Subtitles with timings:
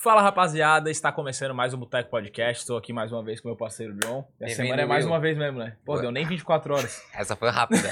[0.00, 2.60] Fala rapaziada, está começando mais um Boteco Podcast.
[2.60, 4.24] Estou aqui mais uma vez com meu parceiro John.
[4.40, 5.76] Essa semana é mais uma vez mesmo, né?
[5.84, 7.04] Pô, deu nem 24 horas.
[7.12, 7.82] Essa foi rápida.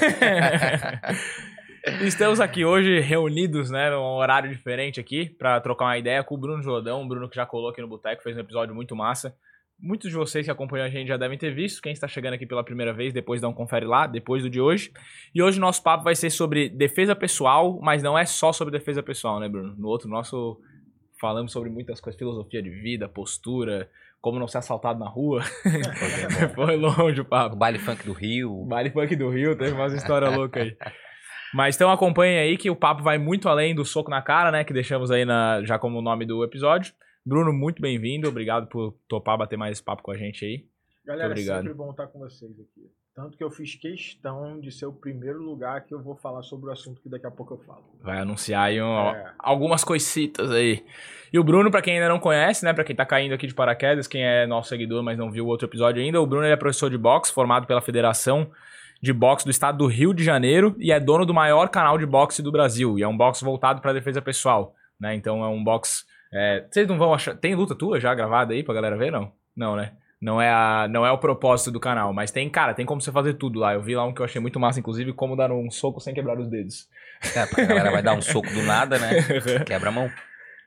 [2.01, 6.37] Estamos aqui hoje reunidos, né, num horário diferente aqui, para trocar uma ideia com o
[6.37, 7.01] Bruno Jordão.
[7.01, 9.35] O Bruno que já colou aqui no Boteco, fez um episódio muito massa.
[9.77, 11.81] Muitos de vocês que acompanham a gente já devem ter visto.
[11.81, 14.61] Quem está chegando aqui pela primeira vez, depois dá um confere lá, depois do de
[14.61, 14.93] hoje.
[15.35, 18.71] E hoje o nosso papo vai ser sobre defesa pessoal, mas não é só sobre
[18.71, 19.75] defesa pessoal, né, Bruno?
[19.77, 20.57] No outro nosso
[21.19, 23.89] falamos sobre muitas coisas, filosofia de vida, postura,
[24.21, 25.41] como não ser assaltado na rua.
[26.55, 27.55] Foi longe o papo.
[27.55, 28.61] O baile funk do Rio.
[28.61, 30.77] O baile funk do Rio, teve umas histórias loucas aí.
[31.53, 34.63] Mas então acompanhem aí que o papo vai muito além do soco na cara, né?
[34.63, 36.93] Que deixamos aí na, já como nome do episódio.
[37.25, 38.27] Bruno, muito bem-vindo.
[38.27, 40.65] Obrigado por topar bater mais papo com a gente aí.
[41.05, 42.91] Galera, é sempre bom estar com vocês aqui.
[43.17, 46.69] Tanto que eu fiz questão de ser o primeiro lugar que eu vou falar sobre
[46.69, 47.83] o assunto que daqui a pouco eu falo.
[47.99, 49.33] Vai anunciar aí um, é.
[49.39, 50.85] algumas coisitas aí.
[51.31, 53.53] E o Bruno, para quem ainda não conhece, né, para quem tá caindo aqui de
[53.53, 56.55] paraquedas, quem é nosso seguidor, mas não viu o outro episódio ainda, o Bruno é
[56.55, 58.49] professor de boxe, formado pela Federação
[59.01, 62.05] de Boxe do Estado do Rio de Janeiro e é dono do maior canal de
[62.05, 62.97] boxe do Brasil.
[62.97, 65.15] E é um boxe voltado para defesa pessoal, né?
[65.15, 66.03] Então é um boxe.
[66.33, 66.65] É...
[66.69, 67.35] Vocês não vão achar.
[67.35, 69.31] Tem luta tua já gravada aí pra galera ver, não?
[69.55, 69.91] Não, né?
[70.19, 73.11] Não é, a, não é o propósito do canal, mas tem, cara, tem como você
[73.11, 73.75] fazer tudo lá.
[73.75, 76.11] Eu vi lá um que eu achei muito massa, inclusive, como dar um soco sem
[76.11, 76.89] quebrar os dedos.
[77.35, 79.09] É, porque a galera vai dar um soco do nada, né?
[79.63, 80.09] Quebra a mão.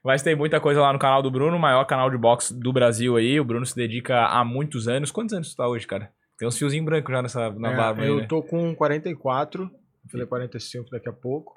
[0.02, 2.72] Mas tem muita coisa lá no canal do Bruno, o maior canal de boxe do
[2.72, 3.38] Brasil aí.
[3.38, 5.10] O Bruno se dedica há muitos anos.
[5.10, 6.10] Quantos anos tu tá hoje, cara?
[6.38, 8.26] Tem uns fiozinhos brancos já nessa, na é, barba Eu aí, né?
[8.26, 9.72] tô com 44, vou
[10.10, 11.54] fazer 45 daqui a pouco.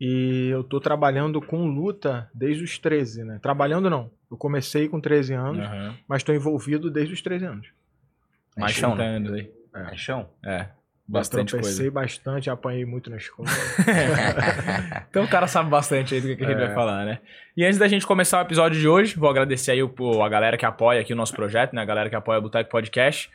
[0.00, 3.38] E eu tô trabalhando com luta desde os 13, né?
[3.42, 4.10] Trabalhando não.
[4.30, 5.94] Eu comecei com 13 anos, uhum.
[6.08, 7.68] mas tô envolvido desde os 13 anos.
[8.56, 9.06] Mais chão, né?
[9.16, 9.50] anos aí.
[9.74, 9.82] É.
[9.82, 10.28] Mais chão?
[10.44, 10.68] É.
[11.08, 11.90] Bastante eu coisa.
[11.90, 13.48] bastante, apanhei muito na escola.
[15.08, 16.66] então o cara sabe bastante aí do que, a gente é.
[16.66, 17.20] vai falar, né?
[17.56, 20.56] E antes da gente começar o episódio de hoje, vou agradecer aí o, a galera
[20.56, 21.82] que apoia aqui o nosso projeto, né?
[21.82, 23.30] A galera que apoia o Boteco Podcast.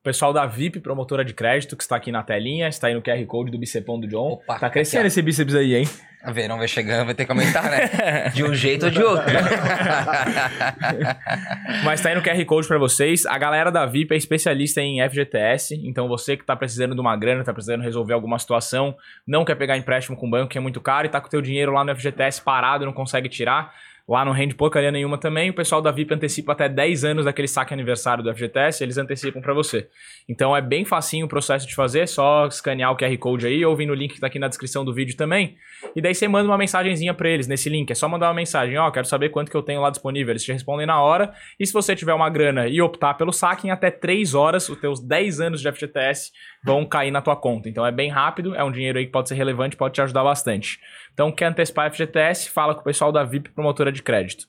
[0.00, 3.02] O pessoal da VIP, promotora de crédito, que está aqui na telinha, está aí no
[3.02, 4.34] QR Code do bicepão do John.
[4.34, 5.88] Opa, tá crescendo esse bíceps aí, hein?
[6.22, 8.30] A verão vai chegando, vai ter que aumentar, né?
[8.30, 9.26] De um jeito ou de outro.
[11.84, 13.26] Mas tá aí no QR Code para vocês.
[13.26, 17.16] A galera da VIP é especialista em FGTS, então você que tá precisando de uma
[17.16, 20.60] grana, tá precisando resolver alguma situação, não quer pegar empréstimo com o banco, que é
[20.60, 23.28] muito caro, e tá com o teu dinheiro lá no FGTS parado e não consegue
[23.28, 23.74] tirar,
[24.08, 25.50] Lá não rende porcaria nenhuma também.
[25.50, 29.42] O pessoal da VIP antecipa até 10 anos daquele saque aniversário do FGTS, eles antecipam
[29.42, 29.86] para você.
[30.26, 33.76] Então é bem facinho o processo de fazer, só escanear o QR Code aí ou
[33.76, 35.56] vir no link que tá aqui na descrição do vídeo também.
[35.94, 37.90] E daí você manda uma mensagenzinha para eles nesse link.
[37.90, 40.32] É só mandar uma mensagem, ó, oh, quero saber quanto que eu tenho lá disponível.
[40.32, 41.30] Eles te respondem na hora.
[41.60, 44.78] E se você tiver uma grana e optar pelo saque, em até 3 horas, os
[44.80, 46.32] teus 10 anos de FGTS
[46.64, 47.68] vão cair na tua conta.
[47.68, 50.24] Então é bem rápido, é um dinheiro aí que pode ser relevante, pode te ajudar
[50.24, 50.78] bastante.
[51.18, 54.46] Então, quer antecipar FGTS, fala com o pessoal da VIP Promotora de Crédito.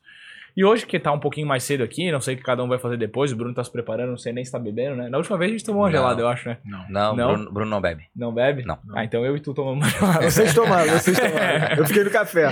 [0.57, 2.67] E hoje, que tá um pouquinho mais cedo aqui, não sei o que cada um
[2.67, 5.07] vai fazer depois, o Bruno tá se preparando, não sei nem se tá bebendo, né?
[5.07, 6.57] Na última vez a gente tomou uma gelada, eu acho, né?
[6.65, 6.85] Não.
[6.89, 7.33] Não, não?
[7.33, 8.03] Bruno, Bruno, não bebe.
[8.15, 8.65] Não bebe?
[8.65, 8.77] Não.
[8.93, 10.29] Ah, então eu e tu tomamos uma gelada.
[10.29, 11.77] Vocês tomaram, vocês tomaram.
[11.77, 12.49] Eu fiquei no café.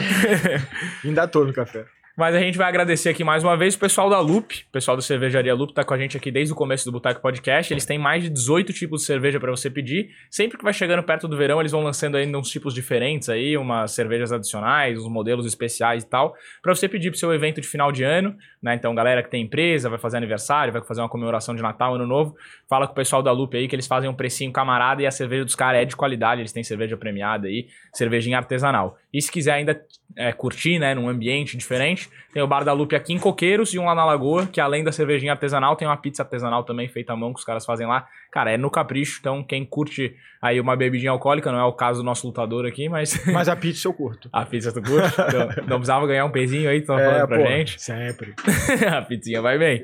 [1.03, 1.85] Ainda tô no café.
[2.17, 4.97] Mas a gente vai agradecer aqui mais uma vez o pessoal da Loop, o pessoal
[4.97, 7.71] da cervejaria Loop tá com a gente aqui desde o começo do Boteco Podcast.
[7.71, 10.09] Eles têm mais de 18 tipos de cerveja para você pedir.
[10.31, 13.55] Sempre que vai chegando perto do verão, eles vão lançando ainda uns tipos diferentes aí,
[13.55, 17.67] umas cervejas adicionais, uns modelos especiais e tal, para você pedir pro seu evento de
[17.67, 18.73] final de ano, né?
[18.73, 22.07] Então, galera que tem empresa, vai fazer aniversário, vai fazer uma comemoração de Natal, Ano
[22.07, 22.35] Novo,
[22.67, 25.11] fala com o pessoal da Loop aí que eles fazem um precinho camarada e a
[25.11, 28.97] cerveja dos caras é de qualidade, eles têm cerveja premiada aí, cervejinha artesanal.
[29.13, 29.79] E se quiser ainda
[30.15, 33.79] é, curtir, né, num ambiente diferente, tem o Bar da Lupe aqui em Coqueiros e
[33.79, 37.13] um lá na Lagoa, que além da cervejinha artesanal, tem uma pizza artesanal também feita
[37.13, 38.07] à mão que os caras fazem lá.
[38.31, 42.01] Cara, é no capricho, então quem curte aí uma bebidinha alcoólica, não é o caso
[42.01, 43.25] do nosso lutador aqui, mas...
[43.33, 44.29] Mas a pizza eu curto.
[44.31, 45.15] a pizza tu curte?
[45.27, 47.81] Então, não precisava ganhar um pezinho aí, tu tava é, falando pra pô, gente?
[47.81, 48.33] sempre.
[48.87, 49.83] a pizzinha vai bem.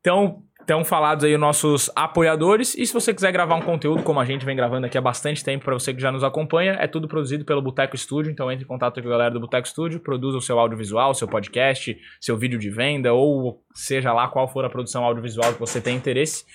[0.00, 2.74] Então, Estão falados aí os nossos apoiadores.
[2.74, 5.44] E se você quiser gravar um conteúdo, como a gente vem gravando aqui há bastante
[5.44, 8.32] tempo, para você que já nos acompanha, é tudo produzido pelo Boteco Studio.
[8.32, 11.28] Então entre em contato com a galera do Boteco Studio, produza o seu audiovisual, seu
[11.28, 15.82] podcast, seu vídeo de venda, ou seja lá qual for a produção audiovisual que você
[15.82, 16.46] tem interesse,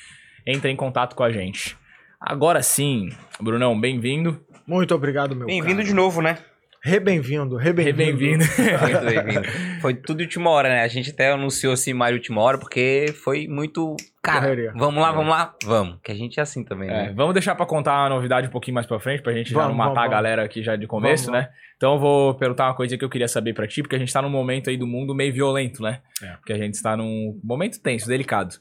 [0.44, 1.78] entre em contato com a gente.
[2.19, 4.44] Agora sim, Brunão, bem-vindo.
[4.66, 6.39] Muito obrigado, meu Bem-vindo de novo, né?
[6.81, 8.46] Re-bem-vindo, re-bem-vindo.
[8.81, 9.81] Muito bem-vindo.
[9.81, 10.81] Foi tudo de última hora, né?
[10.81, 13.98] A gente até anunciou assim Mario última hora, porque foi muito.
[14.22, 14.74] Cara, Correria.
[14.76, 15.14] vamos lá, é.
[15.14, 16.00] vamos lá, vamos.
[16.02, 17.08] Que a gente é assim também, né?
[17.08, 19.68] É, vamos deixar pra contar a novidade um pouquinho mais pra frente, pra gente vamos,
[19.68, 21.50] já não matar vamos, a galera aqui já de começo, vamos, né?
[21.76, 24.12] Então eu vou perguntar uma coisa que eu queria saber pra ti, porque a gente
[24.12, 26.00] tá num momento aí do mundo meio violento, né?
[26.24, 26.28] É.
[26.38, 28.56] Porque a gente está num momento tenso, delicado.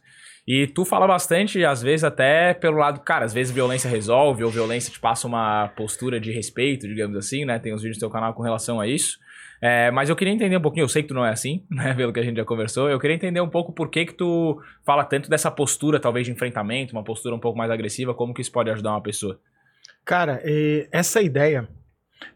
[0.49, 4.51] E tu fala bastante, às vezes até pelo lado, cara, às vezes violência resolve, ou
[4.51, 7.59] violência te passa uma postura de respeito, digamos assim, né?
[7.59, 9.19] Tem uns vídeos do teu canal com relação a isso.
[9.61, 11.93] É, mas eu queria entender um pouquinho, eu sei que tu não é assim, né?
[11.93, 12.89] Pelo que a gente já conversou.
[12.89, 16.33] Eu queria entender um pouco por que que tu fala tanto dessa postura, talvez, de
[16.33, 19.39] enfrentamento, uma postura um pouco mais agressiva, como que isso pode ajudar uma pessoa?
[20.03, 20.41] Cara,
[20.91, 21.69] essa ideia.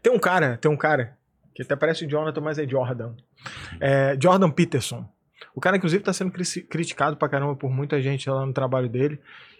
[0.03, 1.17] Tem um cara, tem um cara,
[1.55, 3.15] que até parece Jonathan, mas é Jordan.
[3.81, 5.03] É, Jordan Peterson.
[5.55, 9.19] O cara, inclusive, está sendo criticado pra caramba por muita gente lá no trabalho dele.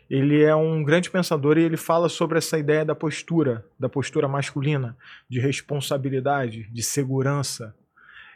[0.10, 4.28] Ele é um grande pensador e ele fala sobre essa ideia da postura, da postura
[4.28, 4.98] masculina,
[5.30, 7.74] de responsabilidade, de segurança.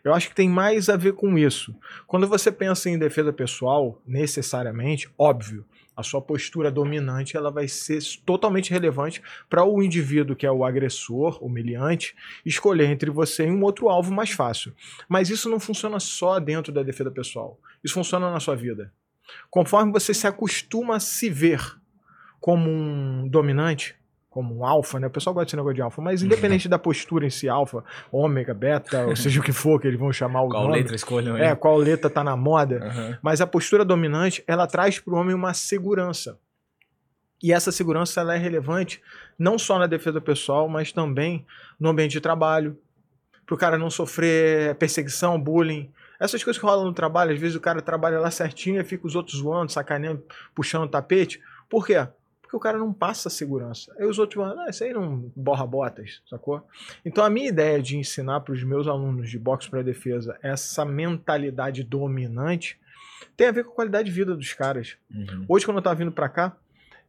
[0.04, 1.76] Eu acho que tem mais a ver com isso.
[2.06, 5.66] Quando você pensa em defesa pessoal, necessariamente, óbvio,
[5.98, 10.64] a sua postura dominante ela vai ser totalmente relevante para o indivíduo que é o
[10.64, 12.16] agressor, humilhante,
[12.46, 14.72] escolher entre você e um outro alvo mais fácil.
[15.10, 17.60] Mas isso não funciona só dentro da defesa pessoal.
[17.84, 18.94] Isso funciona na sua vida.
[19.50, 21.60] Conforme você se acostuma a se ver
[22.40, 23.97] como um dominante,
[24.38, 25.08] como um alfa, né?
[25.08, 28.54] O pessoal gosta desse negócio de alfa, mas independente da postura em si, alfa, ômega,
[28.54, 30.78] beta, ou seja o que for que eles vão chamar o qual nome.
[30.78, 32.76] letra escolham É, qual letra tá na moda.
[32.86, 33.18] Uhum.
[33.20, 36.38] Mas a postura dominante, ela traz para o homem uma segurança.
[37.42, 39.02] E essa segurança ela é relevante
[39.40, 41.44] não só na defesa pessoal, mas também
[41.80, 42.78] no ambiente de trabalho,
[43.44, 45.92] para o cara não sofrer perseguição, bullying.
[46.20, 49.08] Essas coisas que rolam no trabalho, às vezes o cara trabalha lá certinho e fica
[49.08, 50.24] os outros zoando, sacaneando,
[50.54, 51.42] puxando o tapete.
[51.68, 52.08] Por quê?
[52.48, 53.94] Porque o cara não passa segurança.
[54.00, 56.66] Aí os outros vão, ah, isso aí não borra botas, sacou?
[57.04, 60.86] Então a minha ideia de ensinar para os meus alunos de boxe para defesa essa
[60.86, 62.80] mentalidade dominante
[63.36, 64.96] tem a ver com a qualidade de vida dos caras.
[65.14, 65.46] Uhum.
[65.50, 66.56] Hoje, quando eu tava vindo para cá,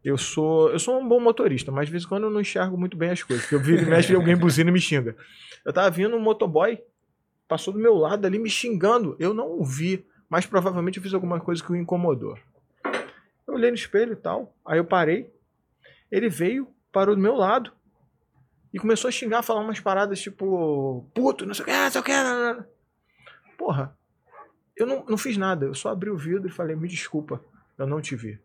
[0.04, 2.76] eu sou eu sou um bom motorista, mas de vez em quando eu não enxergo
[2.76, 3.44] muito bem as coisas.
[3.44, 5.16] Porque eu viro e mexe alguém buzina e me xinga.
[5.64, 6.80] Eu tava vindo um motoboy,
[7.46, 9.14] passou do meu lado ali me xingando.
[9.20, 12.36] Eu não ouvi, mas provavelmente eu fiz alguma coisa que o incomodou.
[13.48, 14.54] Eu olhei no espelho e tal.
[14.64, 15.32] Aí eu parei.
[16.12, 17.72] Ele veio, parou do meu lado.
[18.72, 22.00] E começou a xingar, falar umas paradas tipo, puto, não sei o que, não sei
[22.02, 22.12] o que.
[23.56, 23.96] Porra,
[24.76, 25.64] eu não, não fiz nada.
[25.64, 27.42] Eu só abri o vidro e falei, me desculpa,
[27.78, 28.38] eu não te vi.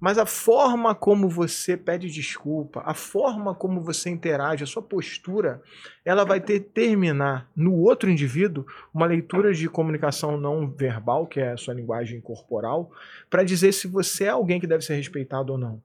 [0.00, 5.62] Mas a forma como você pede desculpa, a forma como você interage, a sua postura,
[6.04, 11.56] ela vai determinar no outro indivíduo uma leitura de comunicação não verbal, que é a
[11.56, 12.90] sua linguagem corporal,
[13.30, 15.82] para dizer se você é alguém que deve ser respeitado ou não.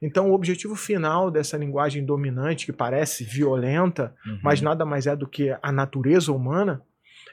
[0.00, 4.40] Então, o objetivo final dessa linguagem dominante, que parece violenta, uhum.
[4.42, 6.82] mas nada mais é do que a natureza humana,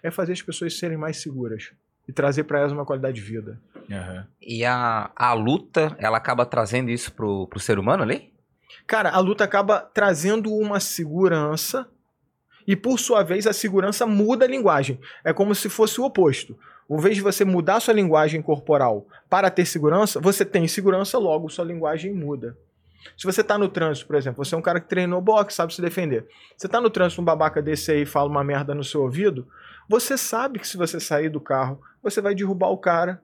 [0.01, 1.73] é fazer as pessoas serem mais seguras
[2.09, 3.61] e trazer para elas uma qualidade de vida.
[3.87, 4.23] Uhum.
[4.41, 8.33] E a, a luta, ela acaba trazendo isso pro, pro ser humano ali?
[8.87, 11.87] Cara, a luta acaba trazendo uma segurança
[12.67, 14.99] e, por sua vez, a segurança muda a linguagem.
[15.23, 16.57] É como se fosse o oposto.
[16.89, 21.47] Em vez de você mudar sua linguagem corporal para ter segurança, você tem segurança, logo
[21.47, 22.57] sua linguagem muda.
[23.15, 25.75] Se você tá no trânsito, por exemplo, você é um cara que treinou boxe, sabe
[25.75, 26.27] se defender.
[26.57, 29.47] Você tá no trânsito, um babaca desse aí fala uma merda no seu ouvido,
[29.89, 33.21] você sabe que se você sair do carro, você vai derrubar o cara,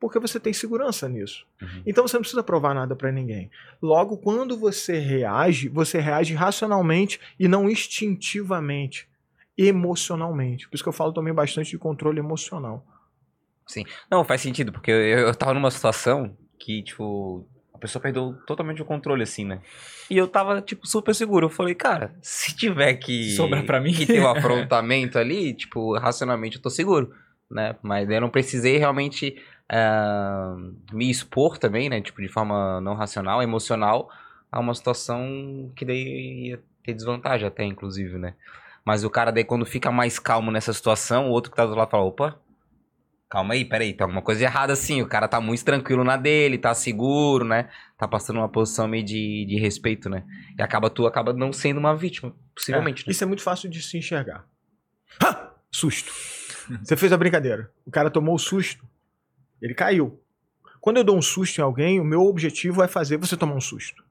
[0.00, 1.46] porque você tem segurança nisso.
[1.60, 1.82] Uhum.
[1.86, 3.50] Então você não precisa provar nada para ninguém.
[3.82, 9.06] Logo, quando você reage, você reage racionalmente e não instintivamente,
[9.58, 10.66] emocionalmente.
[10.68, 12.84] Por isso que eu falo também bastante de controle emocional.
[13.66, 13.84] Sim.
[14.10, 17.46] Não, faz sentido, porque eu, eu tava numa situação que, tipo,
[17.76, 19.60] a pessoa perdeu totalmente o controle, assim, né?
[20.10, 21.46] E eu tava, tipo, super seguro.
[21.46, 23.30] Eu falei, cara, se tiver que.
[23.32, 23.92] Sobra pra mim.
[23.92, 27.12] Que ter um afrontamento ali, tipo, racionalmente eu tô seguro,
[27.50, 27.76] né?
[27.82, 29.36] Mas eu não precisei realmente
[29.70, 32.00] uh, me expor também, né?
[32.00, 34.10] Tipo, de forma não racional, emocional,
[34.50, 38.34] a uma situação que daí ia ter desvantagem até, inclusive, né?
[38.84, 41.74] Mas o cara daí, quando fica mais calmo nessa situação, o outro que tá do
[41.74, 42.40] lado fala, opa,
[43.28, 45.02] calma aí, peraí, tem alguma coisa errada assim.
[45.02, 47.68] O cara tá muito tranquilo na dele, tá seguro, né?
[47.98, 50.24] Tá passando uma posição meio de, de respeito, né?
[50.58, 53.02] E acaba tu acaba não sendo uma vítima, possivelmente.
[53.02, 53.12] É, né?
[53.12, 54.46] Isso é muito fácil de se enxergar.
[55.22, 55.54] Ha!
[55.70, 56.12] Susto.
[56.82, 57.70] Você fez a brincadeira.
[57.84, 58.86] O cara tomou o susto.
[59.60, 60.20] Ele caiu.
[60.80, 63.60] Quando eu dou um susto em alguém, o meu objetivo é fazer você tomar um
[63.60, 64.04] susto.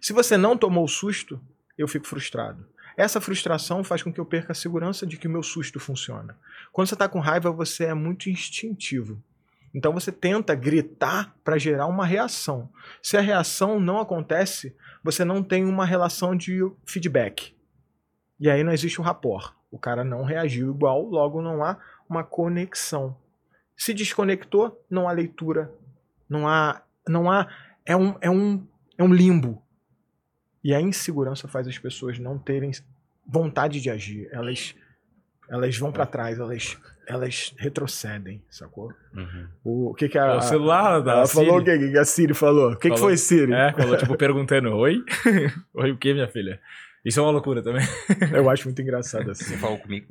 [0.00, 1.40] Se você não tomou o susto,
[1.78, 2.66] eu fico frustrado.
[2.96, 6.36] Essa frustração faz com que eu perca a segurança de que o meu susto funciona.
[6.72, 9.20] Quando você está com raiva, você é muito instintivo.
[9.74, 12.70] Então você tenta gritar para gerar uma reação.
[13.02, 17.56] Se a reação não acontece, você não tem uma relação de feedback.
[18.38, 19.52] E aí não existe o rapport.
[19.72, 21.76] O cara não reagiu igual, logo não há
[22.08, 23.16] uma conexão.
[23.76, 25.74] Se desconectou, não há leitura,
[26.28, 27.48] não há, não há,
[27.84, 28.64] é um, é um,
[28.96, 29.60] é um limbo.
[30.64, 32.70] E a insegurança faz as pessoas não terem
[33.26, 34.28] vontade de agir.
[34.32, 34.74] Elas,
[35.50, 38.90] elas vão para trás, elas, elas retrocedem, sacou?
[39.14, 39.48] Uhum.
[39.62, 41.46] O, o que que a, é o celular da ela Siri.
[41.46, 42.72] falou o que, que a Siri falou?
[42.72, 43.52] O que, falou, que foi Siri?
[43.52, 45.04] É, falou tipo perguntando, oi?
[45.74, 46.58] oi o que, minha filha?
[47.04, 47.84] Isso é uma loucura também.
[48.32, 49.44] Eu acho muito engraçado assim.
[49.44, 50.06] Você falou comigo.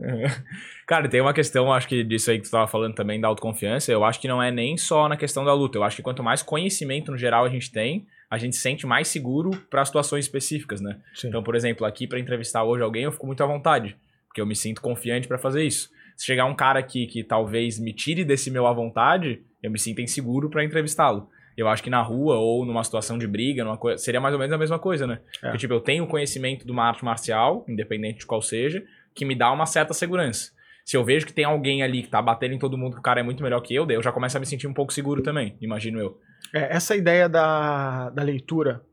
[0.86, 3.91] Cara, tem uma questão, acho que disso aí que tu tava falando também, da autoconfiança.
[3.91, 5.79] Eu acho que não é nem só na questão da luta.
[5.79, 8.87] Eu acho que quanto mais conhecimento no geral a gente tem, a gente se sente
[8.87, 10.97] mais seguro para situações específicas, né?
[11.13, 11.27] Sim.
[11.27, 14.45] Então, por exemplo, aqui para entrevistar hoje alguém, eu fico muito à vontade, porque eu
[14.47, 15.91] me sinto confiante para fazer isso.
[16.17, 19.77] Se chegar um cara aqui que talvez me tire desse meu à vontade, eu me
[19.77, 21.29] sinto inseguro para entrevistá-lo.
[21.55, 24.51] Eu acho que na rua ou numa situação de briga, coisa, seria mais ou menos
[24.51, 25.19] a mesma coisa, né?
[25.35, 25.39] É.
[25.41, 29.35] Porque, tipo, eu tenho conhecimento de uma arte marcial, independente de qual seja, que me
[29.35, 30.51] dá uma certa segurança.
[30.83, 33.03] Se eu vejo que tem alguém ali que tá batendo em todo mundo que o
[33.03, 34.91] cara é muito melhor que eu, daí eu já começo a me sentir um pouco
[34.91, 36.19] seguro também, imagino eu.
[36.53, 38.86] É, essa ideia da, da leitura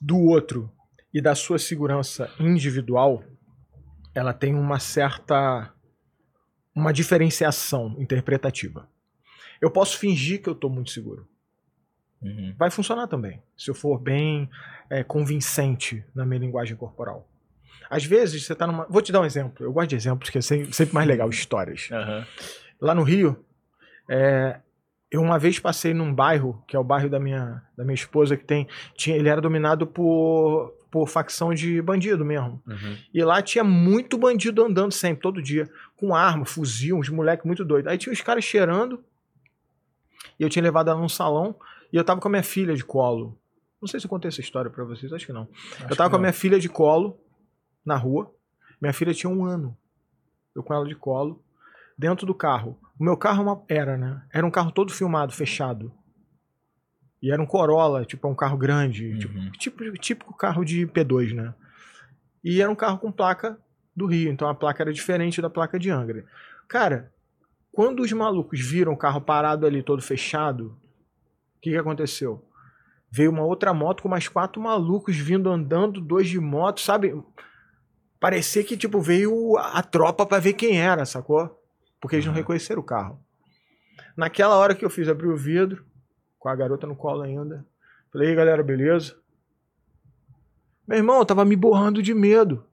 [0.00, 0.70] do outro
[1.12, 3.22] e da sua segurança individual,
[4.14, 5.72] ela tem uma certa
[6.74, 8.88] uma diferenciação interpretativa.
[9.60, 11.28] Eu posso fingir que eu estou muito seguro.
[12.22, 12.54] Uhum.
[12.56, 14.48] Vai funcionar também, se eu for bem
[14.88, 17.28] é, convincente na minha linguagem corporal.
[17.90, 18.86] Às vezes você está numa.
[18.88, 19.66] Vou te dar um exemplo.
[19.66, 21.90] Eu gosto de exemplos, que é sempre mais legal, histórias.
[21.90, 22.24] Uhum.
[22.80, 23.44] Lá no Rio,
[24.08, 24.60] é,
[25.12, 28.34] eu uma vez passei num bairro, que é o bairro da minha, da minha esposa,
[28.34, 28.66] que tem.
[28.94, 32.62] Tinha, ele era dominado por, por facção de bandido mesmo.
[32.66, 32.96] Uhum.
[33.12, 37.62] E lá tinha muito bandido andando sempre, todo dia, com arma, fuzil, uns moleques muito
[37.62, 37.92] doidos.
[37.92, 39.04] Aí tinha os caras cheirando
[40.40, 41.54] e eu tinha levado ela num salão
[41.92, 43.38] e eu tava com a minha filha de colo.
[43.82, 45.46] Não sei se eu contei essa história para vocês, acho que não.
[45.74, 47.20] Acho eu tava com a minha filha de colo
[47.84, 48.32] na rua.
[48.80, 49.76] Minha filha tinha um ano.
[50.54, 51.42] Eu com ela de colo,
[51.98, 52.78] dentro do carro.
[53.02, 54.22] O meu carro é era, né?
[54.32, 55.92] Era um carro todo filmado, fechado.
[57.20, 59.50] E era um Corolla, tipo, um carro grande, uhum.
[59.50, 61.52] tipo, tipo, típico carro de P2, né?
[62.44, 63.58] E era um carro com placa
[63.96, 66.24] do Rio, então a placa era diferente da placa de Angra.
[66.68, 67.12] Cara,
[67.72, 70.78] quando os malucos viram o carro parado ali todo fechado,
[71.56, 72.46] o que, que aconteceu?
[73.10, 77.20] Veio uma outra moto com mais quatro malucos vindo andando, dois de moto, sabe?
[78.20, 81.60] Parecia que tipo veio a tropa para ver quem era, sacou?
[82.02, 83.24] Porque eles não reconheceram o carro.
[84.16, 85.86] Naquela hora que eu fiz abrir o vidro,
[86.36, 87.64] com a garota no colo ainda,
[88.12, 89.16] falei, aí galera, beleza?
[90.84, 92.66] Meu irmão, eu tava me borrando de medo.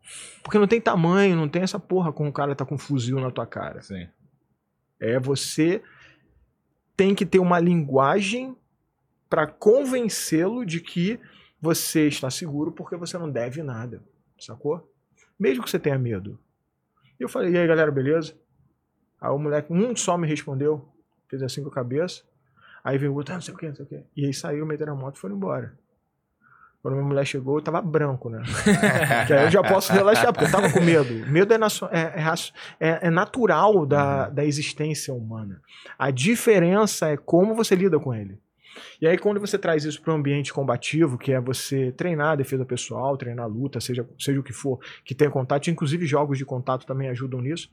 [0.44, 3.20] Porque não tem tamanho, não tem essa porra com o cara tá com um fuzil
[3.20, 3.84] na tua cara.
[3.84, 4.10] Sim.
[5.00, 5.84] É você
[6.98, 8.58] tem que ter uma linguagem
[9.30, 11.20] para convencê-lo de que
[11.62, 14.02] você está seguro porque você não deve nada,
[14.40, 14.92] sacou?
[15.40, 16.40] Mesmo que você tenha medo.
[17.20, 18.36] E eu falei, e aí galera, beleza?
[19.22, 20.88] Aí o moleque, um só me respondeu,
[21.28, 22.24] fez assim com a cabeça.
[22.84, 24.04] Aí veio o outro, ah, não sei o que, não sei o que.
[24.16, 25.78] E aí saiu, meteram a moto e foram embora.
[26.82, 28.42] Quando minha mulher chegou, eu tava branco, né?
[29.28, 31.14] que aí eu já posso relaxar, porque eu tava com medo.
[31.28, 32.24] Medo é, é,
[32.80, 34.36] é, é natural da, uhum.
[34.36, 35.62] da existência humana.
[35.98, 38.40] A diferença é como você lida com ele.
[39.02, 42.36] E aí, quando você traz isso para um ambiente combativo, que é você treinar a
[42.36, 46.38] defesa pessoal, treinar a luta, seja, seja o que for, que tenha contato, inclusive jogos
[46.38, 47.70] de contato também ajudam nisso,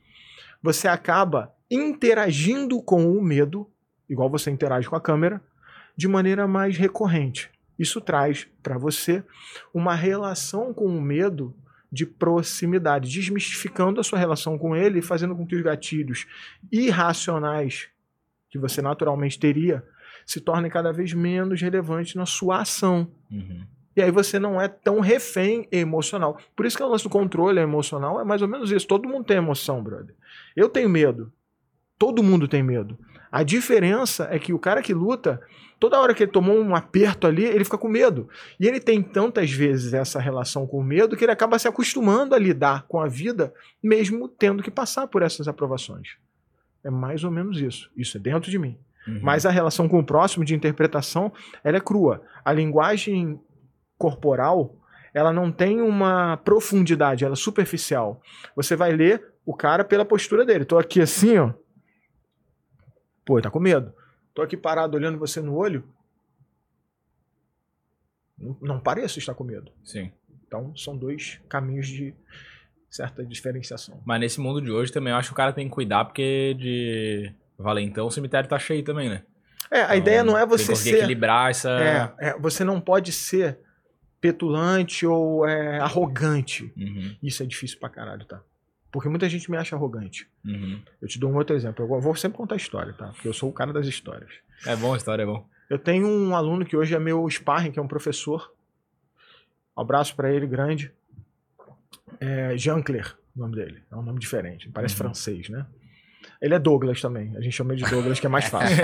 [0.66, 3.70] você acaba interagindo com o medo,
[4.10, 5.40] igual você interage com a câmera,
[5.96, 7.48] de maneira mais recorrente.
[7.78, 9.22] Isso traz para você
[9.72, 11.54] uma relação com o medo
[11.92, 16.26] de proximidade, desmistificando a sua relação com ele e fazendo com que os gatilhos
[16.72, 17.88] irracionais
[18.50, 19.84] que você naturalmente teria
[20.26, 23.08] se tornem cada vez menos relevantes na sua ação.
[23.30, 23.64] Uhum.
[23.96, 26.38] E aí você não é tão refém emocional.
[26.54, 28.86] Por isso que o lance do controle emocional é mais ou menos isso.
[28.86, 30.14] Todo mundo tem emoção, brother.
[30.54, 31.32] Eu tenho medo.
[31.98, 32.98] Todo mundo tem medo.
[33.32, 35.40] A diferença é que o cara que luta,
[35.80, 38.28] toda hora que ele tomou um aperto ali, ele fica com medo.
[38.60, 42.34] E ele tem tantas vezes essa relação com o medo que ele acaba se acostumando
[42.34, 46.16] a lidar com a vida, mesmo tendo que passar por essas aprovações.
[46.84, 47.90] É mais ou menos isso.
[47.96, 48.78] Isso é dentro de mim.
[49.08, 49.20] Uhum.
[49.22, 51.32] Mas a relação com o próximo de interpretação,
[51.64, 52.22] ela é crua.
[52.44, 53.40] A linguagem
[53.98, 54.74] corporal,
[55.12, 58.20] ela não tem uma profundidade, ela é superficial.
[58.54, 60.64] Você vai ler o cara pela postura dele.
[60.64, 61.52] Tô aqui assim, ó.
[63.24, 63.94] Pô, tá com medo.
[64.34, 65.84] Tô aqui parado olhando você no olho.
[68.38, 69.72] Não, não pareço estar com medo.
[69.82, 70.12] Sim.
[70.46, 72.14] Então, são dois caminhos de
[72.90, 74.00] certa diferenciação.
[74.04, 76.54] Mas nesse mundo de hoje também eu acho que o cara tem que cuidar, porque
[76.58, 79.22] de valentão o cemitério tá cheio também, né?
[79.70, 80.96] É, a então, ideia não é você ser.
[80.96, 82.14] equilibrar essa.
[82.18, 83.58] É, é, você não pode ser
[84.20, 86.72] petulante ou é, arrogante.
[86.76, 87.16] Uhum.
[87.22, 88.40] Isso é difícil pra caralho, tá?
[88.90, 90.28] Porque muita gente me acha arrogante.
[90.44, 90.80] Uhum.
[91.02, 91.84] Eu te dou um outro exemplo.
[91.84, 93.08] Eu vou sempre contar história, tá?
[93.08, 94.30] Porque eu sou o cara das histórias.
[94.64, 95.46] É bom a história, é bom.
[95.68, 98.52] Eu tenho um aluno que hoje é meu sparring, que é um professor.
[99.76, 100.90] Um abraço para ele, grande.
[102.20, 103.82] É Jean Claire, o nome dele.
[103.90, 104.70] É um nome diferente.
[104.70, 104.98] Parece uhum.
[104.98, 105.66] francês, né?
[106.40, 107.36] Ele é Douglas também.
[107.36, 108.76] A gente chama de Douglas, que é mais fácil.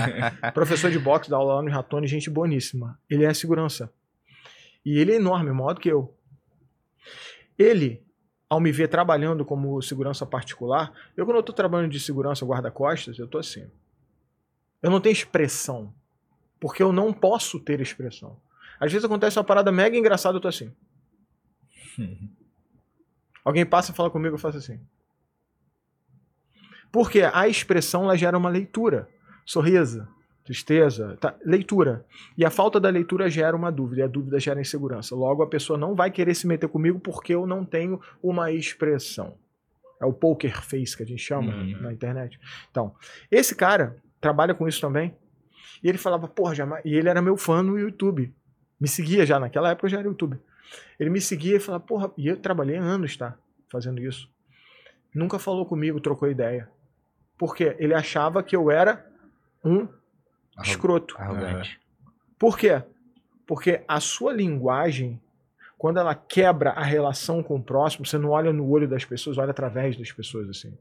[0.54, 2.98] professor de boxe, dá aula lá no Ratone, gente boníssima.
[3.08, 3.92] Ele é segurança.
[4.88, 6.16] E ele é enorme, maior do que eu.
[7.58, 8.02] Ele,
[8.48, 13.18] ao me ver trabalhando como segurança particular, eu quando eu tô trabalhando de segurança guarda-costas,
[13.18, 13.70] eu tô assim.
[14.82, 15.92] Eu não tenho expressão.
[16.58, 18.40] Porque eu não posso ter expressão.
[18.80, 20.74] Às vezes acontece uma parada mega engraçada, eu tô assim.
[23.44, 24.80] Alguém passa e fala comigo, eu faço assim.
[26.90, 29.06] Porque a expressão ela gera uma leitura.
[29.44, 30.08] Sorriso,
[30.48, 32.06] tristeza, tá, leitura.
[32.36, 35.14] E a falta da leitura gera uma dúvida, e a dúvida gera insegurança.
[35.14, 39.36] Logo, a pessoa não vai querer se meter comigo porque eu não tenho uma expressão.
[40.00, 41.82] É o poker face que a gente chama uhum.
[41.82, 42.40] na internet.
[42.70, 42.94] Então,
[43.30, 45.14] esse cara trabalha com isso também.
[45.82, 46.80] E ele falava, porra, já...
[46.82, 48.32] e ele era meu fã no YouTube.
[48.80, 50.40] Me seguia já, naquela época já era YouTube.
[50.98, 53.36] Ele me seguia e falava, porra, e eu trabalhei anos, tá?
[53.70, 54.30] Fazendo isso.
[55.14, 56.70] Nunca falou comigo, trocou ideia.
[57.36, 59.06] Porque ele achava que eu era
[59.62, 59.86] um
[60.62, 61.16] escroto.
[61.18, 61.80] Arrogante.
[62.38, 62.82] Por quê?
[63.46, 65.20] Porque a sua linguagem,
[65.76, 69.38] quando ela quebra a relação com o próximo, você não olha no olho das pessoas,
[69.38, 70.76] olha através das pessoas, assim.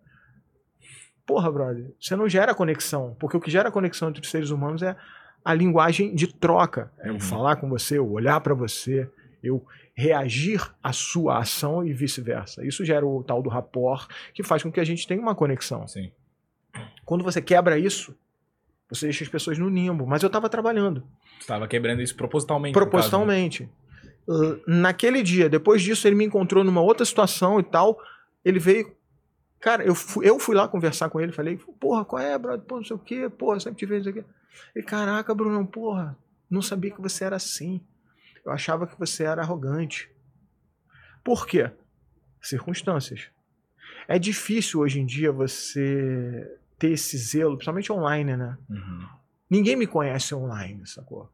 [1.26, 3.16] Porra, brother, você não gera conexão.
[3.20, 4.96] Porque o que gera conexão entre os seres humanos é
[5.44, 6.92] a linguagem de troca.
[7.00, 7.20] É eu uhum.
[7.20, 9.10] falar com você, eu olhar para você,
[9.44, 9.66] eu
[9.96, 12.66] reagir à sua ação e vice-versa.
[12.66, 15.88] Isso gera o tal do rapport, que faz com que a gente tenha uma conexão.
[15.88, 16.12] Sim.
[17.04, 18.16] Quando você quebra isso,
[18.89, 20.06] você deixa as pessoas no nimbo.
[20.06, 21.03] Mas eu estava trabalhando.
[21.39, 22.74] Estava quebrando isso propositalmente.
[22.74, 23.70] Propositalmente.
[24.27, 28.00] Uh, naquele dia, depois disso, ele me encontrou numa outra situação e tal.
[28.44, 28.96] Ele veio.
[29.60, 31.32] Cara, eu fui, eu fui lá conversar com ele.
[31.32, 32.65] Falei, porra, qual é, brother?
[32.65, 33.29] Pô, não sei o quê.
[33.29, 34.25] Porra, sempre te vejo isso aqui.
[34.75, 36.17] Ele, caraca, Bruno, porra,
[36.50, 37.82] não sabia que você era assim.
[38.46, 40.10] Eu achava que você era arrogante.
[41.24, 41.70] Por quê?
[42.41, 43.29] Circunstâncias.
[44.08, 48.58] É difícil hoje em dia você ter esse zelo, principalmente online, né?
[48.70, 49.08] Uhum.
[49.50, 51.30] Ninguém me conhece online, sacou?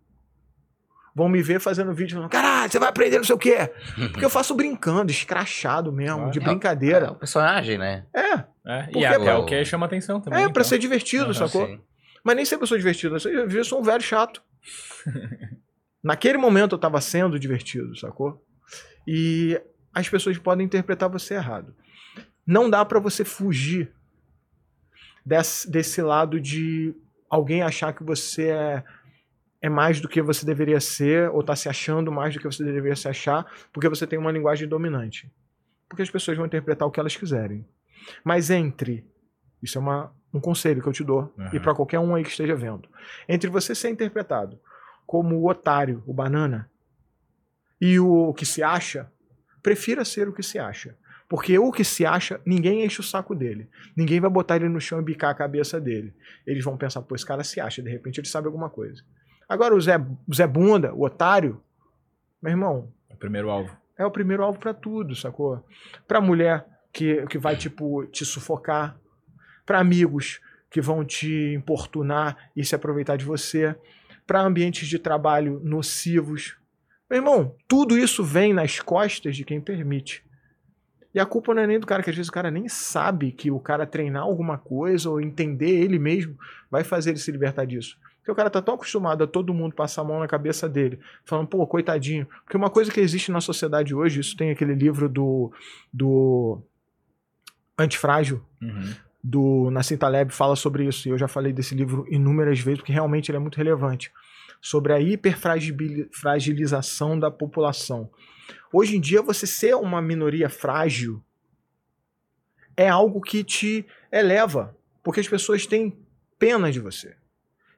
[1.15, 3.71] Vão me ver fazendo vídeo falando, caralho, você vai aprender não sei o quê.
[4.11, 7.07] Porque eu faço brincando, escrachado mesmo, de brincadeira.
[7.07, 8.05] É, o personagem, né?
[8.13, 8.33] É.
[8.65, 10.39] é e é, é o que chama atenção também.
[10.39, 10.53] É, então.
[10.53, 11.67] pra ser divertido, uhum, sacou?
[11.67, 11.79] Sim.
[12.23, 14.41] Mas nem sempre eu sou divertido, eu sou um velho chato.
[16.03, 18.43] Naquele momento eu tava sendo divertido, sacou?
[19.07, 19.59] E
[19.93, 21.75] as pessoas podem interpretar você errado.
[22.45, 23.93] Não dá para você fugir
[25.25, 26.95] desse, desse lado de
[27.29, 28.83] alguém achar que você é,
[29.61, 32.63] é mais do que você deveria ser, ou está se achando mais do que você
[32.63, 35.31] deveria se achar, porque você tem uma linguagem dominante.
[35.87, 37.65] Porque as pessoas vão interpretar o que elas quiserem.
[38.23, 39.05] Mas entre,
[39.61, 41.49] isso é uma, um conselho que eu te dou, uhum.
[41.53, 42.87] e para qualquer um aí que esteja vendo,
[43.27, 44.59] entre você ser interpretado
[45.05, 46.69] como o otário, o banana,
[47.79, 49.11] e o que se acha,
[49.61, 50.95] prefira ser o que se acha.
[51.33, 53.67] Porque o que se acha, ninguém enche o saco dele.
[53.97, 56.13] Ninguém vai botar ele no chão e bicar a cabeça dele.
[56.45, 59.03] Eles vão pensar, pô, esse cara se acha, de repente ele sabe alguma coisa.
[59.49, 61.59] Agora o Zé, o Zé Bunda, o otário,
[62.39, 62.93] meu irmão.
[63.09, 63.75] É o primeiro alvo.
[63.97, 65.65] É o primeiro alvo para tudo, sacou?
[66.07, 68.95] Pra mulher que, que vai, tipo, te sufocar.
[69.65, 73.75] para amigos que vão te importunar e se aproveitar de você.
[74.27, 76.55] para ambientes de trabalho nocivos.
[77.09, 80.23] Meu irmão, tudo isso vem nas costas de quem permite.
[81.13, 83.31] E a culpa não é nem do cara, que às vezes o cara nem sabe
[83.31, 86.37] que o cara treinar alguma coisa ou entender ele mesmo
[86.71, 87.97] vai fazer ele se libertar disso.
[88.17, 90.97] Porque o cara tá tão acostumado a todo mundo passar a mão na cabeça dele,
[91.25, 92.25] falando, pô, coitadinho.
[92.45, 95.51] Porque uma coisa que existe na sociedade hoje, isso tem aquele livro do,
[95.91, 96.61] do
[97.77, 98.93] Antifrágil, uhum.
[99.21, 101.09] do Nassim Taleb, fala sobre isso.
[101.09, 104.09] E eu já falei desse livro inúmeras vezes, porque realmente ele é muito relevante.
[104.65, 108.09] Sobre a hiperfragilização da população.
[108.71, 111.21] Hoje em dia, você ser uma minoria frágil
[112.77, 114.73] é algo que te eleva,
[115.03, 115.99] porque as pessoas têm
[116.39, 117.17] pena de você.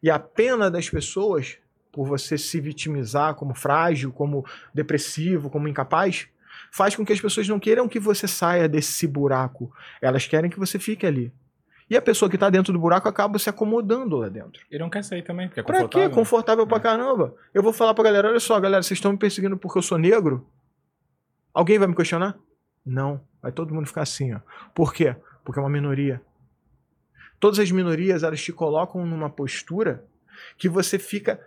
[0.02, 1.58] E a pena das pessoas,
[1.92, 6.28] por você se vitimizar como frágil, como depressivo, como incapaz,
[6.72, 9.74] faz com que as pessoas não queiram que você saia desse buraco.
[10.00, 11.34] Elas querem que você fique ali.
[11.90, 14.66] E a pessoa que tá dentro do buraco acaba se acomodando lá dentro.
[14.72, 15.90] E não quer sair também, porque é confortável.
[15.90, 16.10] Pra quê?
[16.10, 16.80] Confortável pra é.
[16.80, 17.36] caramba.
[17.54, 19.98] Eu vou falar pra galera, olha só, galera, vocês estão me perseguindo porque eu sou
[19.98, 20.48] negro?
[21.54, 22.38] Alguém vai me questionar?
[22.84, 23.22] Não.
[23.42, 24.40] Vai todo mundo ficar assim, ó.
[24.74, 25.16] Por quê?
[25.44, 26.22] Porque é uma minoria.
[27.40, 30.04] Todas as minorias, elas te colocam numa postura
[30.58, 31.40] que você fica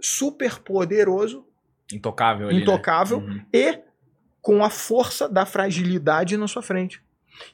[0.00, 1.44] super poderoso.
[1.92, 2.62] Intocável ali, né?
[2.62, 3.20] Intocável.
[3.20, 3.44] Né?
[3.52, 3.80] E
[4.40, 7.02] com a força da fragilidade na sua frente.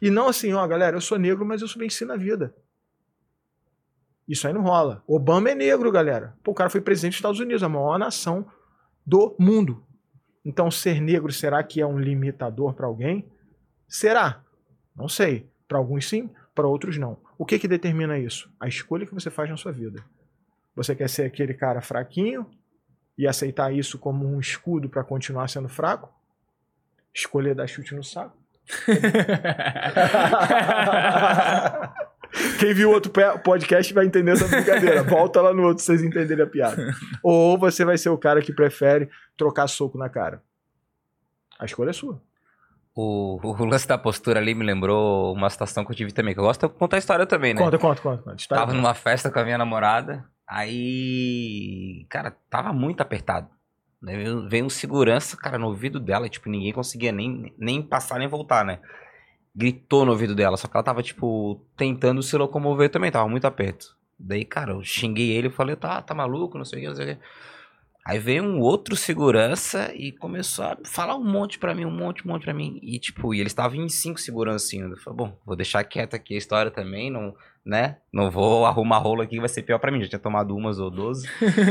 [0.00, 2.54] E não assim, ó, galera, eu sou negro, mas eu venci na vida.
[4.28, 5.02] Isso aí não rola.
[5.06, 6.36] Obama é negro, galera.
[6.42, 8.46] Pô, o cara foi presidente dos Estados Unidos, a maior nação
[9.04, 9.84] do mundo.
[10.44, 13.28] Então, ser negro será que é um limitador para alguém?
[13.88, 14.44] Será?
[14.94, 15.48] Não sei.
[15.68, 17.18] Para alguns sim, para outros não.
[17.38, 18.50] O que, que determina isso?
[18.58, 20.04] A escolha que você faz na sua vida.
[20.74, 22.46] Você quer ser aquele cara fraquinho
[23.16, 26.12] e aceitar isso como um escudo para continuar sendo fraco?
[27.14, 28.36] Escolher dar chute no saco.
[32.58, 35.02] Quem viu outro podcast vai entender essa brincadeira.
[35.02, 36.94] Volta lá no outro vocês entenderem a piada.
[37.22, 40.42] Ou você vai ser o cara que prefere trocar soco na cara.
[41.58, 42.20] A escolha é sua.
[42.94, 46.40] O, o lance da postura ali me lembrou uma situação que eu tive também, que
[46.40, 47.60] eu gosto de contar a história também, né?
[47.60, 48.22] Conta, conta, conta.
[48.22, 48.48] conta.
[48.48, 53.48] Tava numa festa com a minha namorada, aí, cara, tava muito apertado.
[54.02, 58.64] Veio um segurança, cara, no ouvido dela, tipo, ninguém conseguia nem, nem passar nem voltar,
[58.64, 58.80] né?
[59.54, 63.46] Gritou no ouvido dela, só que ela tava, tipo, tentando se locomover também, tava muito
[63.46, 63.96] aperto.
[64.18, 66.94] Daí, cara, eu xinguei ele, eu falei, tá, tá maluco, não sei o que, não
[66.96, 67.22] sei o que.
[68.06, 72.24] Aí veio um outro segurança e começou a falar um monte pra mim, um monte,
[72.24, 72.78] um monte pra mim.
[72.80, 74.92] E, tipo, e eles estavam em cinco segurancinhas.
[74.92, 77.34] Eu falei, bom, vou deixar quieto aqui a história também, não,
[77.66, 77.96] né?
[78.12, 80.00] Não vou arrumar rolo aqui, vai ser pior pra mim.
[80.00, 81.28] Já tinha tomado umas ou doze.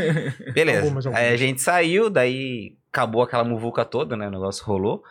[0.53, 0.81] Beleza.
[0.81, 1.23] Algumas, algumas.
[1.23, 4.27] Aí a gente saiu, daí acabou aquela muvuca toda, né?
[4.27, 5.01] O negócio rolou.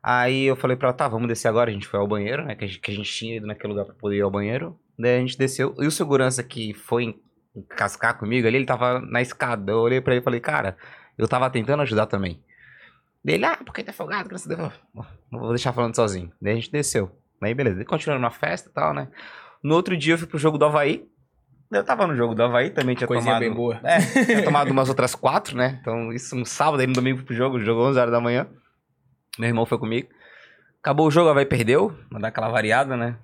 [0.00, 1.70] Aí eu falei pra ela, tá, vamos descer agora.
[1.70, 2.54] A gente foi ao banheiro, né?
[2.54, 4.78] Que a gente, que a gente tinha ido naquele lugar pra poder ir ao banheiro.
[4.96, 5.74] Daí a gente desceu.
[5.80, 7.20] E o segurança que foi
[7.70, 9.72] cascar comigo ali, ele tava na escada.
[9.72, 10.76] Eu olhei pra ele e falei, cara,
[11.18, 12.40] eu tava tentando ajudar também.
[13.24, 14.72] Dele, ah, porque tá folgado, graças a Deus.
[15.32, 16.32] Não vou deixar falando sozinho.
[16.40, 17.10] Daí a gente desceu.
[17.40, 19.08] Aí beleza, continuando na festa e tal, né?
[19.62, 21.04] No outro dia eu fui pro jogo do Havaí.
[21.70, 23.40] Eu tava no jogo do Havaí, também tinha Coisinha tomado.
[23.40, 23.78] bem boa.
[23.84, 25.78] É, tinha tomado umas outras quatro, né?
[25.80, 28.46] Então, isso no sábado, aí no domingo pro jogo, jogou 11 horas da manhã.
[29.38, 30.08] Meu irmão foi comigo.
[30.80, 33.16] Acabou o jogo, o Havaí perdeu, mandar aquela variada, né?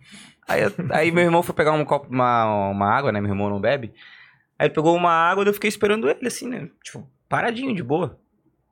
[0.46, 3.20] Aí, aí meu irmão foi pegar um copo, uma, uma água, né?
[3.20, 3.94] Meu irmão não bebe.
[4.58, 6.68] Aí ele pegou uma água e eu fiquei esperando ele, assim, né?
[6.82, 8.18] Tipo, paradinho, de boa.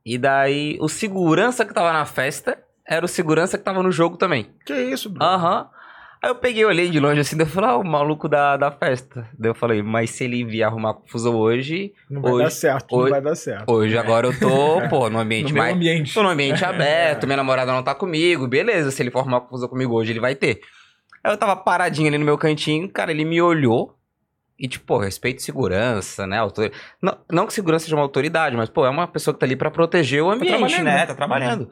[0.05, 4.17] E daí, o segurança que tava na festa era o segurança que tava no jogo
[4.17, 4.51] também.
[4.65, 5.25] Que isso, Bruno?
[5.25, 5.61] Aham.
[5.61, 5.82] Uhum.
[6.23, 8.71] Aí eu peguei, olhei de longe assim, daí eu falei, ah, o maluco da, da
[8.71, 9.27] festa.
[9.37, 11.93] Daí eu falei, mas se ele vier arrumar confusão hoje.
[12.09, 13.69] Não vai hoje, dar certo, hoje, não vai dar certo.
[13.69, 15.75] Hoje, agora eu tô, pô, no ambiente no mais.
[15.75, 16.13] ambiente.
[16.13, 18.89] Tô no ambiente aberto, minha namorada não tá comigo, beleza.
[18.89, 20.61] Se ele for arrumar confusão comigo hoje, ele vai ter.
[21.21, 23.93] Aí eu tava paradinho ali no meu cantinho, cara, ele me olhou.
[24.57, 26.37] E, tipo, pô, respeito e segurança, né?
[26.37, 26.71] Autor...
[27.01, 29.57] Não, não que segurança seja uma autoridade, mas, pô, é uma pessoa que tá ali
[29.57, 31.05] pra proteger o ambiente, tá né?
[31.05, 31.69] Tá trabalhando.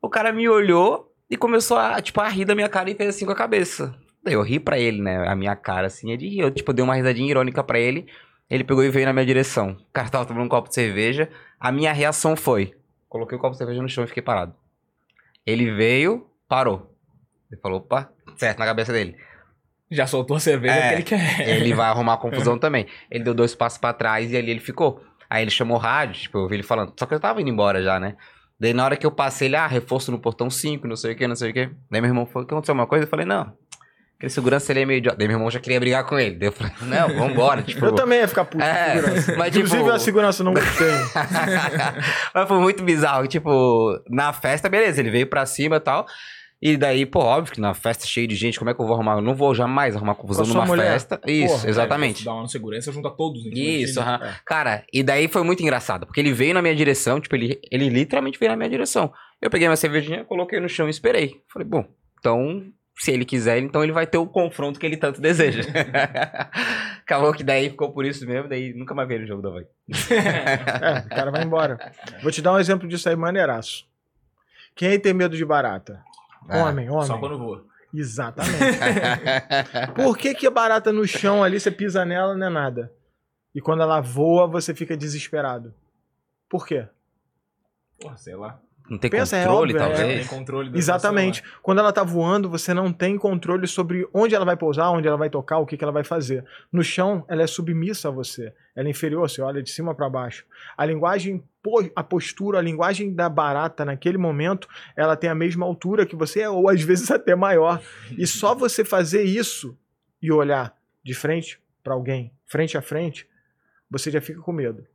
[0.00, 3.08] O cara me olhou e começou a, tipo, a rir da minha cara e fez
[3.08, 3.94] assim com a cabeça.
[4.22, 5.26] Daí eu ri pra ele, né?
[5.26, 6.40] A minha cara, assim, é de rir.
[6.40, 8.06] Eu, tipo, dei uma risadinha irônica pra ele.
[8.50, 9.70] Ele pegou e veio na minha direção.
[9.70, 11.30] O cara tava tomando um copo de cerveja.
[11.58, 12.74] A minha reação foi...
[13.08, 14.54] Coloquei o copo de cerveja no chão e fiquei parado.
[15.46, 16.94] Ele veio, parou.
[17.50, 19.16] Ele falou, opa, certo, na cabeça dele.
[19.90, 21.48] Já soltou a cerveja é, que ele quer.
[21.48, 22.86] Ele vai arrumar confusão também.
[23.10, 25.02] Ele deu dois passos para trás e ali ele ficou.
[25.30, 26.92] Aí ele chamou o rádio, tipo, eu ouvi ele falando.
[26.98, 28.16] Só que eu tava indo embora já, né?
[28.62, 31.16] Daí na hora que eu passei, ele, ah, reforço no portão 5, não sei o
[31.16, 31.68] que, não sei o que.
[31.90, 33.06] Daí meu irmão falou, aconteceu uma coisa?
[33.06, 33.52] Eu falei, não.
[34.16, 35.18] Aquele segurança, ele é meio idiota.
[35.18, 36.36] Daí meu irmão já queria brigar com ele.
[36.36, 37.60] Daí eu falei, não, vambora.
[37.66, 39.34] Tipo, eu também ia ficar puto é, segurança.
[39.36, 39.66] Mas, tipo...
[39.66, 40.92] Inclusive a segurança não gostei.
[42.32, 43.26] mas foi muito bizarro.
[43.26, 46.06] Tipo, na festa, beleza, ele veio pra cima e tal.
[46.62, 48.94] E daí, pô, óbvio que na festa cheia de gente, como é que eu vou
[48.94, 49.16] arrumar?
[49.16, 50.92] Eu não vou jamais arrumar confusão numa mulher?
[50.92, 51.20] festa.
[51.26, 52.22] Isso, Porra, exatamente.
[52.22, 53.44] É, dá uma segurança junto a todos.
[53.46, 54.00] Isso.
[54.00, 54.22] Uh -huh.
[54.22, 54.36] é.
[54.46, 57.88] Cara, e daí foi muito engraçado, porque ele veio na minha direção, tipo, ele, ele
[57.88, 59.12] literalmente veio na minha direção.
[59.40, 61.42] Eu peguei minha cervejinha, coloquei no chão e esperei.
[61.52, 61.84] Falei, bom,
[62.20, 62.64] então,
[62.96, 65.62] se ele quiser, então ele vai ter o confronto que ele tanto deseja.
[67.02, 69.66] Acabou que daí ficou por isso mesmo, daí nunca mais veio no jogo da Havaí.
[70.14, 71.92] é, o cara vai embora.
[72.22, 73.84] Vou te dar um exemplo disso aí, maneiraço.
[74.76, 76.00] Quem aí tem medo de barata?
[76.48, 77.06] É, homem, homem.
[77.06, 77.64] Só quando voa.
[77.92, 78.78] Exatamente.
[79.94, 82.92] Por que, que a barata no chão ali, você pisa nela, não é nada?
[83.54, 85.74] E quando ela voa, você fica desesperado?
[86.48, 86.86] Por quê?
[88.00, 88.58] Porra, sei lá.
[88.88, 90.00] Não tem Pensa, é controle, é óbvio, talvez.
[90.00, 90.18] É.
[90.18, 91.42] Tem controle Exatamente.
[91.62, 95.16] Quando ela tá voando, você não tem controle sobre onde ela vai pousar, onde ela
[95.16, 96.44] vai tocar, o que, que ela vai fazer.
[96.70, 98.52] No chão, ela é submissa a você.
[98.74, 100.44] Ela é inferior, você olha de cima para baixo.
[100.76, 101.42] A linguagem,
[101.94, 106.46] a postura, a linguagem da barata naquele momento, ela tem a mesma altura que você,
[106.46, 107.82] ou às vezes até maior.
[108.16, 109.76] E só você fazer isso
[110.20, 113.28] e olhar de frente para alguém, frente a frente,
[113.90, 114.86] você já fica com medo.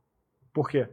[0.52, 0.88] Por quê?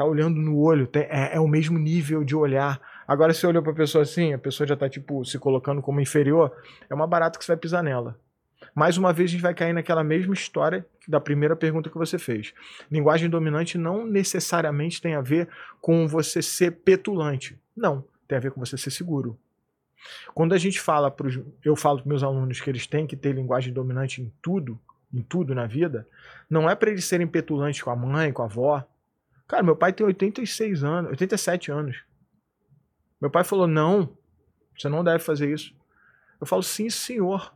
[0.00, 2.80] tá olhando no olho, é, é, o mesmo nível de olhar.
[3.06, 6.50] Agora, se olhou pra pessoa assim, a pessoa já tá, tipo, se colocando como inferior,
[6.88, 8.18] é uma barata que você vai pisar nela.
[8.74, 12.18] Mais uma vez, a gente vai cair naquela mesma história da primeira pergunta que você
[12.18, 12.54] fez.
[12.90, 15.48] Linguagem dominante não necessariamente tem a ver
[15.80, 17.58] com você ser petulante.
[17.76, 19.38] Não, tem a ver com você ser seguro.
[20.34, 23.34] Quando a gente fala pros, eu falo para meus alunos que eles têm que ter
[23.34, 24.78] linguagem dominante em tudo,
[25.12, 26.06] em tudo na vida,
[26.48, 28.86] não é para eles serem petulantes com a mãe, com a avó,
[29.50, 32.04] Cara, meu pai tem 86 anos, 87 anos.
[33.20, 34.16] Meu pai falou: não,
[34.78, 35.74] você não deve fazer isso.
[36.40, 37.52] Eu falo: sim, senhor.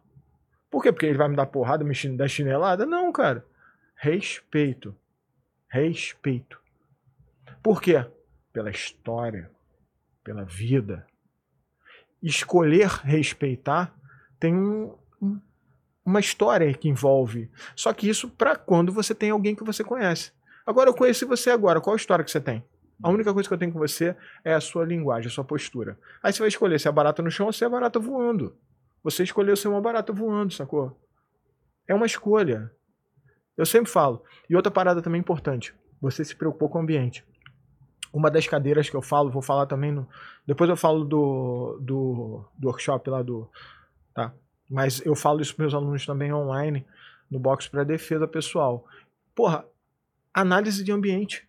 [0.74, 0.90] Por quê?
[0.90, 2.84] Porque ele vai me dar porrada, me dar chinelada?
[2.84, 3.46] Não, cara.
[3.94, 4.92] Respeito.
[5.68, 6.60] Respeito.
[7.62, 8.04] Por quê?
[8.52, 9.48] Pela história,
[10.24, 11.06] pela vida,
[12.20, 13.94] escolher respeitar
[14.40, 15.40] tem um, um,
[16.04, 17.48] uma história que envolve.
[17.76, 20.32] Só que isso para quando você tem alguém que você conhece.
[20.66, 22.64] Agora eu conheci você agora, qual a história que você tem?
[23.00, 25.96] A única coisa que eu tenho com você é a sua linguagem, a sua postura.
[26.20, 28.56] Aí você vai escolher se é barata no chão ou se é barata voando.
[29.04, 30.98] Você escolheu ser uma barata voando, sacou?
[31.86, 32.72] É uma escolha.
[33.54, 34.24] Eu sempre falo.
[34.48, 35.74] E outra parada também importante.
[36.00, 37.22] Você se preocupou com o ambiente.
[38.10, 40.08] Uma das cadeiras que eu falo, vou falar também no.
[40.46, 43.48] Depois eu falo do, do, do workshop lá do.
[44.14, 44.32] Tá?
[44.70, 46.86] Mas eu falo isso para meus alunos também online,
[47.30, 48.86] no box para defesa pessoal.
[49.34, 49.66] Porra,
[50.32, 51.46] análise de ambiente.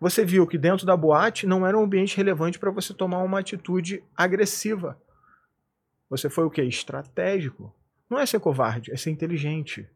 [0.00, 3.38] Você viu que dentro da boate não era um ambiente relevante para você tomar uma
[3.38, 5.00] atitude agressiva.
[6.12, 6.62] Você foi o quê?
[6.62, 7.74] Estratégico.
[8.08, 9.88] Não é ser covarde, é ser inteligente.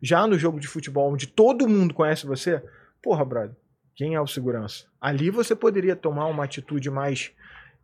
[0.00, 2.62] Já no jogo de futebol, onde todo mundo conhece você,
[3.02, 3.54] porra, brother,
[3.94, 4.86] quem é o segurança?
[4.98, 7.30] Ali você poderia tomar uma atitude mais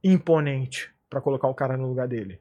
[0.02, 2.40] imponente para colocar o cara no lugar dele.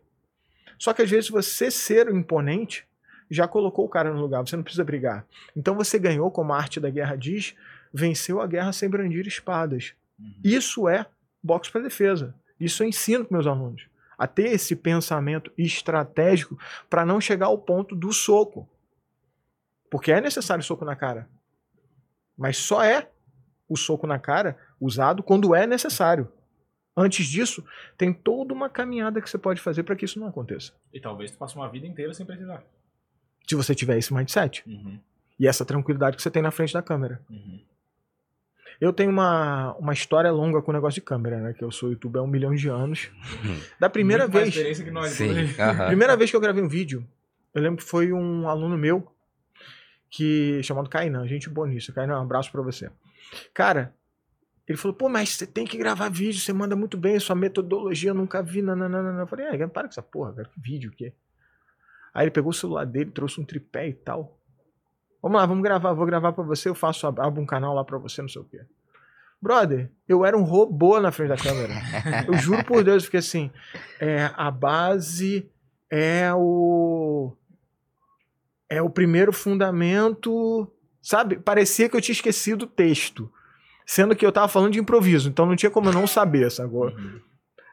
[0.78, 2.88] Só que às vezes você ser imponente
[3.30, 5.28] já colocou o cara no lugar, você não precisa brigar.
[5.54, 7.58] Então você ganhou, como a arte da guerra diz,
[7.94, 9.94] venceu a guerra sem brandir espadas.
[10.18, 10.34] Uhum.
[10.46, 11.06] Isso é
[11.44, 12.34] boxe para defesa.
[12.58, 13.90] Isso eu ensino para meus alunos.
[14.20, 18.70] A ter esse pensamento estratégico para não chegar ao ponto do soco.
[19.90, 21.28] Porque é necessário soco na cara.
[22.38, 23.10] Mas só é
[23.68, 26.32] o soco na cara usado quando é necessário.
[26.96, 27.66] Antes disso,
[27.98, 30.74] tem toda uma caminhada que você pode fazer para que isso não aconteça.
[30.94, 32.62] E talvez tu passe uma vida inteira sem precisar.
[33.48, 34.64] Se você tiver esse mindset.
[34.68, 35.00] Uhum.
[35.40, 37.22] E essa tranquilidade que você tem na frente da câmera.
[37.30, 37.62] Uhum.
[38.80, 41.54] Eu tenho uma, uma história longa com o negócio de câmera, né?
[41.54, 43.12] Que eu sou youtuber há um milhão de anos.
[43.44, 43.60] Uhum.
[43.78, 44.56] Da primeira Muito vez.
[44.56, 45.34] Mais que nós, Sim.
[45.88, 47.06] Primeira vez que eu gravei um vídeo,
[47.54, 49.12] eu lembro que foi um aluno meu
[50.10, 51.96] que chamado Kainan, gente boníssima.
[51.96, 52.90] Kainan, um abraço para você.
[53.54, 53.94] Cara,
[54.68, 58.12] ele falou, pô, mas você tem que gravar vídeo, você manda muito bem, sua metodologia
[58.12, 59.20] eu nunca vi, nananana.
[59.20, 61.14] Eu falei, é, para com essa porra, cara, que vídeo, o quê?
[62.14, 64.39] Aí ele pegou o celular dele, trouxe um tripé e tal.
[65.22, 67.98] Vamos lá, vamos gravar, vou gravar para você, eu faço, abro um canal lá para
[67.98, 68.62] você, não sei o quê.
[69.42, 71.74] Brother, eu era um robô na frente da câmera.
[72.28, 73.52] eu juro por Deus, porque assim,
[74.00, 75.50] é, a base
[75.90, 77.34] é o
[78.70, 81.40] é o primeiro fundamento, sabe?
[81.40, 83.32] Parecia que eu tinha esquecido o texto,
[83.86, 86.90] sendo que eu tava falando de improviso, então não tinha como eu não saber, sacou?
[86.90, 87.20] Uhum.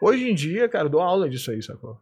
[0.01, 2.01] Hoje em dia, cara, eu dou aula disso aí, sacou?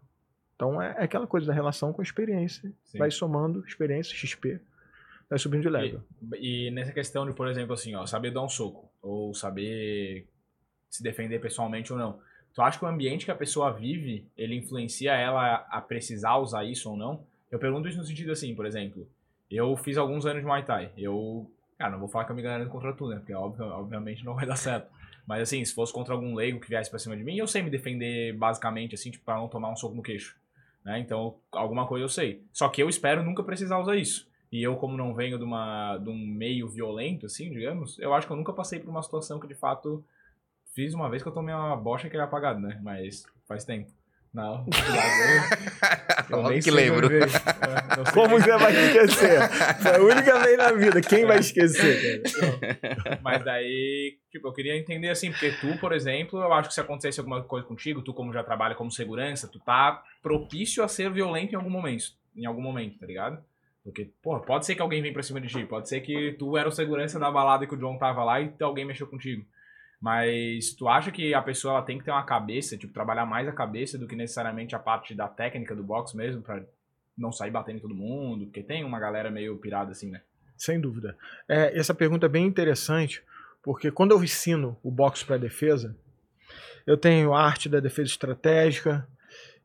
[0.55, 2.73] Então é, é aquela coisa da relação com a experiência.
[2.85, 2.99] Sim.
[2.99, 4.61] Vai somando experiência, XP,
[5.29, 6.03] vai subindo de level.
[6.35, 10.27] E, e, nessa questão de, por exemplo, assim, ó, saber dar um soco, ou saber
[10.89, 12.19] se defender pessoalmente ou não.
[12.55, 16.65] Tu acha que o ambiente que a pessoa vive, ele influencia ela a precisar usar
[16.65, 17.25] isso ou não?
[17.51, 19.09] Eu pergunto isso no sentido assim, por exemplo,
[19.51, 20.93] eu fiz alguns anos de Muay Thai.
[20.97, 23.17] Eu, cara, não vou falar que eu me garanto contra tu, né?
[23.17, 24.89] Porque óbvio, obviamente não vai dar certo.
[25.27, 27.63] Mas assim, se fosse contra algum leigo que viesse pra cima de mim, eu sei
[27.63, 30.37] me defender basicamente, assim, tipo, pra não tomar um soco no queixo.
[30.85, 30.99] Né?
[31.01, 32.43] Então, alguma coisa eu sei.
[32.53, 34.29] Só que eu espero nunca precisar usar isso.
[34.55, 38.25] E eu, como não venho de, uma, de um meio violento, assim, digamos, eu acho
[38.25, 40.05] que eu nunca passei por uma situação que de fato
[40.73, 42.79] fiz uma vez que eu tomei uma bocha que era apagado, né?
[42.81, 43.91] Mas faz tempo.
[44.33, 44.65] Não,
[46.31, 47.09] eu, eu nem que lembro.
[47.19, 49.41] É, Como você vai esquecer?
[49.81, 51.01] Foi a única vez na vida.
[51.01, 52.23] Quem vai esquecer?
[52.23, 53.19] Cara?
[53.23, 56.81] Mas daí, tipo, eu queria entender assim, porque tu, por exemplo, eu acho que se
[56.81, 61.11] acontecesse alguma coisa contigo, tu como já trabalha como segurança, tu tá propício a ser
[61.11, 63.43] violento em algum momento, em algum momento, tá ligado?
[63.85, 66.57] Porque, pô, pode ser que alguém venha pra cima de ti, pode ser que tu
[66.57, 69.45] era o segurança da balada que o John tava lá e alguém mexeu contigo.
[70.01, 73.47] Mas tu acha que a pessoa ela tem que ter uma cabeça, tipo, trabalhar mais
[73.47, 76.65] a cabeça do que necessariamente a parte da técnica do boxe mesmo, para
[77.17, 78.47] não sair batendo em todo mundo?
[78.47, 80.23] Porque tem uma galera meio pirada assim, né?
[80.57, 81.17] Sem dúvida.
[81.49, 83.23] É, essa pergunta é bem interessante,
[83.63, 85.97] porque quando eu ensino o boxe para defesa,
[86.87, 89.07] eu tenho arte da defesa estratégica,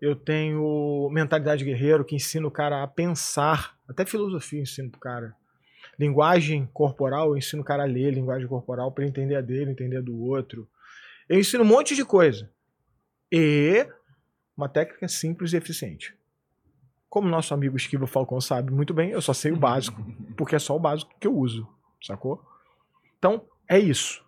[0.02, 5.00] eu tenho mentalidade guerreiro, que ensina o cara a pensar, até filosofia eu ensino pro
[5.00, 5.36] cara.
[5.98, 9.98] Linguagem corporal, eu ensino o cara a ler linguagem corporal para entender a dele, entender
[9.98, 10.68] a do outro.
[11.28, 12.50] Eu ensino um monte de coisa.
[13.32, 13.86] E
[14.56, 16.16] uma técnica simples e eficiente.
[17.10, 20.02] Como nosso amigo Esquiva Falcão sabe muito bem, eu só sei o básico,
[20.38, 21.68] porque é só o básico que eu uso,
[22.02, 22.42] sacou?
[23.18, 24.24] Então, é isso.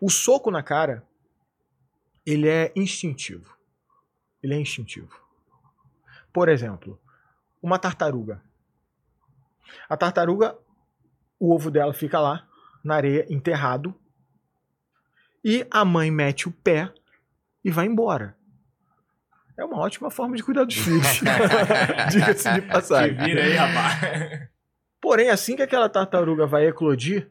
[0.00, 1.06] O soco na cara,
[2.26, 3.53] ele é instintivo.
[4.44, 5.08] Ele é instintivo.
[6.30, 7.00] Por exemplo,
[7.62, 8.42] uma tartaruga.
[9.88, 10.56] A tartaruga
[11.38, 12.46] o ovo dela fica lá,
[12.82, 13.94] na areia, enterrado.
[15.42, 16.92] E a mãe mete o pé
[17.64, 18.36] e vai embora.
[19.56, 21.20] É uma ótima forma de cuidar dos filhos.
[22.10, 23.16] Diga-se de passagem.
[23.16, 24.48] vira aí, rapaz.
[25.00, 27.30] Porém, assim que aquela tartaruga vai eclodir,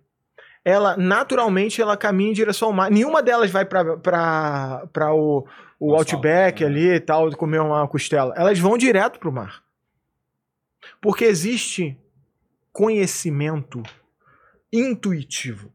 [0.65, 2.89] ela naturalmente ela caminha em direção ao mar.
[2.89, 5.45] Nenhuma delas vai para o,
[5.79, 6.69] o Outback né?
[6.69, 8.33] ali e tal, comer uma costela.
[8.37, 9.63] Elas vão direto para o mar.
[11.01, 11.97] Porque existe
[12.71, 13.83] conhecimento
[14.71, 15.71] intuitivo.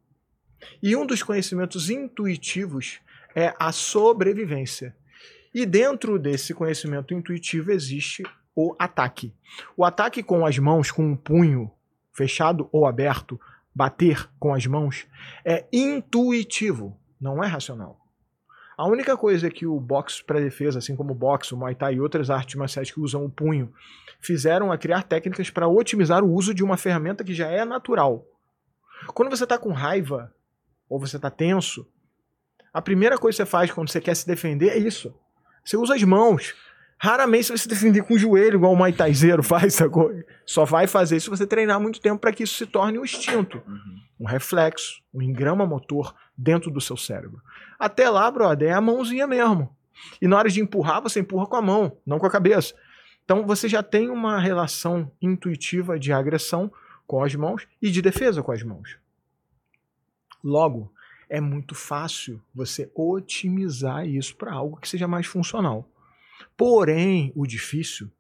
[0.82, 3.00] E um dos conhecimentos intuitivos
[3.34, 4.96] é a sobrevivência.
[5.54, 8.22] E dentro desse conhecimento intuitivo existe
[8.54, 9.32] o ataque.
[9.76, 11.70] O ataque com as mãos, com um punho
[12.12, 13.40] fechado ou aberto,
[13.78, 15.06] bater com as mãos,
[15.44, 18.04] é intuitivo, não é racional.
[18.76, 21.94] A única coisa que o boxe para defesa, assim como o boxe, o Muay Thai
[21.94, 23.72] e outras artes marciais que usam o punho,
[24.18, 28.26] fizeram a criar técnicas para otimizar o uso de uma ferramenta que já é natural.
[29.14, 30.34] Quando você está com raiva
[30.88, 31.86] ou você está tenso,
[32.74, 35.14] a primeira coisa que você faz quando você quer se defender é isso.
[35.64, 36.52] Você usa as mãos.
[37.00, 39.74] Raramente você vai se defender com o joelho, igual o Muay Thaizeiro faz.
[39.74, 40.10] Sacou?
[40.44, 43.04] Só vai fazer isso se você treinar muito tempo para que isso se torne um
[43.04, 44.00] instinto, uhum.
[44.20, 47.40] um reflexo, um engrama motor dentro do seu cérebro.
[47.78, 49.74] Até lá, brother, é a mãozinha mesmo.
[50.20, 52.74] E na hora de empurrar, você empurra com a mão, não com a cabeça.
[53.24, 56.72] Então você já tem uma relação intuitiva de agressão
[57.06, 58.98] com as mãos e de defesa com as mãos.
[60.42, 60.92] Logo,
[61.28, 65.88] é muito fácil você otimizar isso para algo que seja mais funcional.
[66.56, 68.10] Porém, o difícil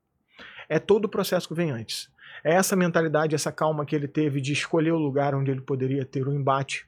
[0.68, 2.10] é todo o processo que vem antes.
[2.44, 6.04] É essa mentalidade, essa calma que ele teve de escolher o lugar onde ele poderia
[6.04, 6.86] ter o um embate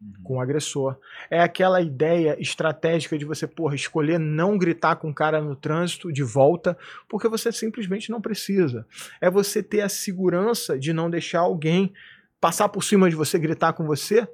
[0.00, 0.22] uhum.
[0.22, 0.98] com o agressor.
[1.30, 6.12] É aquela ideia estratégica de você, porra, escolher não gritar com o cara no trânsito
[6.12, 6.76] de volta,
[7.08, 8.86] porque você simplesmente não precisa.
[9.20, 11.92] É você ter a segurança de não deixar alguém
[12.40, 14.28] passar por cima de você, gritar com você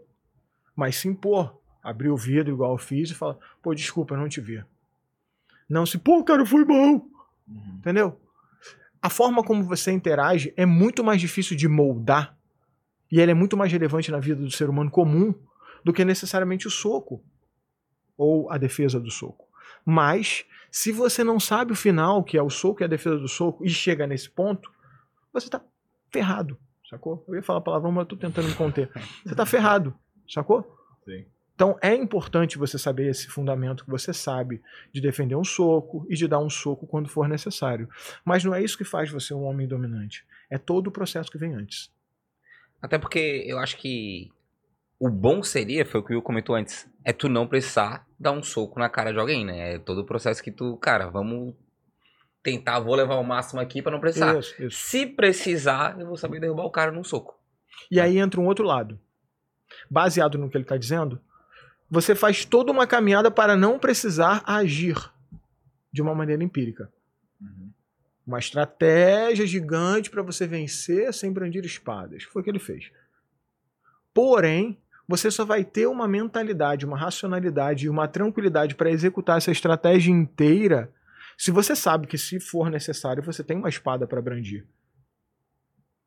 [0.76, 4.28] mas se impor, abrir o vidro igual eu fiz e falar, pô, desculpa, eu não
[4.28, 4.62] te vi.
[5.68, 6.94] Não se, pô, cara, foi mal.
[7.48, 7.76] Uhum.
[7.78, 8.20] Entendeu?
[9.00, 12.36] A forma como você interage é muito mais difícil de moldar
[13.10, 15.34] e ela é muito mais relevante na vida do ser humano comum
[15.84, 17.22] do que necessariamente o soco
[18.16, 19.46] ou a defesa do soco.
[19.84, 23.28] Mas, se você não sabe o final, que é o soco e a defesa do
[23.28, 24.72] soco, e chega nesse ponto,
[25.32, 25.60] você tá
[26.10, 26.58] ferrado,
[26.90, 27.24] sacou?
[27.28, 28.90] Eu ia falar a palavra, mas eu tô tentando me conter.
[29.24, 29.94] Você tá ferrado.
[30.28, 30.76] Sacou?
[31.04, 31.24] Sim.
[31.56, 36.14] Então é importante você saber esse fundamento que você sabe de defender um soco e
[36.14, 37.88] de dar um soco quando for necessário.
[38.22, 40.24] Mas não é isso que faz você um homem dominante.
[40.50, 41.90] É todo o processo que vem antes.
[42.80, 44.30] Até porque eu acho que
[45.00, 48.32] o bom seria, foi o que o Will comentou antes, é tu não precisar dar
[48.32, 49.74] um soco na cara de alguém, né?
[49.74, 51.54] É todo o processo que tu, cara, vamos
[52.42, 54.38] tentar, vou levar o máximo aqui para não precisar.
[54.38, 54.78] Isso, isso.
[54.78, 57.34] Se precisar, eu vou saber derrubar o cara num soco.
[57.90, 59.00] E aí entra um outro lado
[59.90, 61.20] baseado no que ele está dizendo,
[61.90, 64.96] você faz toda uma caminhada para não precisar agir
[65.92, 66.90] de uma maneira empírica.
[67.40, 67.70] Uhum.
[68.26, 72.24] Uma estratégia gigante para você vencer sem brandir espadas.
[72.24, 72.90] Foi o que ele fez.
[74.12, 79.52] Porém, você só vai ter uma mentalidade, uma racionalidade e uma tranquilidade para executar essa
[79.52, 80.92] estratégia inteira
[81.36, 84.66] se você sabe que, se for necessário, você tem uma espada para brandir.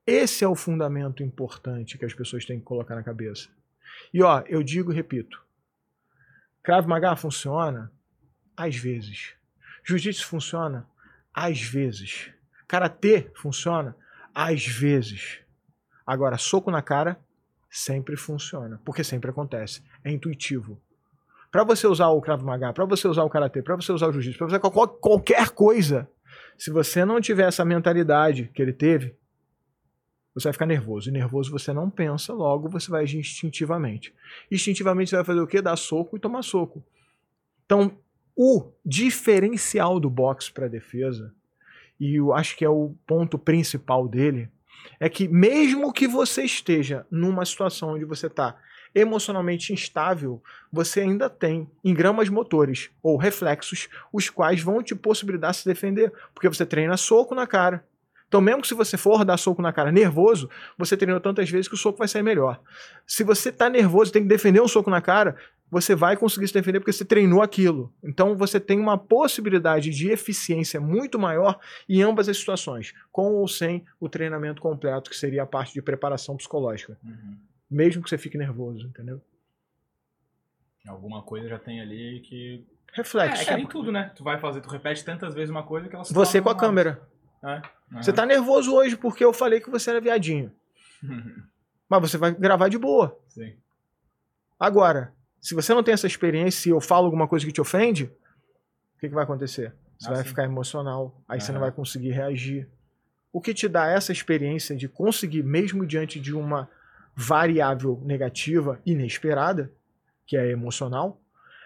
[0.05, 3.47] Esse é o fundamento importante que as pessoas têm que colocar na cabeça.
[4.11, 5.39] E ó, eu digo e repito:
[6.69, 7.91] Krav Maga funciona?
[8.55, 9.34] Às vezes.
[9.84, 10.86] Jiu-Jitsu funciona?
[11.34, 12.29] Às vezes.
[12.67, 13.95] Karatê funciona?
[14.36, 15.39] Às vezes.
[16.05, 17.19] Agora, soco na cara
[17.71, 19.84] sempre funciona, porque sempre acontece.
[20.03, 20.79] É intuitivo.
[21.51, 24.13] Para você usar o Krav Maga, para você usar o Karatê, para você usar o
[24.13, 24.60] Jiu-Jitsu, para você
[25.01, 26.08] qualquer coisa,
[26.55, 29.15] se você não tiver essa mentalidade que ele teve,
[30.33, 31.09] você vai ficar nervoso.
[31.09, 34.13] E nervoso você não pensa, logo você vai agir instintivamente.
[34.51, 35.61] Instintivamente você vai fazer o quê?
[35.61, 36.83] Dar soco e tomar soco.
[37.65, 37.97] Então,
[38.35, 41.33] o diferencial do boxe para defesa,
[41.99, 44.49] e eu acho que é o ponto principal dele,
[44.99, 48.57] é que mesmo que você esteja numa situação onde você está
[48.93, 55.65] emocionalmente instável, você ainda tem engramas motores ou reflexos, os quais vão te possibilitar se
[55.65, 57.86] defender, porque você treina soco na cara,
[58.30, 61.67] então, mesmo que se você for dar soco na cara nervoso, você treinou tantas vezes
[61.67, 62.61] que o soco vai sair melhor.
[63.05, 65.36] Se você tá nervoso e tem que defender um soco na cara,
[65.69, 67.91] você vai conseguir se defender porque você treinou aquilo.
[68.03, 71.59] Então você tem uma possibilidade de eficiência muito maior
[71.89, 75.82] em ambas as situações, com ou sem o treinamento completo, que seria a parte de
[75.82, 76.99] preparação psicológica.
[77.03, 77.36] Uhum.
[77.69, 79.19] Mesmo que você fique nervoso, entendeu?
[80.88, 82.63] Alguma coisa já tem ali que.
[82.93, 83.41] Reflexo.
[83.41, 84.11] É, é que nem tudo, né?
[84.15, 86.55] Tu vai fazer, tu repete tantas vezes uma coisa que ela se Você com a
[86.55, 87.01] câmera.
[87.43, 87.55] É.
[87.91, 88.03] Uhum.
[88.03, 90.51] Você tá nervoso hoje porque eu falei que você era viadinho.
[91.89, 93.17] Mas você vai gravar de boa.
[93.29, 93.55] Sim.
[94.59, 98.03] Agora, se você não tem essa experiência e eu falo alguma coisa que te ofende,
[98.03, 99.73] o que, que vai acontecer?
[99.97, 100.29] Você ah, vai sim.
[100.29, 101.45] ficar emocional, aí uhum.
[101.45, 102.69] você não vai conseguir reagir.
[103.31, 106.69] O que te dá essa experiência de conseguir, mesmo diante de uma
[107.15, 109.71] variável negativa inesperada,
[110.25, 111.19] que é emocional,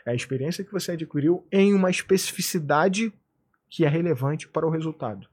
[0.05, 3.13] é a experiência que você adquiriu em uma especificidade
[3.69, 5.27] que é relevante para o resultado.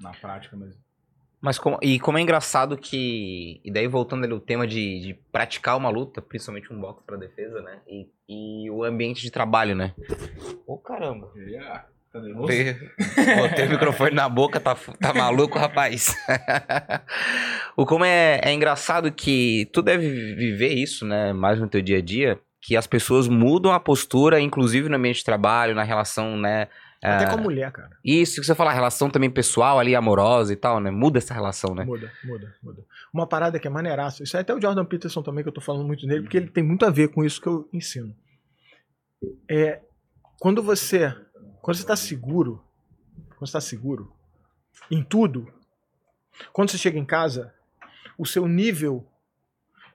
[0.00, 0.80] Na prática mesmo.
[1.40, 3.60] Mas como, e como é engraçado que.
[3.64, 7.16] E daí voltando ali o tema de, de praticar uma luta, principalmente um boxe para
[7.16, 7.80] defesa, né?
[7.88, 9.94] E, e o ambiente de trabalho, né?
[10.66, 11.30] Ô oh, caramba.
[11.34, 11.86] Yeah.
[12.12, 12.48] Tá nervoso?
[12.48, 16.14] Botei o microfone na boca, tá, tá maluco, rapaz.
[17.76, 21.32] o como é, é engraçado que tu deve viver isso, né?
[21.32, 25.18] Mais no teu dia a dia, que as pessoas mudam a postura, inclusive no ambiente
[25.18, 26.68] de trabalho, na relação, né?
[27.02, 27.96] Até com a mulher, cara.
[28.04, 30.90] Isso, que você fala, relação também pessoal ali, amorosa e tal, né?
[30.90, 31.84] Muda essa relação, né?
[31.84, 32.84] Muda, muda, muda.
[33.12, 34.22] Uma parada que é maneiraça.
[34.22, 36.48] Isso é até o Jordan Peterson também, que eu tô falando muito nele, porque ele
[36.48, 38.14] tem muito a ver com isso que eu ensino.
[39.48, 39.80] É,
[40.38, 41.14] quando você
[41.62, 42.62] quando você está seguro,
[43.28, 44.12] quando você está seguro
[44.90, 45.52] em tudo,
[46.52, 47.54] quando você chega em casa,
[48.18, 49.06] o seu nível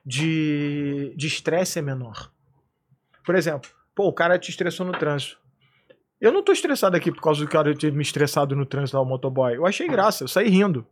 [0.04, 2.32] de estresse é menor.
[3.24, 5.38] Por exemplo, pô, o cara te estressou no trânsito.
[6.20, 9.02] Eu não tô estressado aqui por causa do cara ter me estressado no trânsito lá,
[9.02, 9.54] o motoboy.
[9.54, 10.86] Eu achei graça, eu saí rindo.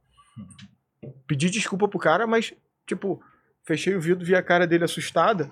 [1.26, 2.52] Pedi desculpa pro cara, mas,
[2.86, 3.22] tipo,
[3.66, 5.50] fechei o vidro, vi a cara dele assustada.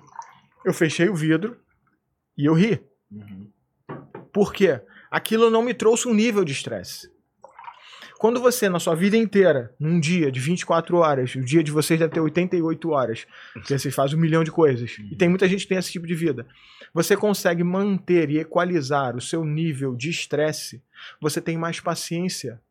[0.63, 1.59] Eu fechei o vidro
[2.37, 2.83] e eu ri.
[3.11, 3.51] Uhum.
[4.31, 4.81] Por quê?
[5.09, 7.12] Aquilo não me trouxe um nível de estresse.
[8.23, 11.99] Quando você, na sua vida inteira, num dia de 24 horas, o dia de vocês
[11.99, 15.63] deve ter 88 horas, porque vocês fazem um milhão de coisas, e tem muita gente
[15.63, 16.47] que tem esse tipo de vida,
[16.93, 20.81] você consegue manter e equalizar o seu nível de estresse,
[21.19, 22.61] você tem mais paciência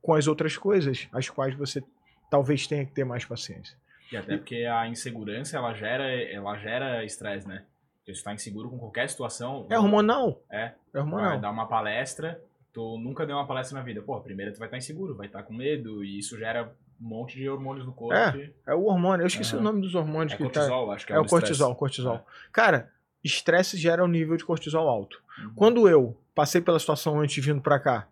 [0.00, 1.84] com as outras coisas, as quais você
[2.30, 3.76] talvez tenha que ter mais paciência.
[4.10, 7.64] E até porque a insegurança, ela gera ela gera estresse, né?
[8.02, 9.66] Você está inseguro com qualquer situação.
[9.68, 10.42] É hormonal.
[10.50, 10.72] É.
[10.94, 11.32] É hormonal.
[11.32, 12.40] Vai dar uma palestra,
[12.72, 14.02] tu nunca deu uma palestra na vida.
[14.02, 17.36] Pô, primeiro tu vai estar inseguro, vai estar com medo, e isso gera um monte
[17.36, 18.14] de hormônios no corpo.
[18.14, 19.24] É, é o hormônio.
[19.24, 19.60] Eu esqueci uhum.
[19.60, 20.32] o nome dos hormônios.
[20.32, 20.92] É que cortisol, tá...
[20.94, 22.16] acho que é, é o cortisol, cortisol.
[22.16, 22.22] É.
[22.52, 22.90] Cara,
[23.22, 25.20] estresse gera um nível de cortisol alto.
[25.38, 25.52] Uhum.
[25.54, 28.08] Quando eu passei pela situação antes vindo para cá,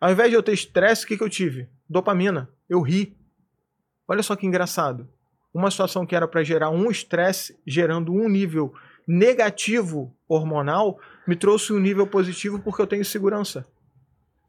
[0.00, 1.68] ao invés de eu ter estresse, o que, que eu tive?
[1.88, 2.48] Dopamina.
[2.68, 3.16] Eu ri.
[4.08, 5.08] Olha só que engraçado.
[5.52, 8.72] Uma situação que era para gerar um estresse, gerando um nível
[9.06, 13.66] negativo hormonal me trouxe um nível positivo porque eu tenho segurança.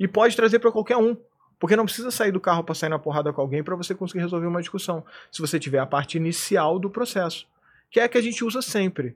[0.02, 1.16] E pode trazer para qualquer um.
[1.60, 4.22] Porque não precisa sair do carro para sair na porrada com alguém para você conseguir
[4.22, 5.06] resolver uma discussão.
[5.32, 7.45] Se você tiver a parte inicial do processo,
[7.91, 9.16] que é a que a gente usa sempre.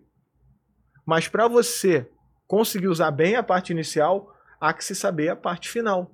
[1.04, 2.08] Mas para você
[2.48, 4.32] conseguir usar bem a parte inicial,
[4.62, 6.12] há que se saber a parte final.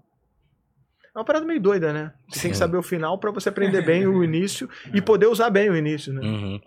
[1.13, 2.13] É uma parada meio doida, né?
[2.29, 2.41] Você Sim.
[2.43, 5.69] tem que saber o final para você aprender bem o início e poder usar bem
[5.69, 6.21] o início, né?
[6.21, 6.61] Uhum.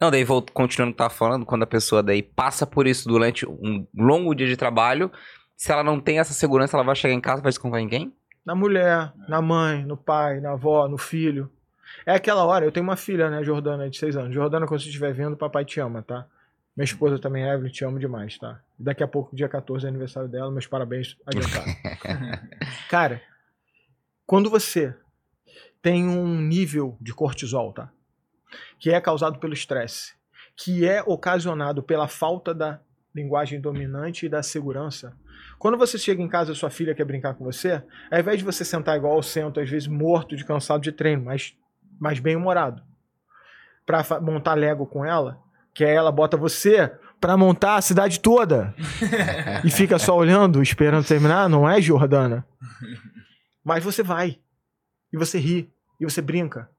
[0.00, 3.08] Não, daí vou continuando o que tá falando, quando a pessoa daí passa por isso
[3.08, 5.10] durante um longo dia de trabalho,
[5.58, 7.88] se ela não tem essa segurança, ela vai chegar em casa, vai se confiar em
[7.88, 8.14] quem?
[8.46, 11.50] Na mulher, na mãe, no pai, na avó, no filho.
[12.06, 14.34] É aquela hora, eu tenho uma filha, né, Jordana, de 6 anos.
[14.34, 16.26] Jordana, quando você estiver vendo, papai te ama, tá?
[16.76, 18.60] Minha esposa também, Evelyn, te amo demais, tá?
[18.78, 21.66] Daqui a pouco, dia 14, é aniversário dela, meus parabéns adiantado.
[22.88, 23.20] Cara,
[24.24, 24.94] quando você
[25.82, 27.90] tem um nível de cortisol, tá?
[28.78, 30.14] Que é causado pelo estresse,
[30.56, 32.80] que é ocasionado pela falta da
[33.18, 35.12] linguagem dominante e da segurança.
[35.58, 38.44] Quando você chega em casa e sua filha quer brincar com você, ao invés de
[38.44, 41.54] você sentar igual eu sento, às vezes morto de cansado de treino, mas,
[42.00, 42.82] mas bem humorado,
[43.84, 45.38] para montar Lego com ela,
[45.74, 48.74] que aí ela bota você para montar a cidade toda
[49.64, 52.46] e fica só olhando, esperando terminar, não é, Jordana?
[53.64, 54.38] Mas você vai.
[55.12, 55.70] E você ri.
[56.00, 56.70] E você brinca.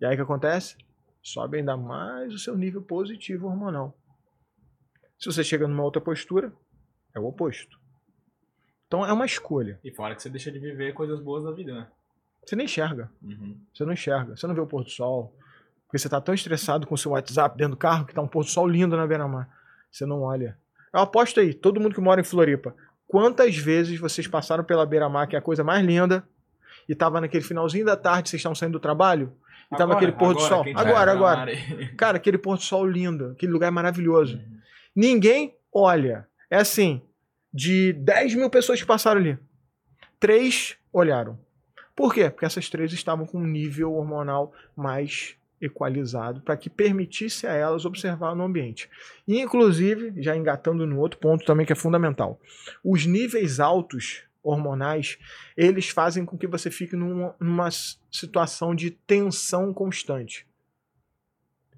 [0.00, 0.76] E aí o que acontece?
[1.22, 3.96] Sobe ainda mais o seu nível positivo hormonal.
[5.18, 6.52] Se você chega numa outra postura,
[7.14, 7.78] é o oposto.
[8.86, 9.80] Então é uma escolha.
[9.82, 11.88] E fora que você deixa de viver coisas boas da vida, né?
[12.44, 13.10] Você nem enxerga.
[13.22, 13.58] Uhum.
[13.74, 14.36] Você não enxerga.
[14.36, 15.36] Você não vê o pôr do sol.
[15.86, 18.28] Porque você está tão estressado com o seu WhatsApp dentro do carro que está um
[18.28, 19.48] pôr do sol lindo na beira-mar.
[19.90, 20.56] Você não olha.
[20.92, 22.74] Eu aposto aí, todo mundo que mora em Floripa,
[23.06, 26.26] quantas vezes vocês passaram pela beira-mar, que é a coisa mais linda,
[26.88, 29.32] e tava naquele finalzinho da tarde, vocês estão saindo do trabalho,
[29.70, 30.64] e agora, tava aquele pôr do sol.
[30.74, 31.52] Agora, agora.
[31.96, 34.36] Cara, aquele pôr do sol lindo, aquele lugar maravilhoso.
[34.36, 34.55] Uhum.
[34.96, 36.26] Ninguém olha.
[36.50, 37.02] É assim,
[37.52, 39.38] de 10 mil pessoas que passaram ali,
[40.18, 41.38] três olharam.
[41.94, 42.30] Por quê?
[42.30, 47.84] Porque essas três estavam com um nível hormonal mais equalizado para que permitisse a elas
[47.84, 48.88] observar no ambiente.
[49.26, 52.38] E, inclusive, já engatando no outro ponto também que é fundamental,
[52.84, 55.18] os níveis altos hormonais,
[55.56, 60.46] eles fazem com que você fique numa, numa situação de tensão constante.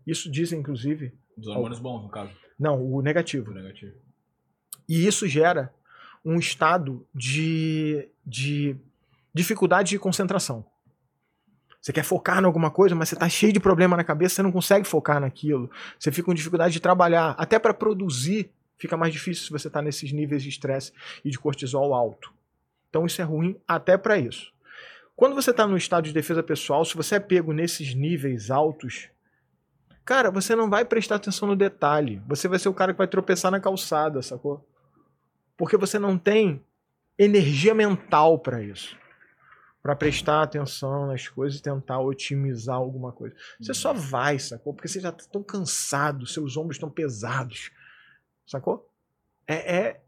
[0.06, 1.14] Isso diz, inclusive.
[1.36, 2.32] Os hormônios bons, no caso.
[2.59, 3.50] Não, o negativo.
[3.50, 3.94] O negativo.
[4.88, 5.72] E isso gera
[6.24, 8.76] um estado de, de
[9.32, 10.64] dificuldade de concentração.
[11.80, 14.42] Você quer focar em alguma coisa, mas você tá cheio de problema na cabeça, você
[14.42, 15.70] não consegue focar naquilo.
[15.98, 17.34] Você fica com dificuldade de trabalhar.
[17.38, 20.92] Até para produzir, fica mais difícil se você tá nesses níveis de estresse
[21.24, 22.32] e de cortisol alto.
[22.90, 24.52] Então isso é ruim até para isso.
[25.14, 29.09] Quando você está no estado de defesa pessoal, se você é pego nesses níveis altos,
[30.09, 32.22] cara, você não vai prestar atenção no detalhe.
[32.26, 34.66] Você vai ser o cara que vai tropeçar na calçada, sacou?
[35.54, 36.64] Porque você não tem
[37.18, 38.96] energia mental para isso.
[39.82, 43.36] Para prestar atenção nas coisas e tentar otimizar alguma coisa.
[43.61, 43.98] Você só uhum.
[43.98, 44.72] vai, sacou?
[44.72, 47.70] Porque você já está tão cansado, seus ombros estão pesados.
[48.46, 48.90] Sacou?
[49.46, 50.00] É, é,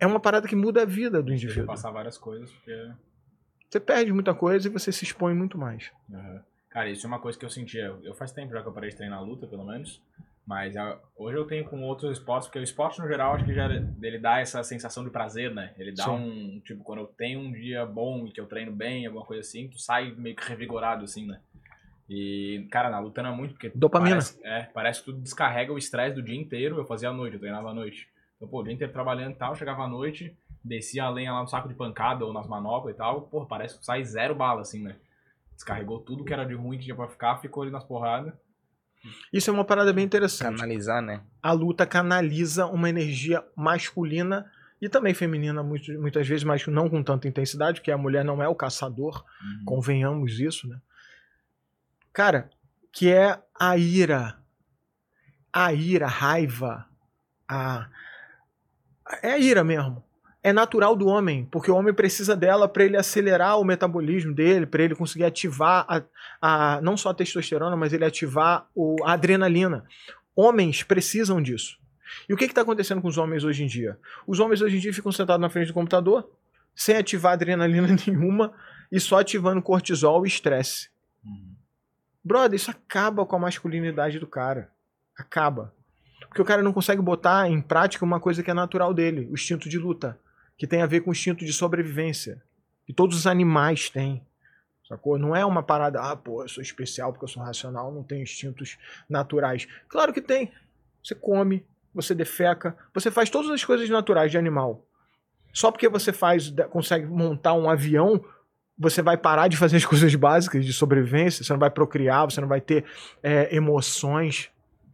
[0.00, 1.66] é uma parada que muda a vida do indivíduo.
[1.66, 2.90] passar várias coisas, porque
[3.70, 5.92] você perde muita coisa e você se expõe muito mais.
[6.10, 6.40] Uhum.
[6.76, 7.96] Cara, isso é uma coisa que eu sentia.
[8.02, 9.98] Eu faz tempo já que eu parei de treinar luta, pelo menos.
[10.46, 13.54] Mas a, hoje eu tenho com outros esportes, porque o esporte no geral acho que
[13.54, 15.72] já ele dá essa sensação de prazer, né?
[15.78, 16.10] Ele dá Sim.
[16.10, 16.60] um.
[16.60, 19.68] Tipo, quando eu tenho um dia bom e que eu treino bem, alguma coisa assim,
[19.68, 21.40] tu sai meio que revigorado, assim, né?
[22.10, 23.72] E, cara, na luta não é muito, porque.
[23.74, 24.16] Dopamina.
[24.16, 26.76] Parece, é, parece que tu descarrega o estresse do dia inteiro.
[26.76, 28.06] Eu fazia à noite, eu treinava à noite.
[28.36, 31.40] Então, pô, o dia inteiro trabalhando e tal, chegava à noite, descia a lenha lá
[31.40, 34.60] no saco de pancada ou nas manoplas e tal, pô, parece que sai zero bala,
[34.60, 34.96] assim, né?
[35.56, 38.32] Descarregou tudo que era de ruim que tinha pra ficar, ficou ali nas porradas.
[39.32, 40.56] Isso é uma parada bem interessante.
[40.56, 41.22] Canalizar, né?
[41.42, 44.50] A luta canaliza uma energia masculina
[44.80, 48.48] e também feminina, muitas vezes, mas não com tanta intensidade, porque a mulher não é
[48.48, 49.64] o caçador, uhum.
[49.64, 50.78] convenhamos isso, né?
[52.12, 52.50] Cara,
[52.92, 54.38] que é a ira.
[55.52, 56.86] A ira, a raiva,
[57.48, 57.88] a.
[59.22, 60.05] É a ira mesmo
[60.46, 64.64] é natural do homem, porque o homem precisa dela para ele acelerar o metabolismo dele,
[64.64, 66.02] para ele conseguir ativar a,
[66.40, 69.84] a, não só a testosterona, mas ele ativar o, a adrenalina.
[70.36, 71.76] Homens precisam disso.
[72.28, 73.98] E o que está acontecendo com os homens hoje em dia?
[74.24, 76.30] Os homens hoje em dia ficam sentados na frente do computador,
[76.76, 78.52] sem ativar adrenalina nenhuma
[78.92, 80.90] e só ativando cortisol e estresse.
[81.24, 81.56] Uhum.
[82.22, 84.70] Brother, isso acaba com a masculinidade do cara.
[85.18, 85.74] Acaba.
[86.28, 89.34] Porque o cara não consegue botar em prática uma coisa que é natural dele, o
[89.34, 90.16] instinto de luta
[90.56, 92.42] que tem a ver com o instinto de sobrevivência.
[92.86, 94.22] Que todos os animais têm.
[94.88, 95.18] Sacou?
[95.18, 98.22] Não é uma parada, ah, pô, eu sou especial porque eu sou racional, não tenho
[98.22, 98.78] instintos
[99.08, 99.66] naturais.
[99.88, 100.52] Claro que tem.
[101.02, 104.84] Você come, você defeca, você faz todas as coisas naturais de animal.
[105.52, 108.24] Só porque você faz, consegue montar um avião,
[108.78, 112.40] você vai parar de fazer as coisas básicas de sobrevivência, você não vai procriar, você
[112.40, 112.84] não vai ter
[113.22, 114.50] é, emoções,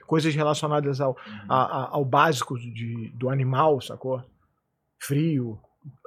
[0.07, 1.47] coisas relacionadas ao, uhum.
[1.49, 4.23] a, a, ao básico de, do animal, sacou?
[5.03, 5.61] Frio.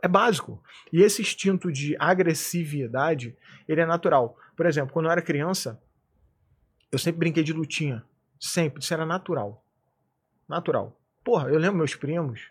[0.04, 0.62] É básico.
[0.92, 3.36] E esse instinto de agressividade,
[3.68, 4.38] ele é natural.
[4.56, 5.82] Por exemplo, quando eu era criança,
[6.92, 8.04] eu sempre brinquei de lutinha.
[8.40, 8.82] Sempre.
[8.82, 9.64] Isso era natural.
[10.48, 10.98] Natural.
[11.24, 12.50] Porra, eu lembro meus primos.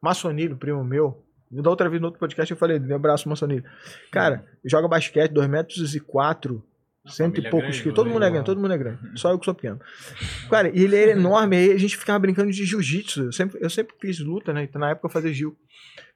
[0.00, 1.22] Maçonilho, primo meu.
[1.50, 3.64] Da outra vez no outro podcast eu falei, meu abraço, Maçonilho.
[4.10, 6.62] Cara, joga basquete, 2 metros e 4
[7.06, 7.94] Cento e poucos quilos.
[7.94, 8.98] Todo mundo é grande, todo mundo é grande.
[9.14, 9.80] Só eu que sou pequeno.
[10.50, 11.56] Cara, e ele é enorme.
[11.56, 13.24] Aí a gente ficava brincando de jiu-jitsu.
[13.24, 14.64] Eu sempre, eu sempre fiz luta, né?
[14.64, 15.56] Então, na época eu fazia Gil.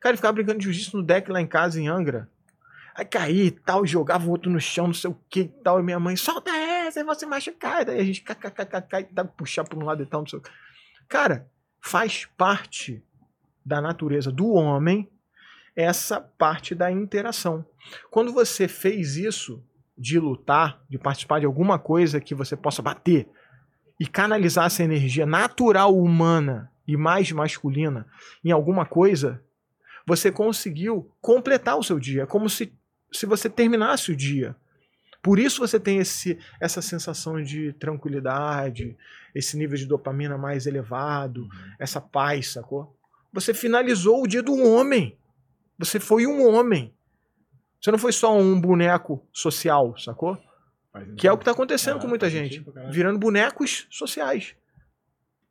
[0.00, 2.28] Cara, ele ficava brincando de jiu-jitsu no deck lá em casa, em Angra.
[2.94, 5.78] Aí caía e tal, jogava o outro no chão, não sei o que e tal.
[5.78, 7.84] E minha mãe, solta essa, você machucar.
[7.84, 8.36] Daí a gente cai,
[9.36, 10.50] puxar por um lado e tal, não sei o que.
[11.08, 11.46] Cara,
[11.80, 13.02] faz parte
[13.64, 15.08] da natureza do homem
[15.74, 17.64] essa parte da interação.
[18.10, 19.62] Quando você fez isso,
[20.00, 23.28] de lutar, de participar de alguma coisa que você possa bater
[24.00, 28.06] e canalizar essa energia natural humana e mais masculina
[28.42, 29.44] em alguma coisa,
[30.06, 32.72] você conseguiu completar o seu dia, é como se,
[33.12, 34.56] se você terminasse o dia.
[35.22, 38.96] Por isso você tem esse, essa sensação de tranquilidade,
[39.34, 41.48] esse nível de dopamina mais elevado, uhum.
[41.78, 42.96] essa paz, sacou?
[43.30, 45.18] Você finalizou o dia do homem.
[45.78, 46.94] Você foi um homem.
[47.80, 50.38] Você não foi só um boneco social, sacou?
[51.16, 52.64] Que é o que está acontecendo com muita gente.
[52.90, 54.54] Virando bonecos sociais.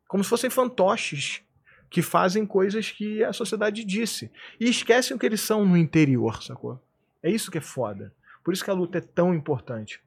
[0.08, 1.42] Como se fossem fantoches
[1.90, 4.32] que fazem coisas que a sociedade disse.
[4.60, 6.80] E esquecem o que eles são no interior, sacou?
[7.24, 8.14] É isso que é foda.
[8.44, 10.02] Por isso que a luta é tão importante.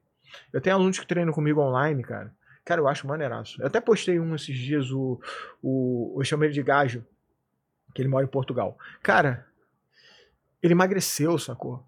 [0.51, 2.33] Eu tenho alunos que treinam comigo online, cara.
[2.63, 3.61] Cara, eu acho maneiraço.
[3.61, 5.19] Eu até postei um esses dias, o,
[5.61, 7.05] o, eu chamei ele de Gajo,
[7.93, 8.77] que ele mora em Portugal.
[9.01, 9.45] Cara,
[10.61, 11.85] ele emagreceu, sacou?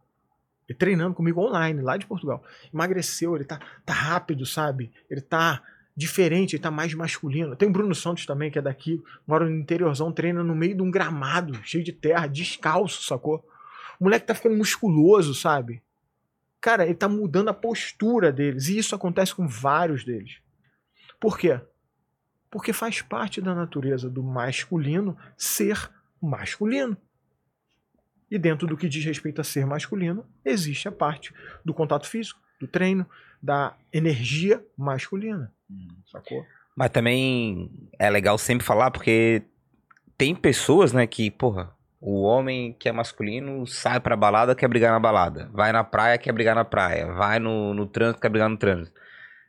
[0.74, 2.44] Treinando comigo online, lá de Portugal.
[2.74, 4.92] Emagreceu, ele tá, tá rápido, sabe?
[5.10, 5.62] Ele tá
[5.96, 7.56] diferente, ele tá mais masculino.
[7.56, 10.82] Tem o Bruno Santos também, que é daqui, mora no interiorzão, treina no meio de
[10.82, 13.46] um gramado, cheio de terra, descalço, sacou?
[14.00, 15.82] O moleque tá ficando musculoso, sabe?
[16.60, 18.68] Cara, ele tá mudando a postura deles.
[18.68, 20.40] E isso acontece com vários deles.
[21.20, 21.62] Por quê?
[22.50, 25.90] Porque faz parte da natureza do masculino ser
[26.22, 26.98] masculino.
[28.30, 32.40] E dentro do que diz respeito a ser masculino, existe a parte do contato físico,
[32.60, 33.06] do treino,
[33.42, 35.52] da energia masculina.
[35.70, 35.88] Hum.
[36.12, 36.46] Sacou?
[36.76, 39.44] Mas também é legal sempre falar, porque
[40.18, 44.92] tem pessoas, né, que, porra, o homem que é masculino sai pra balada, quer brigar
[44.92, 45.50] na balada.
[45.54, 47.12] Vai na praia, quer brigar na praia.
[47.14, 49.00] Vai no, no trânsito, quer brigar no trânsito.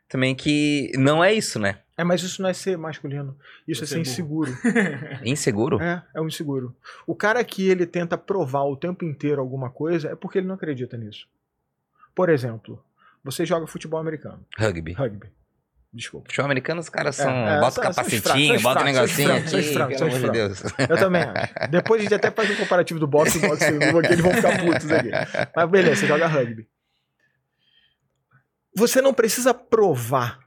[0.09, 1.79] Também que não é isso, né?
[1.97, 3.35] É, mas isso não é ser masculino.
[3.67, 4.51] Isso é ser inseguro.
[5.25, 5.81] inseguro?
[5.81, 6.75] É, é um inseguro.
[7.05, 10.55] O cara que ele tenta provar o tempo inteiro alguma coisa é porque ele não
[10.55, 11.27] acredita nisso.
[12.13, 12.83] Por exemplo,
[13.23, 14.45] você joga futebol americano.
[14.57, 14.93] Rugby.
[14.93, 15.31] Rugby.
[15.91, 16.31] Desculpa.
[16.31, 17.31] Show americano, os caras é, são.
[17.31, 19.73] É, é, bota o capacetinho, bota o negocinho aqui.
[19.73, 20.63] Pelo amor de Deus.
[20.87, 21.53] Eu também acho.
[21.71, 24.33] Depois a gente até faz um comparativo do boxe e do boxe aqui, eles vão
[24.33, 25.09] ficar putos aqui.
[25.55, 26.67] Mas beleza, você joga rugby.
[28.77, 30.39] Você não precisa provar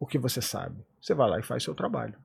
[0.00, 0.84] o que você sabe.
[1.00, 2.16] Você vai lá e faz seu trabalho.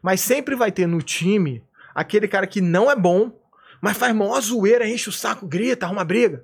[0.00, 1.62] Mas sempre vai ter no time
[1.94, 3.38] aquele cara que não é bom,
[3.82, 6.42] mas faz maior zoeira, enche o saco, grita, arruma briga.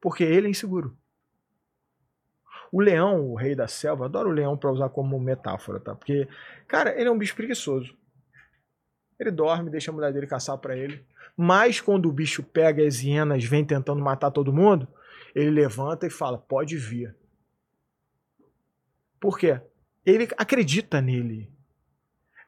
[0.00, 0.98] Porque ele é inseguro.
[2.72, 5.94] O leão, o rei da selva, adoro o leão para usar como metáfora, tá?
[5.94, 6.26] Porque,
[6.66, 7.96] cara, ele é um bicho preguiçoso.
[9.16, 11.06] Ele dorme, deixa a mulher dele caçar para ele.
[11.36, 14.88] Mas quando o bicho pega as hienas, vem tentando matar todo mundo,
[15.36, 17.14] ele levanta e fala: pode vir.
[19.20, 19.60] Por quê?
[20.04, 21.50] Ele acredita nele.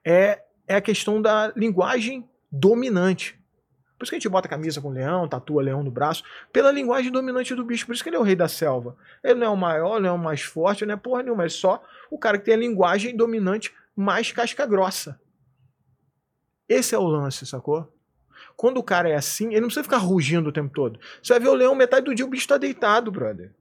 [0.05, 3.39] É, é a questão da linguagem dominante.
[3.99, 7.13] Por isso que a gente bota camisa com leão, tatua leão no braço, pela linguagem
[7.13, 7.85] dominante do bicho.
[7.85, 8.97] Por isso que ele é o rei da selva.
[9.23, 11.45] Ele não é o maior, não é o mais forte, não é porra nenhuma.
[11.45, 15.21] É só o cara que tem a linguagem dominante mais casca grossa.
[16.67, 17.93] Esse é o lance, sacou?
[18.57, 20.99] Quando o cara é assim, ele não precisa ficar rugindo o tempo todo.
[21.23, 23.53] Você vai ver o leão, metade do dia o bicho tá deitado, brother.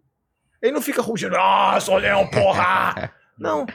[0.62, 3.14] Ele não fica rugindo, ah, sou leão, porra!
[3.38, 3.66] não.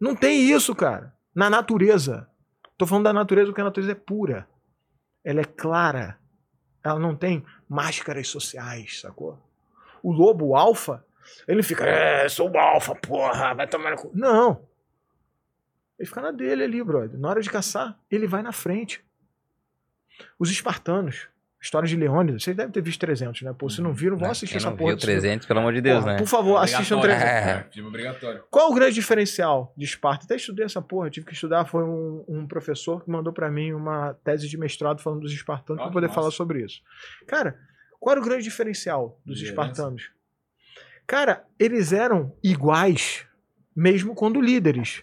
[0.00, 1.12] Não tem isso, cara.
[1.34, 2.28] Na natureza.
[2.76, 4.46] Tô falando da natureza porque a natureza é pura
[5.28, 6.18] ela é clara.
[6.82, 9.38] Ela não tem máscaras sociais, sacou?
[10.02, 11.04] O lobo alfa,
[11.46, 14.10] ele fica, é, sou o alfa, porra, vai tomar no cu.
[14.14, 14.66] Não.
[15.98, 17.18] Ele fica na dele ali, brother.
[17.18, 19.04] Na hora de caçar, ele vai na frente.
[20.38, 21.28] Os espartanos,
[21.60, 23.52] História de Leônidas, vocês devem ter visto 300, né?
[23.52, 24.90] Pô, se não viram, vão assistir essa porra.
[24.90, 26.18] Viu 300, pelo amor de Deus, porra, né?
[26.18, 27.24] Por favor, assistam 300.
[27.24, 27.66] É.
[27.72, 28.44] Filme obrigatório.
[28.48, 30.24] Qual o grande diferencial de Esparta?
[30.24, 31.64] Até estudei essa porra, tive que estudar.
[31.64, 35.82] Foi um, um professor que mandou para mim uma tese de mestrado falando dos espartanos
[35.82, 36.14] para poder nossa.
[36.14, 36.80] falar sobre isso.
[37.26, 37.58] Cara,
[37.98, 40.12] qual era o grande diferencial dos espartanos?
[41.08, 43.26] Cara, eles eram iguais,
[43.74, 45.02] mesmo quando líderes.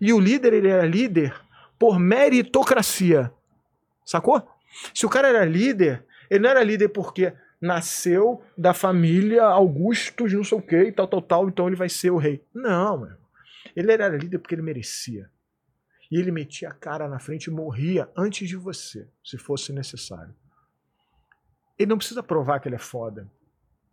[0.00, 1.34] E o líder, ele era líder
[1.78, 3.32] por meritocracia.
[4.04, 4.46] Sacou?
[4.94, 10.44] Se o cara era líder, ele não era líder porque nasceu da família Augustus, não
[10.44, 12.44] sei o que, tal, tal, tal, então ele vai ser o rei.
[12.54, 13.16] Não, meu.
[13.74, 15.30] Ele era líder porque ele merecia.
[16.10, 20.34] E ele metia a cara na frente e morria antes de você, se fosse necessário.
[21.78, 23.30] Ele não precisa provar que ele é foda.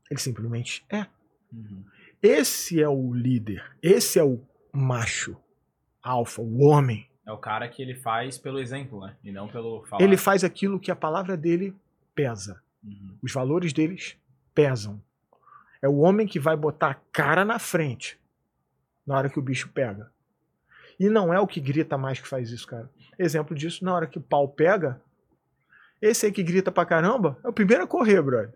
[0.09, 1.05] Ele simplesmente é.
[1.51, 1.83] Uhum.
[2.21, 3.63] Esse é o líder.
[3.81, 5.37] Esse é o macho
[6.05, 7.09] alfa, o homem.
[7.25, 9.15] É o cara que ele faz pelo exemplo, né?
[9.23, 10.03] E não pelo falar.
[10.03, 11.75] Ele faz aquilo que a palavra dele
[12.13, 12.61] pesa.
[12.83, 13.17] Uhum.
[13.21, 14.15] Os valores deles
[14.53, 15.01] pesam.
[15.81, 18.19] É o homem que vai botar a cara na frente
[19.05, 20.09] na hora que o bicho pega.
[20.99, 22.89] E não é o que grita mais que faz isso, cara.
[23.19, 25.01] Exemplo disso, na hora que o pau pega,
[26.01, 28.53] esse aí que grita pra caramba é o primeiro a correr, brother.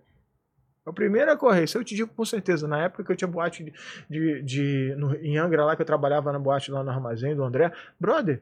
[0.85, 1.63] É o primeiro a correr.
[1.63, 2.67] Isso eu te digo com certeza.
[2.67, 3.73] Na época que eu tinha boate de,
[4.09, 7.43] de, de no, em Angra, lá que eu trabalhava na boate lá no armazém do
[7.43, 8.41] André, brother,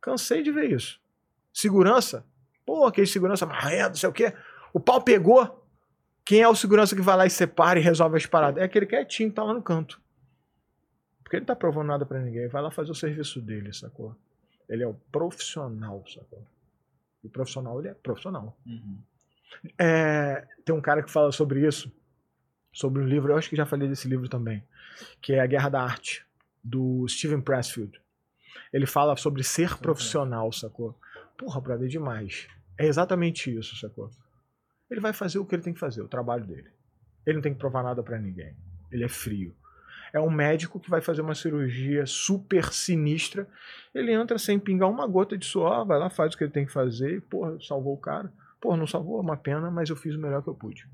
[0.00, 1.00] Cansei de ver isso.
[1.52, 2.24] Segurança?
[2.64, 4.34] Pô, aquele segurança marrento, não sei o quê.
[4.72, 5.58] O pau pegou.
[6.24, 8.62] Quem é o segurança que vai lá e separa e resolve as paradas?
[8.62, 10.00] É aquele quietinho que tá lá no canto.
[11.22, 12.48] Porque ele não tá provando nada para ninguém.
[12.48, 14.16] Vai lá fazer o serviço dele, sacou?
[14.68, 16.44] Ele é o profissional, sacou?
[17.22, 18.56] E o profissional, ele é profissional.
[18.64, 18.98] Uhum.
[19.78, 21.92] É, tem um cara que fala sobre isso,
[22.72, 24.62] sobre um livro, eu acho que já falei desse livro também,
[25.20, 26.24] que é A Guerra da Arte,
[26.62, 28.00] do Steven Pressfield.
[28.72, 30.98] Ele fala sobre ser profissional, sacou?
[31.36, 32.48] Porra, brother, é demais.
[32.78, 34.10] É exatamente isso, sacou?
[34.90, 36.68] Ele vai fazer o que ele tem que fazer, o trabalho dele.
[37.26, 38.56] Ele não tem que provar nada para ninguém.
[38.90, 39.54] Ele é frio.
[40.12, 43.46] É um médico que vai fazer uma cirurgia super sinistra.
[43.94, 46.66] Ele entra sem pingar uma gota de suor, vai lá, faz o que ele tem
[46.66, 48.32] que fazer e, porra, salvou o cara.
[48.60, 50.86] Porra, não salvou, é uma pena, mas eu fiz o melhor que eu pude.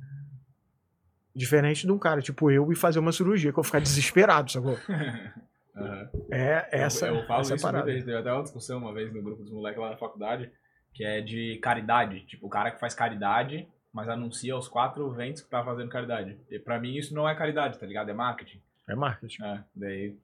[1.35, 4.51] Diferente de um cara tipo eu e fazer uma cirurgia, que eu vou ficar desesperado,
[4.51, 4.79] sacou?
[5.77, 6.27] Uhum.
[6.31, 7.07] É essa.
[7.07, 7.85] Eu, eu falo essa isso parada.
[7.85, 10.51] muita Teve até uma discussão uma vez no grupo dos moleques lá na faculdade,
[10.95, 12.21] que é de caridade.
[12.27, 16.39] Tipo, o cara que faz caridade, mas anuncia aos quatro ventos que tá fazendo caridade.
[16.51, 18.11] E pra mim isso não é caridade, tá ligado?
[18.11, 18.61] É marketing.
[18.89, 19.43] É marketing.
[19.43, 20.17] É, daí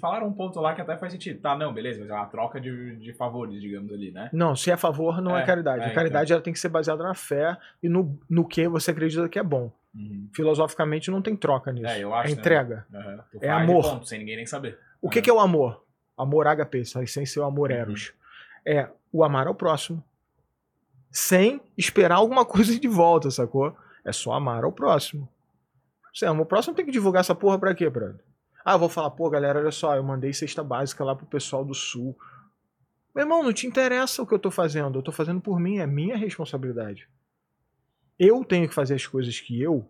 [0.00, 1.40] falaram um ponto lá que até faz sentido.
[1.40, 4.28] Tá, não, beleza, mas é uma troca de, de favores, digamos ali, né?
[4.32, 5.84] Não, se é favor, não é, é caridade.
[5.84, 6.36] É, a caridade então.
[6.36, 9.42] ela tem que ser baseada na fé e no, no que você acredita que é
[9.42, 9.72] bom.
[9.94, 10.28] Uhum.
[10.34, 11.86] Filosoficamente não tem troca nisso.
[11.86, 12.28] É, eu acho.
[12.28, 12.86] É entrega.
[12.90, 13.24] Né?
[13.32, 13.40] Uhum.
[13.40, 13.82] É amor.
[13.82, 14.78] Ponto, sem ninguém nem saber.
[15.00, 15.84] O que, que é o amor?
[16.16, 17.76] Amor HP, sem ser o amor uhum.
[17.76, 18.12] eros.
[18.66, 20.04] É o amar ao próximo.
[21.10, 23.76] Sem esperar alguma coisa de volta, sacou?
[24.04, 25.28] É só amar ao próximo.
[26.12, 28.20] Você ama o próximo, tem que divulgar essa porra pra quê, brother?
[28.64, 31.64] Ah, eu vou falar, pô, galera, olha só, eu mandei cesta básica lá pro pessoal
[31.64, 32.16] do Sul.
[33.14, 34.98] Meu irmão, não te interessa o que eu tô fazendo.
[34.98, 37.08] Eu tô fazendo por mim, é minha responsabilidade.
[38.18, 39.88] Eu tenho que fazer as coisas que eu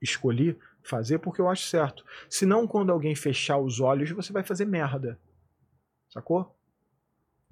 [0.00, 0.58] escolhi
[0.88, 2.04] fazer porque eu acho certo.
[2.28, 5.18] Senão, quando alguém fechar os olhos, você vai fazer merda.
[6.08, 6.56] Sacou?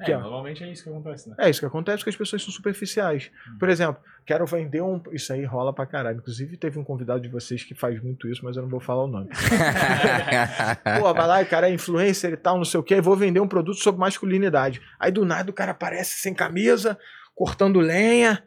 [0.00, 1.36] É, é, normalmente é isso que acontece, né?
[1.38, 3.30] É isso que acontece porque as pessoas são superficiais.
[3.48, 3.58] Hum.
[3.58, 5.00] Por exemplo, quero vender um.
[5.12, 6.18] Isso aí rola pra caralho.
[6.18, 9.04] Inclusive, teve um convidado de vocês que faz muito isso, mas eu não vou falar
[9.04, 9.28] o nome.
[11.00, 13.14] Pô, vai lá, o cara é influencer e tal, não sei o quê, e vou
[13.14, 14.82] vender um produto sobre masculinidade.
[14.98, 16.98] Aí do nada o cara aparece sem camisa,
[17.32, 18.42] cortando lenha.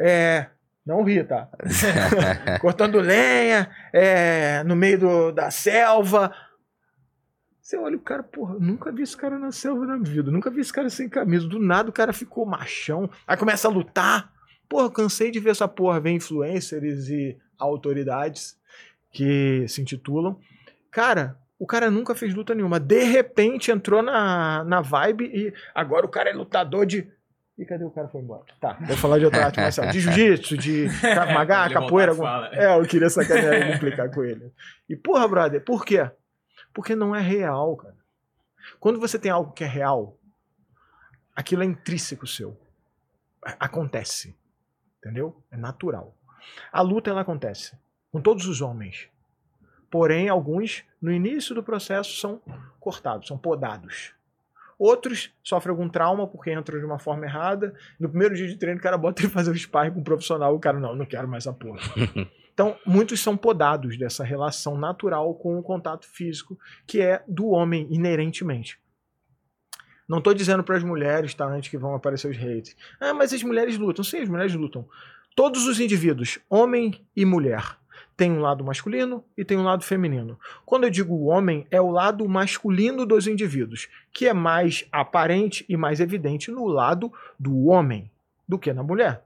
[0.00, 0.46] É.
[0.84, 1.48] Não ri, tá?
[2.60, 6.32] cortando lenha, é, no meio do, da selva
[7.62, 10.60] você olha o cara, porra, nunca vi esse cara na selva na vida, nunca vi
[10.60, 11.48] esse cara sem camisa.
[11.48, 14.30] Do nada o cara ficou machão, aí começa a lutar.
[14.68, 16.00] Porra, cansei de ver essa porra.
[16.00, 18.58] Vem influencers e autoridades
[19.10, 20.38] que se intitulam.
[20.90, 22.80] Cara, o cara nunca fez luta nenhuma.
[22.80, 27.08] De repente entrou na, na vibe e agora o cara é lutador de.
[27.58, 28.44] E cadê o cara foi embora?
[28.60, 29.88] Tá, vou falar de outra arte marcial.
[29.88, 30.86] De jiu-jitsu, de
[31.34, 32.12] magá, capoeira.
[32.12, 32.26] Algum...
[32.26, 34.52] É, eu queria sacanear e implicar com ele.
[34.88, 36.10] E porra, brother, por quê?
[36.72, 37.96] Porque não é real, cara.
[38.80, 40.18] Quando você tem algo que é real,
[41.36, 42.58] aquilo é intrínseco seu.
[43.42, 44.36] Acontece.
[44.98, 45.42] Entendeu?
[45.50, 46.16] É natural.
[46.72, 47.76] A luta ela acontece
[48.10, 49.08] com todos os homens.
[49.90, 52.40] Porém, alguns no início do processo são
[52.80, 54.14] cortados, são podados.
[54.82, 57.72] Outros sofrem algum trauma porque entram de uma forma errada.
[58.00, 60.52] No primeiro dia de treino, o cara bota ele fazer o sparring com um profissional.
[60.52, 61.78] O cara, não, não quero mais a porra.
[62.54, 67.88] Então, muitos são podados dessa relação natural com o contato físico, que é do homem
[67.90, 68.78] inerentemente.
[70.06, 71.46] Não estou dizendo para as mulheres, tá?
[71.46, 72.76] Antes que vão aparecer os hates.
[73.00, 74.04] Ah, mas as mulheres lutam.
[74.04, 74.86] Sim, as mulheres lutam.
[75.34, 77.78] Todos os indivíduos, homem e mulher,
[78.16, 80.38] têm um lado masculino e tem um lado feminino.
[80.64, 85.76] Quando eu digo homem, é o lado masculino dos indivíduos, que é mais aparente e
[85.76, 88.10] mais evidente no lado do homem
[88.46, 89.24] do que na mulher.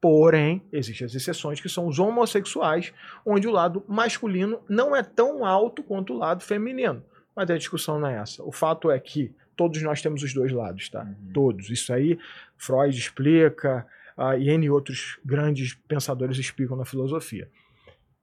[0.00, 2.92] Porém, existem as exceções que são os homossexuais,
[3.24, 7.02] onde o lado masculino não é tão alto quanto o lado feminino.
[7.34, 8.42] Mas a discussão não é essa.
[8.42, 11.02] O fato é que todos nós temos os dois lados, tá?
[11.02, 11.32] Uhum.
[11.32, 11.70] Todos.
[11.70, 12.18] Isso aí
[12.56, 13.86] Freud explica
[14.16, 17.48] uh, e N outros grandes pensadores explicam na filosofia.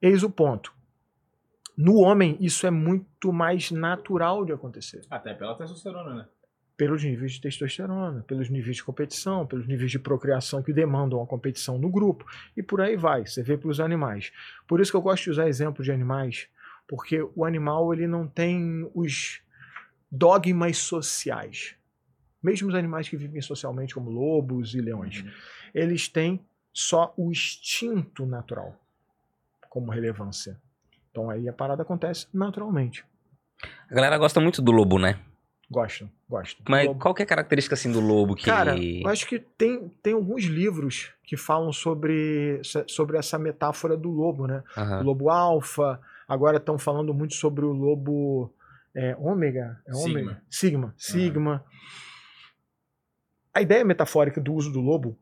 [0.04, 0.74] Eis o ponto.
[1.78, 5.02] No homem, isso é muito mais natural de acontecer.
[5.10, 6.28] Até pela testosterona, né?
[6.76, 11.26] pelos níveis de testosterona, pelos níveis de competição, pelos níveis de procriação que demandam a
[11.26, 12.26] competição no grupo,
[12.58, 14.34] e por aí vai, você vê pelos animais.
[14.68, 16.50] Por isso que eu gosto de usar exemplos de animais,
[16.86, 19.42] porque o animal ele não tem os
[20.12, 21.76] dogmas sociais.
[22.44, 25.32] Mesmo os animais que vivem socialmente, como lobos e leões, uhum.
[25.74, 26.44] eles têm
[26.74, 28.83] só o instinto natural
[29.74, 30.56] como relevância.
[31.10, 33.04] Então aí a parada acontece naturalmente.
[33.90, 35.20] A galera gosta muito do lobo, né?
[35.68, 36.62] Gosto, gosto.
[36.70, 37.00] Mas lobo.
[37.00, 40.14] qual que é a característica assim do lobo que Cara, eu acho que tem, tem
[40.14, 44.64] alguns livros que falam sobre, sobre essa metáfora do lobo, né?
[44.78, 45.00] Uhum.
[45.00, 48.54] O lobo alfa, agora estão falando muito sobre o lobo
[48.96, 50.20] é, ômega, é Sigma.
[50.20, 51.54] ômega, sigma, sigma.
[51.54, 51.60] Uhum.
[53.56, 55.18] A ideia metafórica do uso do lobo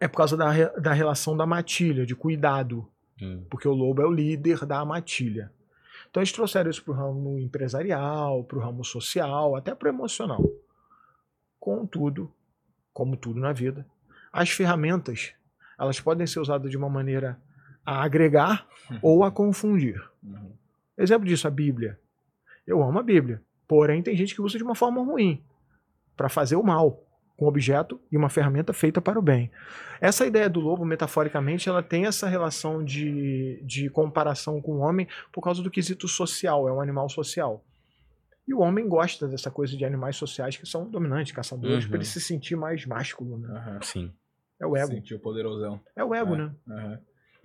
[0.00, 2.88] é por causa da, da relação da matilha, de cuidado.
[3.20, 3.44] Uhum.
[3.48, 5.52] Porque o lobo é o líder da matilha.
[6.10, 9.92] Então eles trouxeram isso para o ramo empresarial, para o ramo social, até para o
[9.92, 10.44] emocional.
[11.58, 12.32] Contudo,
[12.92, 13.86] como tudo na vida,
[14.32, 15.34] as ferramentas
[15.78, 17.40] elas podem ser usadas de uma maneira
[17.84, 18.98] a agregar uhum.
[19.02, 20.00] ou a confundir.
[20.22, 20.52] Uhum.
[20.96, 21.98] Exemplo disso, a Bíblia.
[22.66, 25.42] Eu amo a Bíblia, porém tem gente que usa de uma forma ruim
[26.16, 27.03] para fazer o mal
[27.38, 29.50] um objeto e uma ferramenta feita para o bem.
[30.00, 35.08] Essa ideia do lobo, metaforicamente, ela tem essa relação de, de comparação com o homem
[35.32, 37.64] por causa do quesito social, é um animal social.
[38.46, 41.90] E o homem gosta dessa coisa de animais sociais que são dominantes, caçadores, uhum.
[41.90, 43.48] para ele se sentir mais másculo, né?
[43.48, 43.82] Uhum.
[43.82, 44.12] Sim.
[44.60, 44.88] É o ego.
[44.88, 45.80] Sentir o poderosão.
[45.96, 46.38] É o ego, é.
[46.38, 46.52] né?
[46.68, 46.98] Uhum.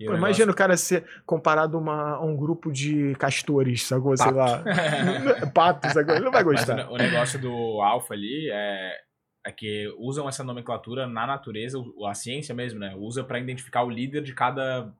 [0.06, 0.50] Pô, o imagina negócio...
[0.52, 4.16] o cara ser comparado a, uma, a, um grupo de castores, sacou?
[4.16, 4.62] Sei lá.
[5.52, 6.14] Patos, sacou?
[6.14, 6.88] Ele não vai gostar.
[6.90, 8.92] o, o negócio do alfa ali é
[9.44, 12.94] é que usam essa nomenclatura na natureza, a ciência mesmo, né?
[12.96, 14.92] Usa para identificar o líder de cada.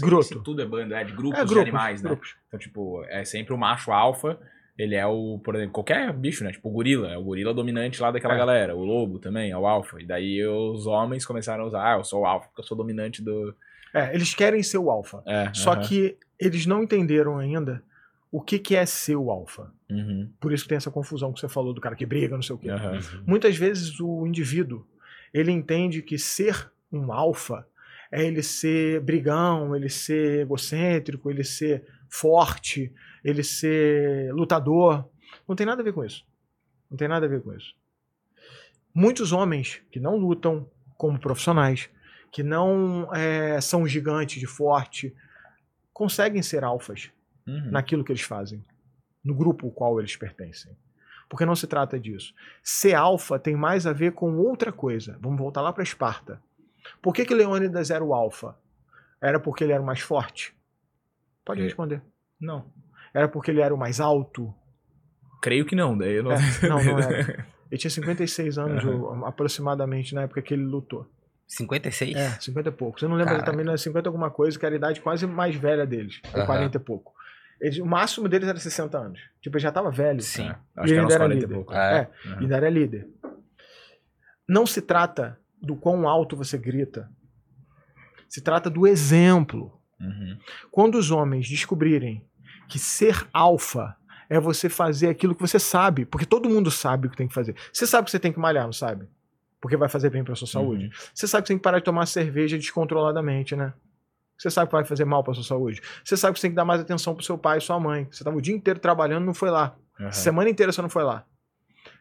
[0.00, 0.22] grupo.
[0.22, 2.10] se tudo é bando, é de grupos é, grupos, de animais, né?
[2.10, 2.36] Grupos.
[2.46, 4.38] Então, tipo, é sempre o macho alfa.
[4.76, 6.52] Ele é o, por exemplo, qualquer bicho, né?
[6.52, 8.38] Tipo o gorila, é o gorila dominante lá daquela é.
[8.38, 8.76] galera.
[8.76, 10.00] O lobo também é o alfa.
[10.00, 12.76] E daí os homens começaram a usar, ah, eu sou o alfa porque eu sou
[12.76, 13.52] dominante do,
[13.92, 15.20] É, eles querem ser o alfa.
[15.26, 15.82] É, Só aham.
[15.82, 17.82] que eles não entenderam ainda
[18.30, 19.72] o que, que é ser o alfa.
[19.90, 22.42] Uhum, Por isso que tem essa confusão que você falou do cara que briga, não
[22.42, 22.68] sei o quê.
[22.70, 23.00] aham.
[23.26, 24.86] Muitas vezes o indivíduo,
[25.32, 27.66] ele entende que ser um alfa
[28.10, 32.92] é ele ser brigão, ele ser egocêntrico, ele ser forte,
[33.24, 35.08] ele ser lutador.
[35.46, 36.24] Não tem nada a ver com isso.
[36.90, 37.74] Não tem nada a ver com isso.
[38.94, 41.88] Muitos homens que não lutam como profissionais,
[42.32, 45.14] que não é, são gigantes de forte,
[45.92, 47.10] conseguem ser alfas
[47.48, 47.70] Uhum.
[47.70, 48.62] naquilo que eles fazem,
[49.24, 50.76] no grupo ao qual eles pertencem.
[51.28, 52.32] Porque não se trata disso.
[52.62, 55.18] Ser alfa tem mais a ver com outra coisa.
[55.20, 56.40] Vamos voltar lá para Esparta.
[57.02, 58.56] Por que, que Leônidas era o alfa?
[59.20, 60.54] Era porque ele era o mais forte?
[61.44, 61.64] Pode É.
[61.64, 62.00] responder.
[62.40, 62.64] Não.
[63.12, 64.54] Era porque ele era o mais alto?
[65.42, 66.32] Creio que não, daí eu não.
[66.32, 66.38] É,
[66.68, 67.46] não, não era.
[67.70, 71.06] Ele tinha 56 anos ou, aproximadamente na época que ele lutou.
[71.46, 72.16] 56?
[72.16, 73.02] É, 50 e poucos.
[73.02, 73.50] Eu não lembro Caraca.
[73.50, 76.20] também, não é 50 alguma coisa, que era a idade quase mais velha deles.
[76.32, 76.46] Ou Aham.
[76.46, 77.14] 40 e pouco.
[77.60, 79.20] Eles- o máximo deles era 60 anos.
[79.40, 80.20] Tipo, ele já tava velho.
[80.22, 80.42] Sim.
[80.42, 81.54] É, E acho que ele era uns era 40 e líder.
[81.54, 81.74] pouco.
[81.74, 82.00] É.
[82.00, 83.08] É, e ainda era líder.
[84.48, 87.10] Não se trata do quão alto você grita.
[88.28, 89.78] Se trata do exemplo.
[90.00, 90.38] Uhum.
[90.70, 92.24] Quando os homens descobrirem
[92.68, 93.96] que ser alfa
[94.30, 97.34] é você fazer aquilo que você sabe, porque todo mundo sabe o que tem que
[97.34, 97.56] fazer.
[97.72, 99.08] Você sabe que você tem que malhar, não sabe?
[99.60, 100.84] Porque vai fazer bem para sua saúde.
[100.84, 100.90] Uhum.
[101.14, 103.72] Você sabe que você tem que parar de tomar cerveja descontroladamente, né?
[104.38, 105.82] Você sabe que vai fazer mal para sua saúde.
[106.04, 108.04] Você sabe que você tem que dar mais atenção pro seu pai e sua mãe.
[108.04, 109.76] Você estava o dia inteiro trabalhando, não foi lá.
[110.00, 110.12] Aham.
[110.12, 111.24] Semana inteira você não foi lá.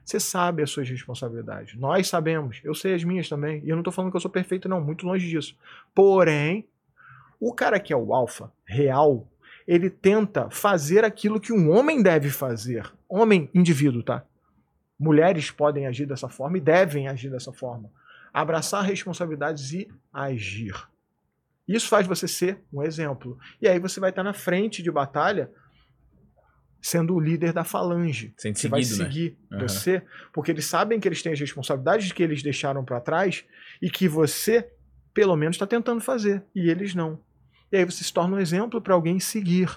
[0.05, 1.75] Você sabe as suas responsabilidades.
[1.75, 2.61] Nós sabemos.
[2.63, 3.61] Eu sei as minhas também.
[3.65, 4.79] E eu não tô falando que eu sou perfeito, não.
[4.79, 5.57] Muito longe disso.
[5.95, 6.67] Porém,
[7.39, 9.27] o cara que é o alfa, real,
[9.67, 12.89] ele tenta fazer aquilo que um homem deve fazer.
[13.09, 14.23] Homem, indivíduo, tá?
[14.99, 17.91] Mulheres podem agir dessa forma e devem agir dessa forma.
[18.33, 20.73] Abraçar responsabilidades e agir.
[21.67, 23.37] Isso faz você ser um exemplo.
[23.61, 25.51] E aí você vai estar na frente de batalha
[26.81, 28.33] sendo o líder da falange.
[28.37, 29.09] Sendo Você vai seguido, né?
[29.09, 29.67] seguir Aham.
[29.67, 30.01] você,
[30.31, 33.43] porque eles sabem que eles têm as responsabilidades que eles deixaram para trás
[33.81, 34.69] e que você,
[35.13, 37.19] pelo menos, está tentando fazer e eles não.
[37.71, 39.69] E aí você se torna um exemplo para alguém seguir.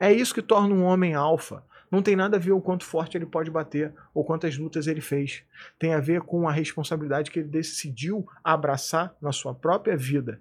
[0.00, 1.62] É isso que torna um homem alfa.
[1.90, 5.00] Não tem nada a ver o quanto forte ele pode bater ou quantas lutas ele
[5.00, 5.44] fez.
[5.78, 10.40] Tem a ver com a responsabilidade que ele decidiu abraçar na sua própria vida.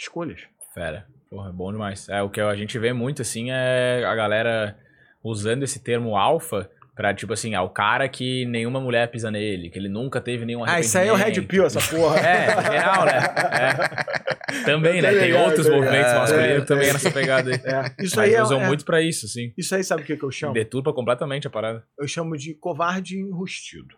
[0.00, 0.40] Escolhas.
[0.72, 1.06] Fera.
[1.28, 2.08] Porra, bom demais.
[2.08, 4.76] É, o que a gente vê muito, assim, é a galera
[5.22, 9.70] usando esse termo alfa pra, tipo assim, ah, o cara que nenhuma mulher pisa nele,
[9.70, 11.40] que ele nunca teve nenhum Ah, isso aí é o Red.
[11.42, 12.18] Pill, essa porra.
[12.18, 13.18] É, em geral, né?
[13.52, 14.30] É.
[14.64, 15.12] Também, Eu né?
[15.20, 16.90] Tem outros movimentos masculinos É, também é.
[16.90, 17.60] é nessa pegada aí.
[17.62, 19.52] É, Isso Mas aí é, usam é- muito pra isso, sim.
[19.56, 20.52] Isso aí sabe o que, que eu chamo?
[20.52, 21.84] Deturpa completamente a parada.
[21.96, 23.94] Eu chamo de covarde enrustido.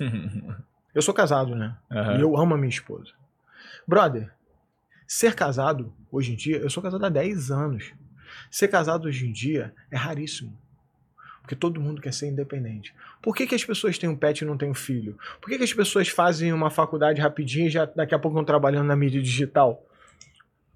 [0.94, 1.74] Eu sou casado, né?
[1.90, 2.18] Aham.
[2.18, 3.10] E eu amo a minha esposa.
[3.86, 4.30] Brother,
[5.06, 7.92] ser casado hoje em dia, eu sou casado há 10 anos.
[8.50, 10.56] Ser casado hoje em dia é raríssimo.
[11.40, 12.94] Porque todo mundo quer ser independente.
[13.20, 15.18] Por que, que as pessoas têm um pet e não têm um filho?
[15.40, 18.44] Por que, que as pessoas fazem uma faculdade rapidinho e já daqui a pouco estão
[18.44, 19.84] trabalhando na mídia digital?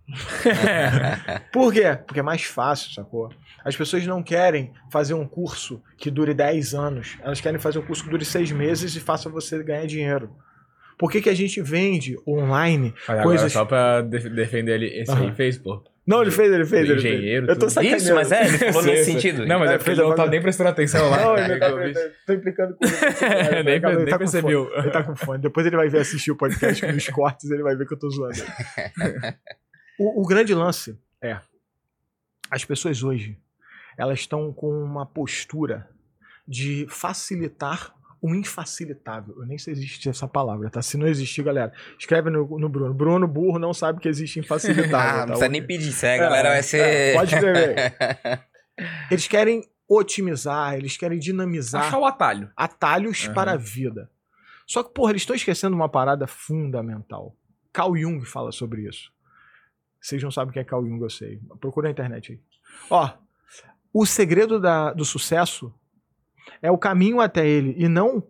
[1.52, 1.98] Por quê?
[2.06, 3.30] Porque é mais fácil, sacou?
[3.64, 7.18] As pessoas não querem fazer um curso que dure 10 anos.
[7.22, 10.34] Elas querem fazer um curso que dure 6 meses e faça você ganhar dinheiro.
[10.98, 12.92] Por que, que a gente vende online?
[13.06, 15.34] Agora, Coisas- só pra def- defender ele, esse aí Aham.
[15.34, 15.82] fez, pô.
[16.06, 16.88] Não, ele fez, ele fez.
[16.88, 17.56] Ele Engenheiro, fez.
[17.56, 18.02] Eu tô sacaneando.
[18.02, 19.46] Isso, mas é, ele falou nesse sentido.
[19.46, 21.20] Não, mas É, é porque ele não tá nem prestando atenção lá.
[21.22, 22.94] Não, ele tá, Eu tá- tô implicando com ele.
[23.62, 24.64] nem, Ele tá- nem ele tá com percebeu.
[24.70, 24.78] fone.
[24.82, 25.42] Ele tá com fone.
[25.42, 28.08] Depois ele vai ver assistir o podcast nos cortes, ele vai ver que eu tô
[28.10, 28.38] zoando.
[29.98, 31.38] o, o grande lance é:
[32.50, 33.36] as pessoas hoje
[33.96, 35.88] elas estão com uma postura
[36.46, 39.34] de facilitar o infacilitável.
[39.38, 40.82] Eu nem sei se existe essa palavra, tá?
[40.82, 42.92] Se não existir, galera, escreve no, no Bruno.
[42.94, 44.88] Bruno Burro não sabe que existe infacilitável.
[44.98, 45.18] Ah, tá?
[45.20, 46.78] não precisa nem pedir, isso aí a galera É, vai ser...
[46.80, 47.94] é, pode escrever.
[49.10, 52.50] Eles querem otimizar, eles querem dinamizar Achar o atalho.
[52.56, 53.34] atalhos Aham.
[53.34, 54.10] para a vida.
[54.66, 57.34] Só que, porra, eles estão esquecendo uma parada fundamental.
[57.72, 59.10] Carl Jung fala sobre isso.
[60.00, 61.40] Vocês não sabem o que é Carl Jung, eu sei.
[61.60, 62.40] Procura na internet aí.
[62.90, 63.10] Ó,
[63.92, 65.74] o segredo da- do sucesso
[66.62, 68.22] é o caminho até ele e não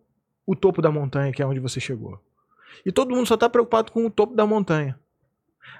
[0.46, 2.20] o topo da montanha, que é onde você chegou.
[2.84, 4.98] E todo mundo só está preocupado com o topo da montanha.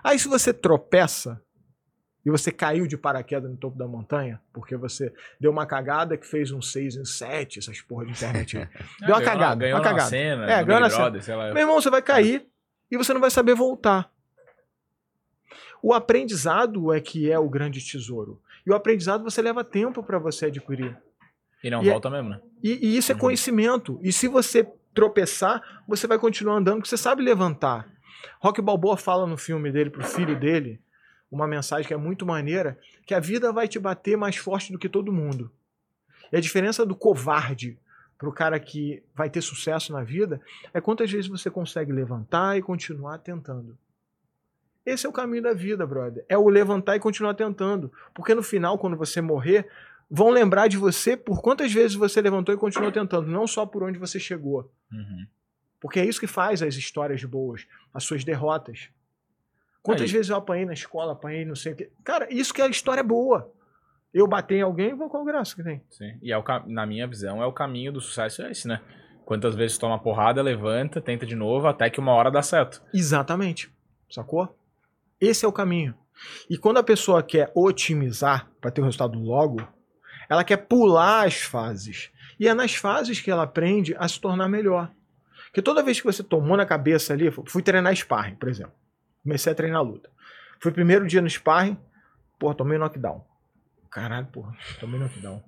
[0.03, 1.41] Aí, se você tropeça
[2.25, 6.27] e você caiu de paraquedas no topo da montanha, porque você deu uma cagada que
[6.27, 8.57] fez um 6 em 7, essas porra de internet.
[9.01, 10.11] Deu uma Ah, ganhou cagada, Ganhou uma cagada.
[10.11, 11.53] cena, É, ganhou na Brother, sei lá.
[11.55, 12.47] Meu irmão, você vai cair
[12.91, 14.11] e você não vai saber voltar.
[15.83, 18.43] O aprendizado é que é o grande tesouro.
[18.67, 20.97] E o aprendizado você leva tempo para você adquirir.
[21.63, 22.41] E não E é- volta mesmo, né?
[22.63, 23.21] E, e isso é Uhum.
[23.21, 23.99] conhecimento.
[24.03, 27.89] E se você tropeçar, você vai continuar andando, porque você sabe levantar.
[28.41, 30.81] Rock Balboa fala no filme dele pro filho dele
[31.31, 34.79] uma mensagem que é muito maneira, que a vida vai te bater mais forte do
[34.79, 35.51] que todo mundo.
[36.33, 37.79] E a diferença do covarde
[38.17, 40.41] pro cara que vai ter sucesso na vida
[40.75, 43.77] é quantas vezes você consegue levantar e continuar tentando.
[44.85, 46.25] Esse é o caminho da vida, brother.
[46.29, 47.93] É o levantar e continuar tentando.
[48.15, 49.69] Porque no final, quando você morrer,
[50.11, 53.83] vão lembrar de você por quantas vezes você levantou e continuou tentando, não só por
[53.83, 54.71] onde você chegou.
[54.93, 55.27] Uhum.
[55.81, 58.91] Porque é isso que faz as histórias boas, as suas derrotas.
[59.83, 60.13] Quantas Aí.
[60.13, 61.91] vezes eu apanhei na escola, apanhei não sei o quê.
[62.03, 63.53] Cara, isso que é a história boa.
[64.13, 65.83] Eu bater em alguém, vou qual graça que tem.
[65.91, 66.19] Sim.
[66.23, 68.81] E é o, na minha visão, é o caminho do sucesso é esse, né?
[69.25, 72.83] Quantas vezes toma porrada, levanta, tenta de novo, até que uma hora dá certo.
[72.93, 73.71] Exatamente.
[74.11, 74.57] Sacou?
[75.21, 75.95] Esse é o caminho.
[76.49, 79.63] E quando a pessoa quer otimizar para ter o resultado logo,
[80.29, 82.11] ela quer pular as fases.
[82.39, 84.91] E é nas fases que ela aprende a se tornar melhor.
[85.47, 88.75] Porque toda vez que você tomou na cabeça ali, fui treinar sparring, por exemplo.
[89.23, 90.11] Comecei a treinar luta.
[90.61, 91.79] Foi primeiro dia no sparring,
[92.39, 93.25] porra, tomei knockdown.
[93.91, 95.43] Caralho, porra, tomei knockdown.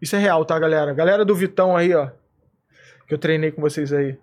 [0.00, 0.94] Isso é real, tá, galera?
[0.94, 2.10] Galera do Vitão aí, ó.
[3.08, 4.18] Que eu treinei com vocês aí.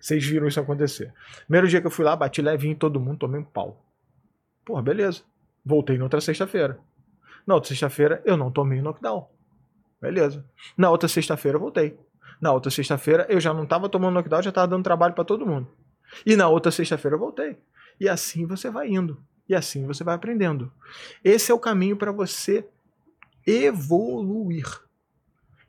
[0.00, 1.12] Vocês viram isso acontecer.
[1.46, 3.84] Primeiro dia que eu fui lá, bati levinho em todo mundo, tomei um pau.
[4.64, 5.22] Porra, beleza.
[5.64, 6.78] Voltei na outra sexta-feira.
[7.48, 9.26] Na outra sexta-feira, eu não tomei knockdown.
[9.98, 10.44] Beleza.
[10.76, 11.98] Na outra sexta-feira, voltei.
[12.42, 15.46] Na outra sexta-feira, eu já não tava tomando knockdown, já tava dando trabalho para todo
[15.46, 15.66] mundo.
[16.26, 17.56] E na outra sexta-feira, eu voltei.
[17.98, 19.24] E assim você vai indo.
[19.48, 20.70] E assim você vai aprendendo.
[21.24, 22.68] Esse é o caminho para você
[23.46, 24.66] evoluir.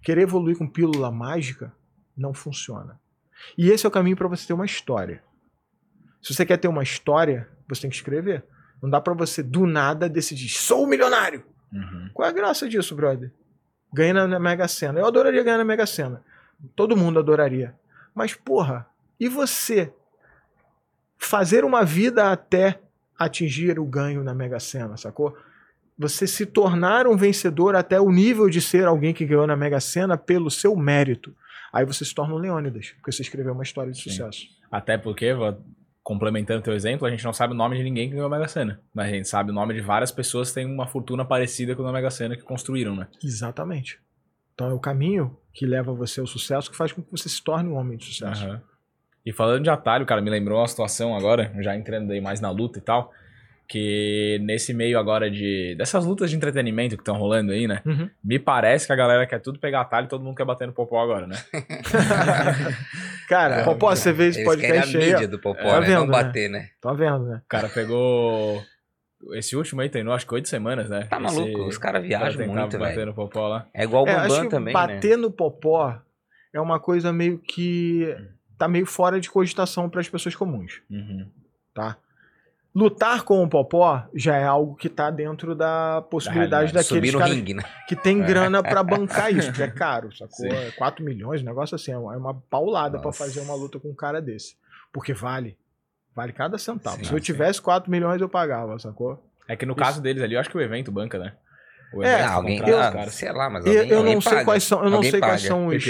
[0.01, 1.73] Querer evoluir com pílula mágica
[2.15, 2.99] não funciona.
[3.57, 5.23] E esse é o caminho para você ter uma história.
[6.21, 8.43] Se você quer ter uma história, você tem que escrever.
[8.83, 11.45] Não dá para você do nada decidir, sou milionário.
[11.71, 12.09] Uhum.
[12.13, 13.31] Qual é a graça disso, brother?
[13.93, 14.99] Ganha na Mega Sena.
[14.99, 16.23] Eu adoraria ganhar na Mega Sena.
[16.75, 17.73] Todo mundo adoraria.
[18.13, 18.87] Mas, porra,
[19.19, 19.93] e você
[21.17, 22.79] fazer uma vida até
[23.17, 25.37] atingir o ganho na Mega Sena, sacou?
[25.97, 29.79] Você se tornar um vencedor até o nível de ser alguém que ganhou na Mega
[29.81, 31.35] Sena pelo seu mérito.
[31.73, 34.09] Aí você se torna um Leônidas, porque você escreveu uma história de Sim.
[34.09, 34.47] sucesso.
[34.71, 35.33] Até porque,
[36.03, 38.47] complementando teu exemplo, a gente não sabe o nome de ninguém que ganhou a Mega
[38.47, 38.81] Sena.
[38.93, 41.85] Mas a gente sabe o nome de várias pessoas que têm uma fortuna parecida com
[41.85, 43.07] a Mega Sena que construíram, né?
[43.23, 43.99] Exatamente.
[44.53, 47.43] Então é o caminho que leva você ao sucesso que faz com que você se
[47.43, 48.47] torne um homem de sucesso.
[48.47, 48.59] Uhum.
[49.25, 52.49] E falando de atalho, cara, me lembrou uma situação agora, já entrando aí mais na
[52.49, 53.13] luta e tal,
[53.69, 57.83] que nesse meio agora de dessas lutas de entretenimento que estão rolando aí, né?
[57.85, 58.09] Uhum.
[58.23, 60.73] Me parece que a galera quer tudo pegar atalho e todo mundo quer bater no
[60.73, 61.35] Popó agora, né?
[63.29, 65.03] cara, é, Popó, você vê esse podcast aí.
[65.03, 65.87] a mídia do Popó, tá né?
[65.87, 66.11] Vendo, Não né?
[66.11, 66.69] bater, né?
[66.81, 67.41] Tá vendo, né?
[67.45, 68.59] O cara pegou
[69.33, 71.03] esse último aí treinou acho que oito semanas, né?
[71.03, 71.69] Tá maluco, Esse...
[71.69, 73.05] os caras viajam muito, velho.
[73.05, 73.67] no Popó lá.
[73.71, 75.17] É igual o é, Bambam também, bater né?
[75.17, 75.95] no Popó
[76.51, 78.17] é uma coisa meio que
[78.57, 80.81] tá meio fora de cogitação para as pessoas comuns.
[80.89, 81.27] Uhum.
[81.71, 81.97] Tá?
[82.73, 87.35] Lutar com o Popó já é algo que tá dentro da possibilidade da daqueles caras
[87.35, 87.63] ringue, né?
[87.87, 88.25] que tem é.
[88.25, 90.45] grana para bancar isso, que é caro, sacou?
[90.45, 93.89] É 4 milhões, um negócio assim, é uma é paulada para fazer uma luta com
[93.89, 94.55] um cara desse.
[94.91, 95.57] Porque vale.
[96.15, 96.97] Vale cada centavo.
[96.97, 99.23] Sim, Se eu tivesse 4 milhões, eu pagava, sacou?
[99.47, 99.79] É que no isso.
[99.79, 101.33] caso deles ali, eu acho que o evento banca, né?
[102.01, 104.45] É, alguém, eu, ah, sei lá, mas alguém, eu, não sei paga.
[104.45, 105.31] quais são, eu não sei paga.
[105.33, 105.83] quais são os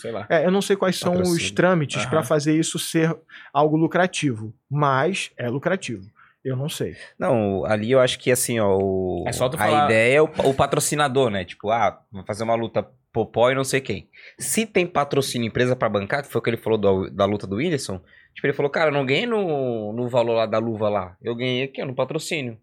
[0.00, 0.26] sei lá.
[0.28, 2.10] É, eu não sei quais são os trâmites uhum.
[2.10, 3.16] para fazer isso ser
[3.52, 6.04] algo lucrativo, mas é lucrativo.
[6.44, 6.96] Eu não sei.
[7.18, 9.82] Não, ali eu acho que assim, ó, o, é só tu falar...
[9.82, 11.44] a ideia é o, o, patrocinador, né?
[11.44, 14.08] Tipo, ah, vou fazer uma luta popó e não sei quem.
[14.38, 17.46] Se tem patrocínio empresa para bancar, que foi o que ele falou do, da luta
[17.46, 18.00] do Whindersson,
[18.34, 21.16] tipo, ele falou, cara, eu não ganhei no, no valor lá da luva lá.
[21.20, 22.58] Eu ganhei aqui, ó, no patrocínio.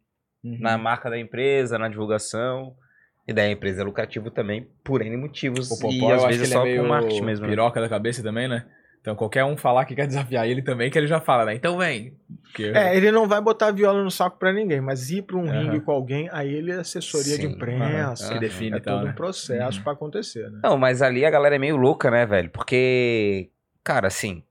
[0.45, 0.57] Uhum.
[0.59, 2.75] Na marca da empresa, na divulgação.
[3.27, 5.71] E daí a empresa é lucrativo também, por N motivos.
[5.71, 7.45] O Popó, e às vezes é só é com marketing mesmo.
[7.45, 7.51] Né?
[7.51, 7.87] Piroca né?
[7.87, 8.65] da cabeça também, né?
[9.01, 11.53] Então qualquer um falar que quer desafiar ele também, que ele já fala, né?
[11.53, 12.17] Então vem.
[12.55, 12.65] Que...
[12.69, 15.51] É, ele não vai botar viola no saco para ninguém, mas ir para um uhum.
[15.51, 17.41] ringue com alguém, aí ele é assessoria Sim.
[17.41, 18.39] de imprensa, uhum.
[18.39, 19.11] define é todo né?
[19.11, 19.83] um processo uhum.
[19.83, 20.59] para acontecer, né?
[20.63, 22.49] Não, mas ali a galera é meio louca, né, velho?
[22.49, 23.51] Porque,
[23.83, 24.41] cara, assim,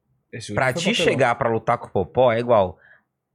[0.54, 2.78] pra te chegar para lutar com o Popó é igual.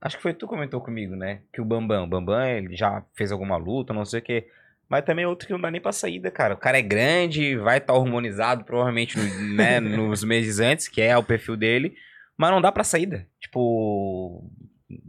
[0.02, 1.42] Acho que foi tu que comentou comigo, né?
[1.52, 4.48] Que o Bambam, o Bambam, ele já fez alguma luta, não sei o quê.
[4.88, 6.56] Mas também é outro que não dá nem pra saída, cara.
[6.56, 9.20] O cara é grande, vai estar tá hormonizado provavelmente
[9.56, 11.96] né, nos meses antes, que é o perfil dele.
[12.36, 13.28] Mas não dá pra saída.
[13.40, 14.50] Tipo.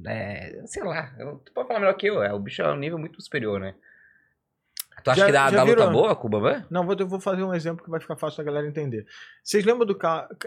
[0.06, 1.14] É, sei lá.
[1.44, 2.22] Tu pode falar melhor que eu.
[2.22, 3.74] É, o bicho é um nível muito superior, né?
[5.02, 6.62] Tu acha já, que dá, dá luta boa com o Bambam?
[6.68, 9.06] Não, vou, eu vou fazer um exemplo que vai ficar fácil a galera entender.
[9.42, 9.96] Vocês lembram do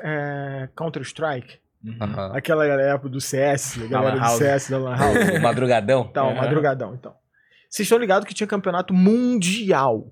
[0.04, 1.63] é, Counter-Strike?
[1.84, 2.34] Uhum.
[2.34, 5.18] Aquela época do CS, a galera do CS da Lan House.
[5.42, 6.08] Madrugadão.
[6.10, 6.36] Então, uhum.
[6.36, 7.14] madrugadão, então.
[7.70, 10.08] Vocês estão ligados que tinha campeonato mundial.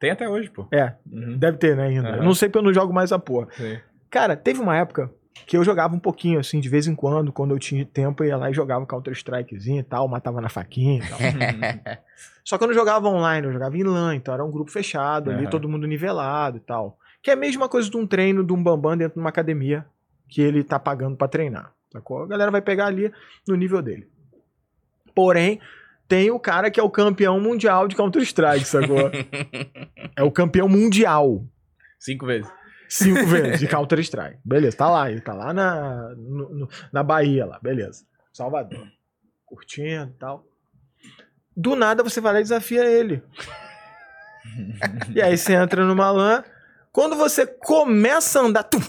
[0.00, 0.66] Tem até hoje, pô.
[0.72, 1.36] É, uhum.
[1.38, 2.18] deve ter, né, ainda.
[2.18, 2.24] Uhum.
[2.24, 3.46] Não sei porque eu não jogo mais a porra.
[3.52, 3.78] Sim.
[4.10, 5.10] Cara, teve uma época
[5.46, 8.28] que eu jogava um pouquinho, assim, de vez em quando, quando eu tinha tempo, eu
[8.28, 11.18] ia lá e jogava Counter-Strikezinho e tal, matava na faquinha e tal.
[12.44, 15.30] Só que eu não jogava online, eu jogava em LAN, então era um grupo fechado,
[15.30, 16.98] ali, todo mundo nivelado e tal.
[17.22, 19.84] Que é a mesma coisa de um treino de um bambam dentro de uma academia
[20.28, 21.72] que ele tá pagando pra treinar.
[21.92, 22.22] Sacou?
[22.22, 23.12] A galera vai pegar ali
[23.46, 24.08] no nível dele.
[25.14, 25.60] Porém,
[26.08, 29.10] tem o cara que é o campeão mundial de Counter-Strike, sacou?
[30.16, 31.44] é o campeão mundial.
[32.00, 32.50] Cinco vezes.
[32.88, 34.38] Cinco vezes de Counter-Strike.
[34.44, 35.10] Beleza, tá lá.
[35.10, 37.58] Ele tá lá na, no- na Bahia, lá.
[37.62, 38.04] Beleza.
[38.32, 38.86] Salvador.
[39.46, 40.44] Curtindo e tal.
[41.56, 43.22] Do nada você vai lá e desafia ele.
[45.14, 46.44] e aí você entra numa LAN.
[46.92, 48.64] Quando você começa a andar.
[48.64, 48.80] Tum,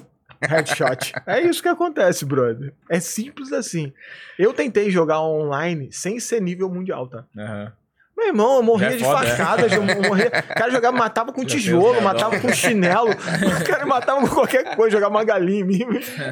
[0.41, 1.13] headshot.
[1.25, 2.73] É isso que acontece, brother.
[2.89, 3.93] É simples assim.
[4.37, 7.25] Eu tentei jogar online sem ser nível mundial, tá?
[7.37, 7.73] Aham.
[8.17, 9.35] Meu irmão, eu morria é de foda, é.
[9.35, 10.27] facadas, eu morria.
[10.27, 13.09] O cara jogava, matava com tijolo, matava com chinelo.
[13.61, 15.85] O cara matava com qualquer coisa, jogava uma galinha em mim,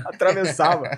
[0.05, 0.89] atravessava.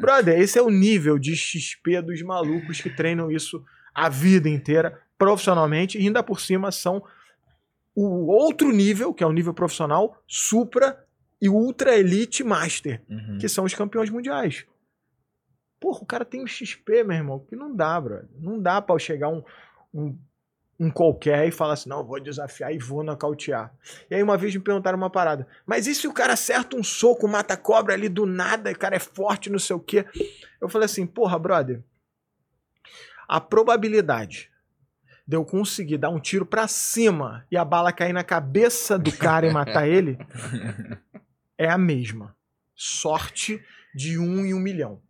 [0.00, 3.62] Brother, esse é o nível de XP dos malucos que treinam isso
[3.94, 7.02] a vida inteira, profissionalmente, e ainda por cima são
[7.94, 10.96] o outro nível, que é o nível profissional, Supra
[11.40, 13.38] e Ultra Elite Master, Uhum.
[13.38, 14.66] que são os campeões mundiais.
[15.80, 18.28] Porra, o cara tem um XP, meu irmão, que não dá, brother.
[18.38, 19.42] Não dá pra eu chegar um,
[19.94, 20.18] um,
[20.78, 23.74] um qualquer e falar assim, não, vou desafiar e vou nocautear.
[24.10, 26.84] E aí uma vez me perguntaram uma parada, mas e se o cara acerta um
[26.84, 30.04] soco, mata a cobra ali do nada, o cara é forte, não sei o quê?
[30.60, 31.82] Eu falei assim, porra, brother,
[33.26, 34.50] a probabilidade
[35.26, 39.12] de eu conseguir dar um tiro pra cima e a bala cair na cabeça do
[39.12, 40.18] cara e matar ele
[41.60, 42.34] é a mesma.
[42.74, 43.62] Sorte
[43.94, 45.00] de um em um milhão.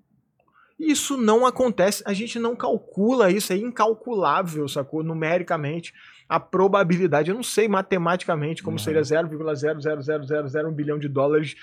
[0.78, 5.03] Isso não acontece, a gente não calcula isso, é incalculável, sacou?
[5.05, 5.92] Numericamente,
[6.26, 8.82] a probabilidade, eu não sei matematicamente como Uhum.
[8.82, 11.55] seria 0,0000001 bilhão de dólares,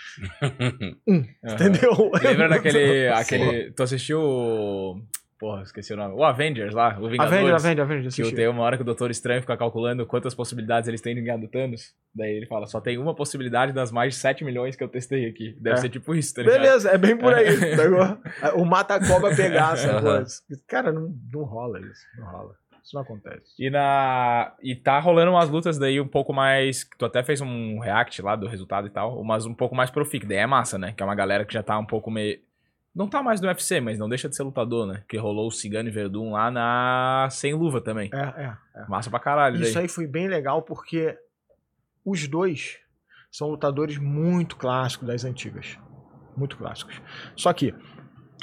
[0.41, 0.95] Aham.
[1.43, 2.11] entendeu?
[2.21, 3.07] Lembra daquele.
[3.07, 5.01] aquele tu assistiu.
[5.39, 6.15] Porra, esqueci o nome.
[6.15, 7.31] O Avengers lá, o Vingadores.
[7.31, 10.87] Avenger, Avenger, Avenger, Que tem uma hora que o Doutor Estranho fica calculando quantas possibilidades
[10.87, 11.93] eles têm de ganhar do Thanos.
[12.13, 15.27] Daí ele fala, só tem uma possibilidade das mais de 7 milhões que eu testei
[15.27, 15.55] aqui.
[15.59, 15.81] Deve É.
[15.81, 16.59] ser tipo isso, tá ligado?
[16.59, 17.45] Beleza, é bem por aí.
[17.75, 18.61] sacou?
[18.61, 20.09] o mata-cobra pegar, sacou?
[20.09, 20.25] Aham.
[20.67, 22.01] Cara, não, não rola isso.
[22.17, 22.55] Não rola.
[22.83, 23.43] Isso não acontece.
[23.59, 24.53] E na.
[24.63, 26.87] E tá rolando umas lutas daí um pouco mais.
[26.97, 30.05] Tu até fez um react lá do resultado e tal, mas um pouco mais pro
[30.05, 30.25] FIC.
[30.25, 30.93] Daí é massa, né?
[30.95, 32.39] Que é uma galera que já tá um pouco meio.
[32.97, 35.03] Não tá mais no UFC, mas não deixa de ser lutador, né?
[35.07, 37.27] Que rolou o Cigano e Verdun lá na.
[37.29, 38.09] Sem luva também.
[38.11, 38.87] É, é, é.
[38.87, 39.61] Massa pra caralho.
[39.61, 39.83] Isso daí.
[39.83, 41.15] aí foi bem legal porque
[42.03, 42.79] os dois
[43.31, 45.77] são lutadores muito clássicos das antigas.
[46.35, 46.99] Muito clássicos.
[47.35, 47.71] Só que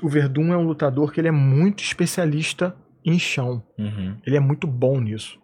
[0.00, 3.60] o Verdun é um lutador que ele é muito especialista em chão.
[3.76, 4.16] Uhum.
[4.24, 5.36] Ele é muito bom nisso.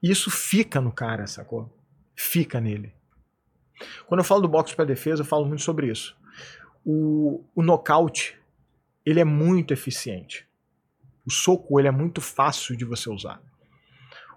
[0.00, 1.68] E isso fica no cara, sacou?
[2.14, 2.92] Fica nele.
[4.06, 6.16] Quando eu falo do boxe para defesa, eu falo muito sobre isso.
[6.84, 8.36] O, o nocaute,
[9.04, 10.46] ele é muito eficiente.
[11.26, 13.40] O soco, ele é muito fácil de você usar.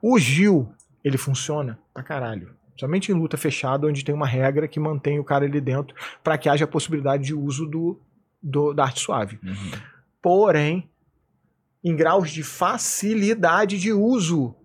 [0.02, 0.74] O Gil,
[1.04, 2.54] ele funciona pra caralho.
[2.78, 6.38] Somente em luta fechada, onde tem uma regra que mantém o cara ali dentro para
[6.38, 8.00] que haja a possibilidade de uso do,
[8.42, 9.40] do- da arte suave.
[9.44, 9.72] Uhum.
[10.22, 10.90] Porém,
[11.84, 14.56] em graus de facilidade de uso,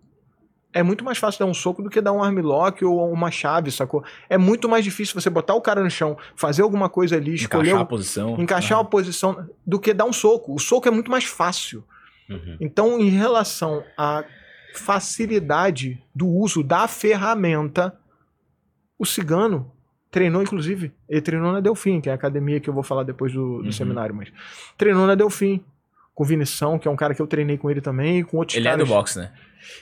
[0.78, 3.70] é muito mais fácil dar um soco do que dar um armlock ou uma chave,
[3.70, 4.04] sacou?
[4.28, 7.68] É muito mais difícil você botar o cara no chão, fazer alguma coisa ali, escolher
[7.70, 8.36] Encaixar a posição.
[8.40, 8.80] encaixar Ah.
[8.82, 10.54] uma posição do que dar um soco.
[10.54, 11.82] O soco é muito mais fácil.
[12.28, 12.56] Uhum.
[12.60, 14.24] Então, em relação à
[14.74, 17.96] facilidade do uso da ferramenta,
[18.98, 19.70] o cigano
[20.10, 23.32] treinou, inclusive, ele treinou na Delfim, que é a academia que eu vou falar depois
[23.32, 23.72] do, do Uhum.
[23.72, 24.32] seminário, mas
[24.76, 25.62] treinou na Delfim.
[26.14, 28.38] Com o Vinição, que é um cara que eu treinei com ele também, e com
[28.38, 28.88] outros Ele é caras.
[28.88, 29.30] do boxe, né?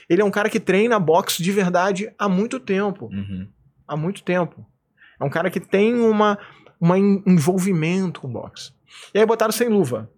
[0.09, 3.47] Ele é um cara que treina boxe de verdade há muito tempo Uhum.
[3.87, 4.65] há muito tempo.
[5.19, 6.37] É um cara que tem uma,
[6.79, 8.73] uma en- envolvimento com boxe.
[9.13, 10.09] E aí botaram sem luva.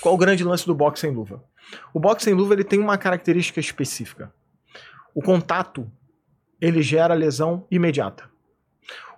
[0.00, 1.44] Qual o grande lance do boxe sem luva?
[1.92, 4.32] O boxe sem luva ele tem uma característica específica.
[5.14, 5.90] O contato
[6.60, 8.24] ele gera lesão imediata.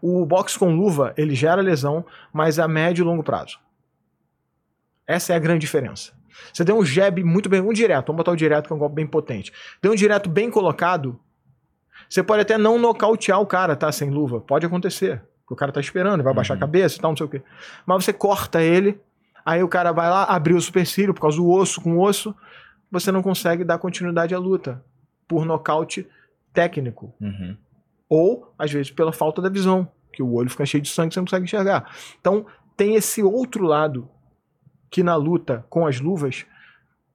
[0.02, 3.58] O boxe com luva ele gera lesão, mas a médio e longo prazo.
[5.06, 6.12] Essa é a grande diferença.
[6.52, 8.78] Você deu um jab muito bem, um direto, vamos botar o direto que é um
[8.78, 9.52] golpe bem potente.
[9.82, 11.18] Deu um direto bem colocado,
[12.08, 13.90] você pode até não nocautear o cara, tá?
[13.92, 14.40] Sem luva.
[14.40, 15.22] Pode acontecer.
[15.50, 16.60] O cara tá esperando, vai baixar a Uhum.
[16.60, 17.42] cabeça e tal, não sei o quê.
[17.86, 19.00] Mas você corta ele,
[19.44, 22.34] aí o cara vai lá, abriu o supercílio por causa do osso com osso,
[22.90, 24.82] você não consegue dar continuidade à luta.
[25.26, 26.06] Por nocaute
[26.52, 27.12] técnico.
[27.20, 27.56] Uhum.
[28.08, 29.86] Ou, às vezes, pela falta da visão.
[30.12, 31.90] Que o olho fica cheio de sangue e você não consegue enxergar.
[32.20, 32.46] Então,
[32.76, 34.08] tem esse outro lado
[34.90, 36.46] que na luta com as luvas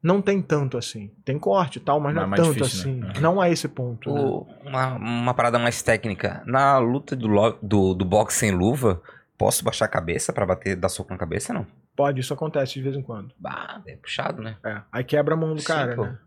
[0.02, 1.12] não tem tanto assim.
[1.24, 3.00] Tem corte e tal, mas não é Mas mais tanto difícil, assim.
[3.00, 3.14] né?
[3.22, 4.14] Não a esse ponto.
[4.14, 4.20] né?
[4.22, 6.44] O- uma, uma parada mais técnica.
[6.46, 7.28] Na luta do,
[7.62, 9.02] do, do boxe sem luva,
[9.36, 11.66] Posso baixar a cabeça pra bater, dar soco na cabeça, não?
[11.96, 13.34] Pode, isso acontece de vez em quando.
[13.38, 14.56] Bah, é puxado, né?
[14.64, 14.80] É.
[14.92, 16.04] Aí quebra a mão do Sim, cara, pô.
[16.04, 16.18] né?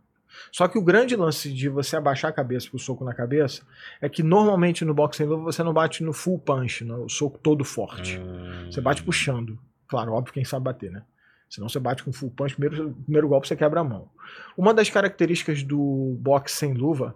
[0.53, 3.63] Só que o grande lance de você abaixar a cabeça pro soco na cabeça
[4.03, 7.39] é que normalmente no boxe sem luva você não bate no full punch, no soco
[7.39, 8.19] todo forte.
[8.19, 8.67] Hum.
[8.71, 9.57] Você bate puxando.
[9.89, 11.03] Claro, óbvio quem sabe bater, né?
[11.49, 14.09] Senão você bate com full punch, primeiro, primeiro golpe você quebra a mão.
[14.57, 17.15] Uma das características do boxe sem luva,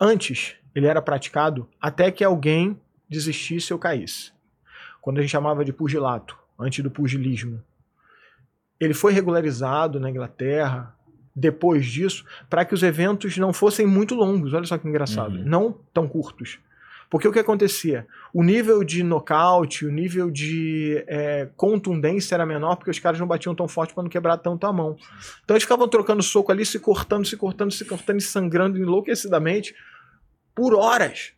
[0.00, 4.32] antes ele era praticado até que alguém desistisse ou caísse.
[5.00, 7.62] Quando a gente chamava de pugilato, antes do pugilismo.
[8.78, 10.94] Ele foi regularizado na Inglaterra
[11.34, 14.52] depois disso para que os eventos não fossem muito longos.
[14.52, 15.36] Olha só que engraçado.
[15.36, 15.44] Uhum.
[15.44, 16.58] Não tão curtos.
[17.14, 18.08] Porque o que acontecia?
[18.32, 23.26] O nível de nocaute, o nível de é, contundência era menor porque os caras não
[23.28, 24.96] batiam tão forte para não quebrar tanto a mão.
[25.44, 29.76] Então eles ficavam trocando soco ali, se cortando, se cortando, se cortando e sangrando enlouquecidamente
[30.56, 31.34] por horas.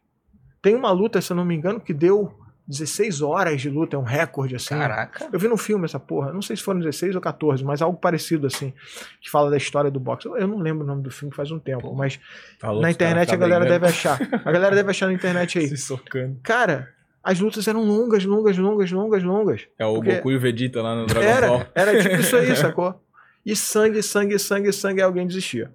[0.62, 2.32] Tem uma luta, se eu não me engano, que deu
[2.68, 4.70] 16 horas de luta, é um recorde assim.
[4.76, 5.28] Caraca.
[5.32, 7.97] Eu vi no filme essa porra, não sei se foram 16 ou 14, mas algo
[7.98, 8.72] parecido assim,
[9.20, 10.26] que fala da história do boxe.
[10.28, 11.94] Eu não lembro o nome do filme faz um tempo, Pô.
[11.94, 12.18] mas
[12.59, 14.18] Falou na internet a galera deve achar.
[14.44, 15.68] A galera deve achar na internet aí.
[15.68, 16.40] Se socando.
[16.43, 16.88] Cara,
[17.22, 19.68] as lutas eram longas, longas, longas, longas, longas.
[19.78, 21.66] É o Porque- Goku e o Vegeta lá no Dragon Ball.
[21.74, 23.01] Era, era tipo isso aí, sacou?
[23.44, 25.70] E sangue, sangue, sangue, sangue, alguém desistia.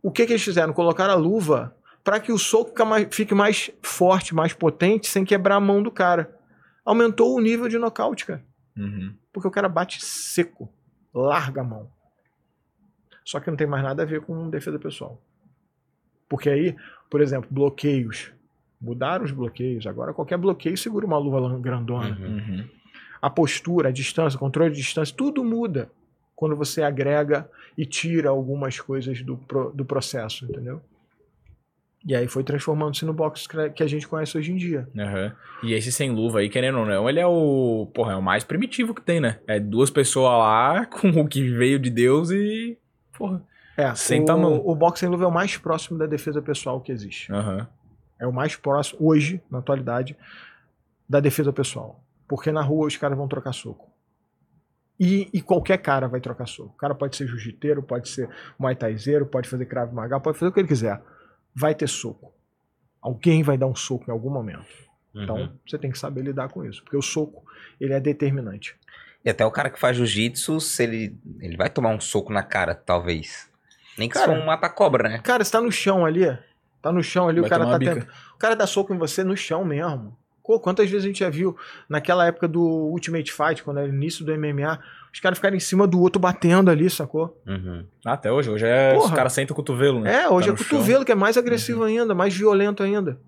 [0.00, 0.72] O que, que eles fizeram?
[0.72, 1.74] Colocaram a luva
[2.06, 2.72] para que o soco
[3.10, 6.38] fique mais forte, mais potente, sem quebrar a mão do cara.
[6.84, 8.44] Aumentou o nível de nocaute, cara.
[8.78, 9.12] Uhum.
[9.32, 10.72] Porque o cara bate seco,
[11.12, 11.90] larga a mão.
[13.24, 15.20] Só que não tem mais nada a ver com defesa pessoal.
[16.28, 16.76] Porque aí,
[17.10, 18.32] por exemplo, bloqueios.
[18.80, 19.84] Mudaram os bloqueios.
[19.84, 22.16] Agora qualquer bloqueio segura uma luva grandona.
[22.20, 22.36] Uhum.
[22.36, 22.68] Uhum.
[23.20, 25.90] A postura, a distância, o controle de distância, tudo muda
[26.36, 30.80] quando você agrega e tira algumas coisas do, pro- do processo, entendeu?
[32.06, 34.88] E aí foi transformando-se no boxe que a gente conhece hoje em dia.
[34.96, 35.34] Aham.
[35.64, 37.90] E esse sem luva aí, querendo ou não, ele é o.
[37.92, 39.40] Porra, é o mais primitivo que tem, né?
[39.44, 42.78] É duas pessoas lá com o que veio de Deus e.
[43.18, 43.42] Porra.
[43.76, 44.62] É, Senta a o, mão.
[44.64, 47.32] o boxe sem luva é o mais próximo da defesa pessoal que existe.
[47.32, 47.66] Aham.
[48.20, 50.16] É o mais próximo, hoje, na atualidade,
[51.08, 52.00] da defesa pessoal.
[52.28, 53.90] Porque na rua os caras vão trocar soco.
[54.98, 56.70] E, e qualquer cara vai trocar soco.
[56.70, 60.50] O cara pode ser jiu-jiteiro, pode ser muay thaizeiro, pode fazer cravo maga, pode fazer
[60.50, 61.02] o que ele quiser.
[61.58, 62.34] Vai ter soco.
[63.00, 64.66] Alguém vai dar um soco em algum momento.
[65.14, 65.52] Então Uhum.
[65.66, 66.82] você tem que saber lidar com isso.
[66.82, 67.42] Porque o soco,
[67.80, 68.76] ele é determinante.
[69.24, 72.42] E até o cara que faz jiu-jitsu, se ele, ele vai tomar um soco na
[72.42, 73.50] cara, talvez.
[73.96, 75.18] Nem que Cara- for um mata-cobra, né?
[75.20, 76.26] Cara, você tá no chão ali,
[76.82, 78.06] tá no chão ali, Vai o cara tá tentando.
[78.34, 80.16] O cara dá soco em você no chão mesmo.
[80.46, 81.56] Pô, quantas vezes a gente já viu
[81.88, 84.78] naquela época do Ultimate Fight, quando era o início do MMA,
[85.12, 87.36] os caras ficaram em cima do outro batendo ali, sacou?
[87.46, 87.84] Uhum.
[88.04, 88.48] Até hoje.
[88.50, 88.94] Hoje é.
[88.96, 89.16] Os Porra.
[89.16, 90.22] caras sentam o cotovelo, né?
[90.22, 93.18] É, hoje Tá é cotovelo, que é mais agressivo ainda, mais violento ainda.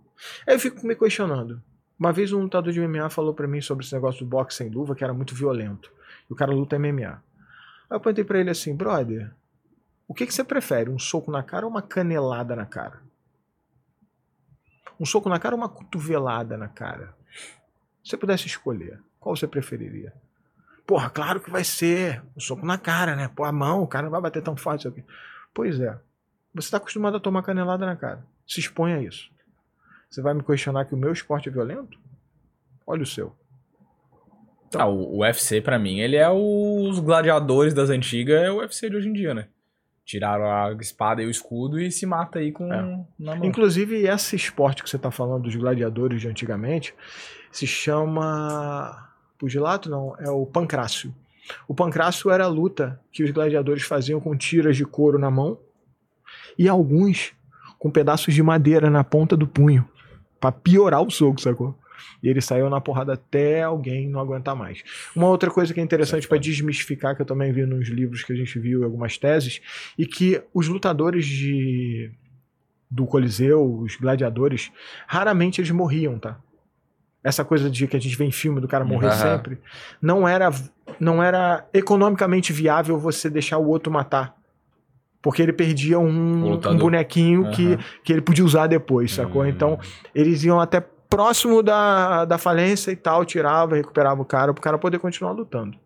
[0.47, 1.61] Aí eu fico me questionando.
[1.99, 4.69] Uma vez um lutador de MMA falou pra mim sobre esse negócio do boxe sem
[4.71, 5.91] luva, que era muito violento.
[6.31, 7.21] E o cara luta MMA.
[7.91, 9.33] Aí eu perguntei pra ele assim, brother,
[10.07, 10.89] o que, que você prefere?
[10.89, 13.01] Um soco na cara ou uma canelada na cara?
[14.99, 17.15] Um soco na cara ou uma cotovelada na cara?
[18.03, 20.13] Se você pudesse escolher, qual você preferiria?
[20.87, 23.29] Porra, claro que vai ser um soco na cara, né?
[23.29, 25.05] Pô, a mão, o cara não vai bater tão isso aqui.
[25.53, 25.99] Pois é.
[26.55, 28.25] Você está acostumado a tomar canelada na cara.
[28.47, 29.31] Se expõe a isso.
[30.09, 31.99] Você vai me questionar que o meu esporte é violento?
[32.87, 33.37] Olha o seu.
[34.75, 38.97] Ah, o UFC, pra mim, ele é os gladiadores das antigas, é o UFC de
[38.97, 39.49] hoje em dia, né?
[40.09, 42.73] Tiraram a espada e o escudo e se mata aí com.
[42.73, 43.05] É.
[43.19, 43.45] Na mão.
[43.45, 46.95] Inclusive, esse esporte que você está falando dos gladiadores de antigamente
[47.53, 49.07] se chama.
[49.39, 49.91] Pugilato?
[49.91, 51.15] Não, é o pancrácio.
[51.69, 55.59] O pancrácio era a luta que os gladiadores faziam com tiras de couro na mão
[56.59, 57.35] e alguns
[57.79, 59.87] com pedaços de madeira na ponta do punho
[60.41, 61.79] para piorar o soco, sacou?
[62.23, 64.83] E ele saiu na porrada até alguém não aguentar mais.
[65.15, 68.33] Uma outra coisa que é interessante para desmistificar, que eu também vi nos livros que
[68.33, 69.61] a gente viu, algumas teses,
[69.97, 72.11] e que os lutadores de
[72.91, 74.73] do Coliseu, os gladiadores,
[75.07, 76.39] raramente eles morriam, tá?
[77.23, 79.37] Essa coisa de que a gente vê em filme do cara morrer Aham.
[79.37, 79.59] sempre,
[80.01, 80.51] não era
[80.99, 84.35] não era economicamente viável você deixar o outro matar.
[85.21, 87.85] Porque ele perdia um, um bonequinho que, Aham.
[88.05, 89.43] que ele podia usar depois, sacou?
[89.43, 89.49] Hum.
[89.49, 89.79] Então,
[90.15, 94.79] eles iam até próximo da, da falência e tal, tirava, recuperava o cara, pro cara
[94.79, 95.79] poder continuar lutando.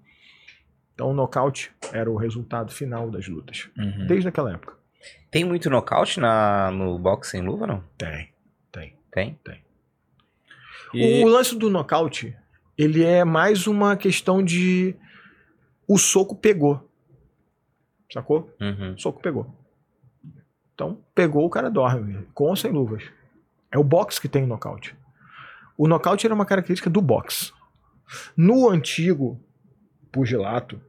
[0.95, 3.69] Então, o nocaute era o resultado final das lutas.
[3.79, 4.07] Uhum.
[4.07, 4.75] Desde aquela época.
[5.31, 7.83] Tem muito nocaute na, no boxe sem luva, não?
[7.97, 8.31] Tem,
[9.11, 9.39] tem.
[9.43, 9.65] Tem?
[10.95, 12.37] E- O lance do nocaute,
[12.77, 14.95] ele é mais uma questão de
[15.89, 16.89] o soco pegou.
[18.13, 18.55] Sacou?
[18.61, 18.93] Uhum.
[18.95, 19.47] O soco pegou.
[20.75, 23.05] Então, pegou, o cara dorme, com ou sem luvas.
[23.71, 24.95] É o boxe que tem o nocaute.
[25.77, 27.53] O nocaute era uma característica do boxe.
[28.37, 29.41] No antigo
[30.11, 30.81] pugilato,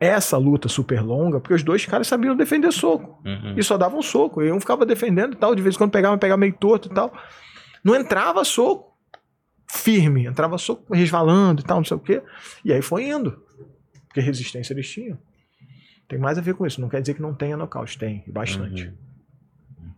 [0.00, 3.20] essa luta super longa, porque os dois caras sabiam defender soco.
[3.24, 3.54] Uhum.
[3.56, 4.42] E só davam soco.
[4.42, 6.94] E um ficava defendendo e tal, de vez em quando pegava, pegava meio torto e
[6.94, 7.12] tal.
[7.82, 8.96] Não entrava soco
[9.70, 12.22] firme, entrava soco resvalando e tal, não sei o quê.
[12.64, 13.42] E aí foi indo.
[14.06, 15.18] Porque resistência eles tinham.
[16.08, 16.80] Tem mais a ver com isso.
[16.80, 18.86] Não quer dizer que não tenha nocaute, tem, bastante.
[18.86, 19.07] Uhum.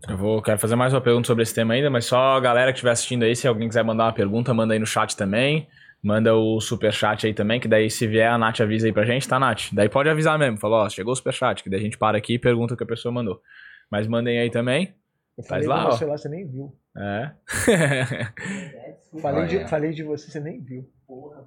[0.09, 2.73] Eu vou, quero fazer mais uma pergunta sobre esse tema ainda, mas só a galera
[2.73, 5.69] que estiver assistindo aí, se alguém quiser mandar uma pergunta, manda aí no chat também.
[6.03, 9.05] Manda o super chat aí também, que daí se vier a Nath avisa aí pra
[9.05, 9.69] gente, tá, Nath?
[9.71, 12.17] Daí pode avisar mesmo, falou, ó, chegou o super chat, que daí a gente para
[12.17, 13.43] aqui e pergunta o que a pessoa mandou.
[13.91, 14.95] Mas mandem aí também.
[15.37, 16.07] Eu falei Faz lá, ó.
[16.07, 16.75] Lá, você nem viu.
[16.97, 17.33] É.
[19.19, 20.89] falei, de, falei de você, você nem viu.
[21.07, 21.45] Porra,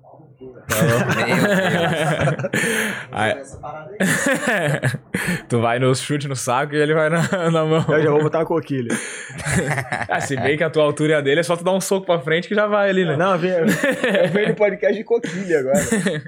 [3.12, 3.36] aí...
[5.48, 7.86] tu vai no chute no saco e ele vai na, na mão.
[7.88, 8.94] Eu já vou botar a coquilha.
[10.10, 11.80] ah, se bem que a tua altura e a dele é só tu dar um
[11.80, 13.16] soco pra frente que já vai ali, né?
[13.16, 13.66] Não, eu venho
[14.50, 15.80] no podcast de coquilha agora.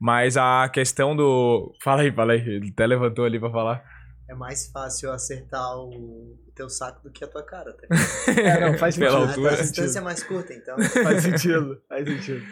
[0.00, 1.74] Mas a questão do.
[1.82, 2.40] Fala aí, fala aí.
[2.40, 3.82] Ele até levantou ali pra falar.
[4.28, 7.86] É mais fácil acertar o teu saco do que a tua cara, tá?
[8.32, 9.12] é, não, faz sentido.
[9.12, 9.52] Pela altura.
[9.52, 10.76] A distância é mais curta, então.
[11.04, 12.42] Faz sentido, faz sentido.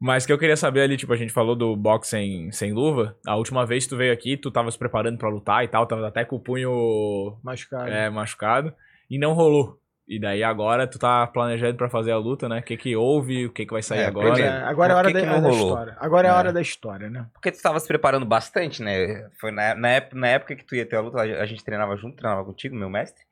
[0.00, 3.16] Mas que eu queria saber ali, tipo, a gente falou do boxe sem, sem luva.
[3.26, 5.86] A última vez que tu veio aqui, tu tava se preparando para lutar e tal,
[5.86, 7.88] tava até com o punho machucado.
[7.88, 8.74] É, machucado.
[9.08, 9.80] E não rolou.
[10.06, 12.58] E daí agora tu tá planejando para fazer a luta, né?
[12.58, 14.38] O que que houve, o que que vai sair é, agora?
[14.38, 15.96] É, agora é a hora da, da história.
[15.98, 16.36] Agora é a é.
[16.36, 17.26] hora da história, né?
[17.32, 19.30] Porque tu tava se preparando bastante, né?
[19.40, 21.96] Foi na, na, época, na época que tu ia ter a luta, a gente treinava
[21.96, 23.24] junto, treinava contigo, meu mestre.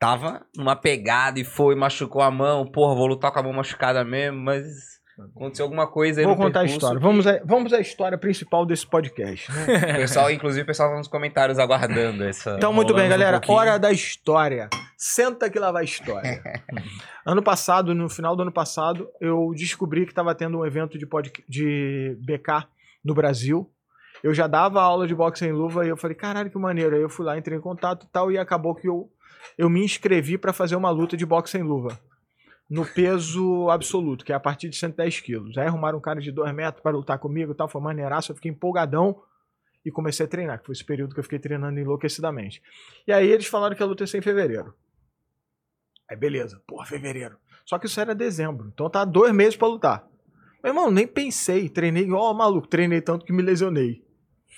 [0.00, 4.02] Tava numa pegada e foi, machucou a mão, porra, vou lutar com a mão machucada
[4.02, 4.64] mesmo, mas
[5.36, 6.98] Aconteceu alguma coisa aí Vou contar a história.
[6.98, 7.02] Que...
[7.02, 9.50] Vamos, a, vamos à história principal desse podcast.
[9.52, 9.96] Né?
[10.00, 12.56] pessoal, inclusive, o pessoal tá nos comentários aguardando essa.
[12.56, 13.40] Então, muito bem, galera.
[13.46, 14.68] Um hora da história.
[14.96, 16.42] Senta que lá vai a história.
[17.26, 21.06] ano passado, no final do ano passado, eu descobri que estava tendo um evento de,
[21.06, 21.30] pod...
[21.48, 22.66] de BK
[23.04, 23.70] no Brasil.
[24.22, 26.96] Eu já dava aula de boxe em luva e eu falei, caralho, que maneiro.
[26.96, 29.08] Aí eu fui lá, entrei em contato e tal, e acabou que eu,
[29.56, 31.98] eu me inscrevi para fazer uma luta de boxe em luva
[32.70, 35.58] no peso absoluto, que é a partir de 110 quilos.
[35.58, 38.36] Aí arrumaram um cara de 2 metros para lutar comigo e tal, foi maneiraço, eu
[38.36, 39.20] fiquei empolgadão
[39.84, 42.62] e comecei a treinar, que foi esse período que eu fiquei treinando enlouquecidamente.
[43.08, 44.72] E aí eles falaram que a luta ia ser em fevereiro.
[46.08, 47.36] Aí beleza, porra, fevereiro.
[47.64, 50.08] Só que isso era dezembro, então tá dois meses para lutar.
[50.62, 54.04] Meu irmão, nem pensei, treinei igual maluco, treinei tanto que me lesionei.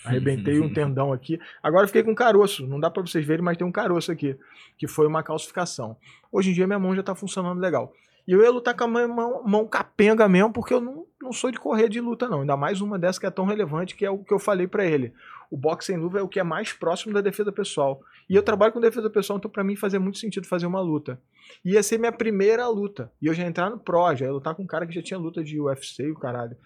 [0.05, 1.39] Arrebentei um tendão aqui.
[1.63, 2.67] Agora fiquei com caroço.
[2.67, 4.37] Não dá para vocês verem, mas tem um caroço aqui.
[4.77, 5.97] Que foi uma calcificação.
[6.31, 7.93] Hoje em dia minha mão já tá funcionando legal.
[8.27, 11.51] E eu ia lutar com a mão, mão capenga mesmo, porque eu não, não sou
[11.51, 12.43] de correr de luta, não.
[12.43, 14.85] Ainda mais uma dessa que é tão relevante, que é o que eu falei para
[14.85, 15.13] ele.
[15.51, 18.01] O boxe sem luva é o que é mais próximo da defesa pessoal.
[18.31, 21.21] E eu trabalho com defesa pessoal, então para mim fazia muito sentido fazer uma luta.
[21.65, 23.13] Ia ser minha primeira luta.
[23.21, 25.03] E eu já ia entrar no Pro, já ia lutar com um cara que já
[25.03, 26.57] tinha luta de UFC e o caralho.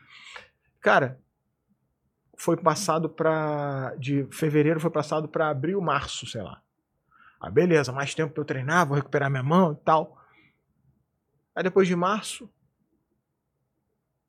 [0.81, 1.19] Cara,
[2.37, 6.61] foi passado para de fevereiro foi passado para abril, março, sei lá.
[7.41, 10.17] Ah, beleza, mais tempo para eu treinar, vou recuperar minha mão e tal.
[11.55, 12.51] Aí depois de março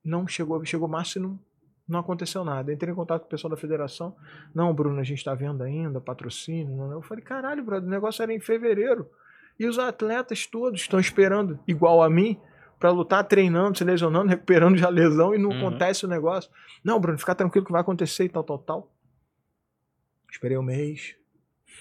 [0.03, 1.39] não chegou, chegou março e não
[1.88, 2.73] não aconteceu nada.
[2.73, 4.15] Entrei em contato com o pessoal da federação.
[4.53, 6.75] Não, Bruno, a gente está vendo ainda patrocínio.
[6.75, 6.91] Não.
[6.91, 9.09] Eu falei, caralho, brother, o negócio era em fevereiro.
[9.57, 12.39] E os atletas todos estão esperando, igual a mim,
[12.80, 15.58] para lutar treinando, se lesionando, recuperando já lesão e não uhum.
[15.58, 16.52] acontece o negócio.
[16.84, 18.94] Não, Bruno, fica tranquilo que vai acontecer e tal, tal, tal.
[20.30, 21.16] Esperei um mês.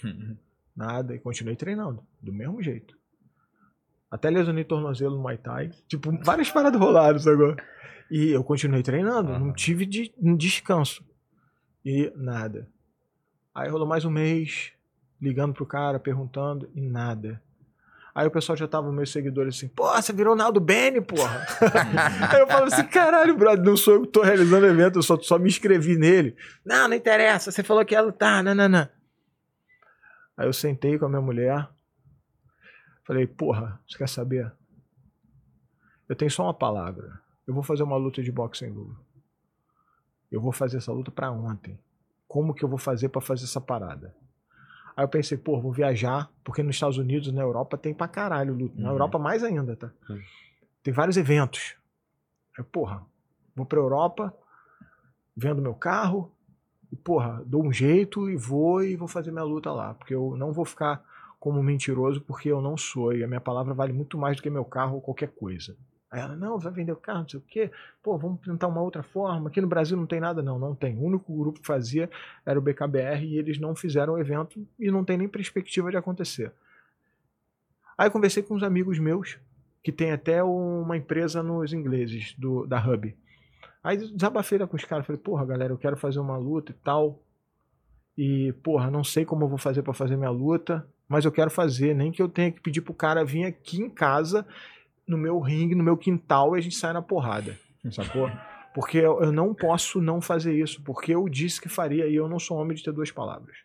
[0.75, 2.97] Nada, e continuei treinando, do mesmo jeito.
[4.11, 5.71] Até lesionei tornozelo no Muay Thai.
[5.89, 7.57] Tipo, várias paradas rolaram agora.
[8.11, 9.39] E eu continuei treinando, uhum.
[9.39, 11.05] não tive de, um descanso.
[11.85, 12.69] E nada.
[13.55, 14.73] Aí rolou mais um mês,
[15.21, 17.43] ligando pro cara, perguntando, e nada.
[18.17, 21.47] Aí o pessoal já tava, meus seguidores assim, pô, você virou Naldo Bene, porra.
[22.33, 25.03] Aí eu falo assim, caralho, brother, não sou eu que tô realizando o evento, eu
[25.03, 26.35] só, só me inscrevi nele.
[26.65, 28.89] Não, não interessa, você falou que ia lutar, não, não, não.
[30.35, 31.69] Aí eu sentei com a minha mulher,
[33.07, 34.51] falei, porra, você quer saber?
[36.09, 37.21] Eu tenho só uma palavra.
[37.47, 38.99] Eu vou fazer uma luta de boxe sem luva.
[40.33, 41.79] Eu vou fazer essa luta para ontem.
[42.27, 44.17] Como que eu vou fazer para fazer essa parada?
[44.97, 48.55] Aí eu pensei, pô, vou viajar, porque nos Estados Unidos, na Europa, tem pra caralho
[48.55, 48.81] luta.
[48.81, 48.95] Na uhum.
[48.95, 49.91] Europa, mais ainda, tá?
[50.09, 50.23] Uhum.
[50.83, 51.77] Tem vários eventos.
[52.59, 53.05] Aí, porra,
[53.55, 54.35] vou pra Europa,
[55.37, 56.33] vendo meu carro,
[56.91, 59.93] e, porra, dou um jeito e vou e vou fazer minha luta lá.
[59.93, 61.05] Porque eu não vou ficar
[61.39, 63.13] como mentiroso, porque eu não sou.
[63.13, 65.77] E a minha palavra vale muito mais do que meu carro ou qualquer coisa.
[66.17, 67.71] Aí ela, não, vai vender o carro, não sei o quê.
[68.03, 69.51] Pô, vamos tentar uma outra forma.
[69.51, 70.97] Aqui no Brasil não tem nada, não, não tem.
[70.97, 72.09] O único grupo que fazia
[72.45, 75.99] era o BKBR e eles não fizeram o evento e não tem nem perspectiva de
[75.99, 76.51] acontecer.
[77.99, 79.39] Aí conversei com uns amigos meus
[79.83, 83.15] que tem até uma empresa nos ingleses, do, da Hub.
[83.85, 87.23] Aí desabafei com os caras, falei, porra, galera, eu quero fazer uma luta e tal.
[88.17, 91.51] E, porra, não sei como eu vou fazer para fazer minha luta, mas eu quero
[91.51, 94.47] fazer, nem que eu tenha que pedir pro cara vir aqui em casa,
[95.07, 97.59] no meu ringue, no meu quintal, e a gente sai na porrada,
[97.91, 98.31] sacou?
[98.75, 102.39] Porque eu não posso não fazer isso, porque eu disse que faria e eu não
[102.39, 103.57] sou homem de ter duas palavras.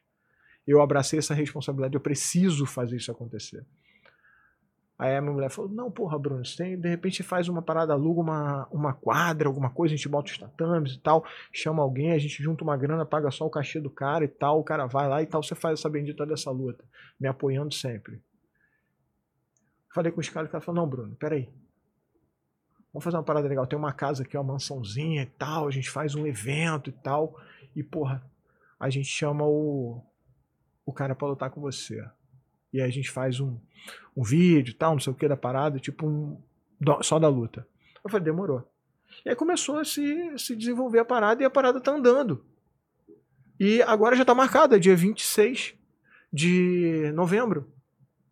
[0.66, 3.66] Eu abracei essa responsabilidade, eu preciso fazer isso acontecer.
[5.02, 7.92] Aí a minha mulher falou: Não, porra, Bruno, você tem, de repente faz uma parada,
[7.92, 12.12] aluga uma, uma quadra, alguma coisa, a gente bota os tatames e tal, chama alguém,
[12.12, 14.86] a gente junta uma grana, paga só o cachê do cara e tal, o cara
[14.86, 16.86] vai lá e tal, você faz essa bendita dessa luta,
[17.20, 18.22] me apoiando sempre.
[19.94, 21.50] Falei com os caras, o cara falou: Não, Bruno, peraí.
[22.94, 23.66] Vamos fazer uma parada legal.
[23.66, 27.40] Tem uma casa aqui, uma mansãozinha e tal, a gente faz um evento e tal,
[27.76, 28.22] e porra,
[28.80, 30.04] a gente chama o,
[30.86, 32.06] o cara pra lutar com você.
[32.74, 33.58] E aí a gente faz um,
[34.16, 36.42] um vídeo tal, não sei o que da parada, tipo um,
[37.02, 37.66] só da luta.
[38.04, 38.68] Eu falei, demorou.
[39.26, 42.44] E aí começou a se, se desenvolver a parada e a parada tá andando.
[43.60, 45.76] E agora já tá marcada, dia 26
[46.32, 47.72] de novembro.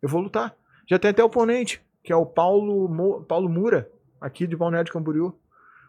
[0.02, 0.56] Eu vou lutar.
[0.90, 3.88] Já tem até oponente, que é o Paulo, Paulo Mura,
[4.20, 5.32] aqui de Balneário de Camboriú.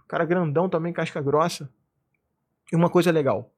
[0.08, 1.68] Cara grandão também, casca grossa.
[2.72, 3.52] E uma coisa legal.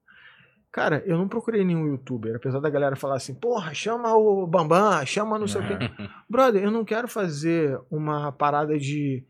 [0.72, 5.06] Cara, eu não procurei nenhum youtuber, apesar da galera falar assim, porra, chama o Bambam,
[5.06, 5.76] chama não sei o quê.
[6.30, 9.22] Brother, eu não quero fazer uma parada de.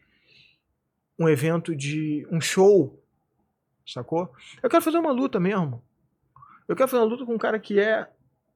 [1.18, 2.28] um evento de.
[2.32, 3.04] um show,
[3.88, 4.32] sacou?
[4.62, 5.84] Eu quero fazer uma luta mesmo.
[6.68, 8.08] Eu quero fazer uma luta com um cara que é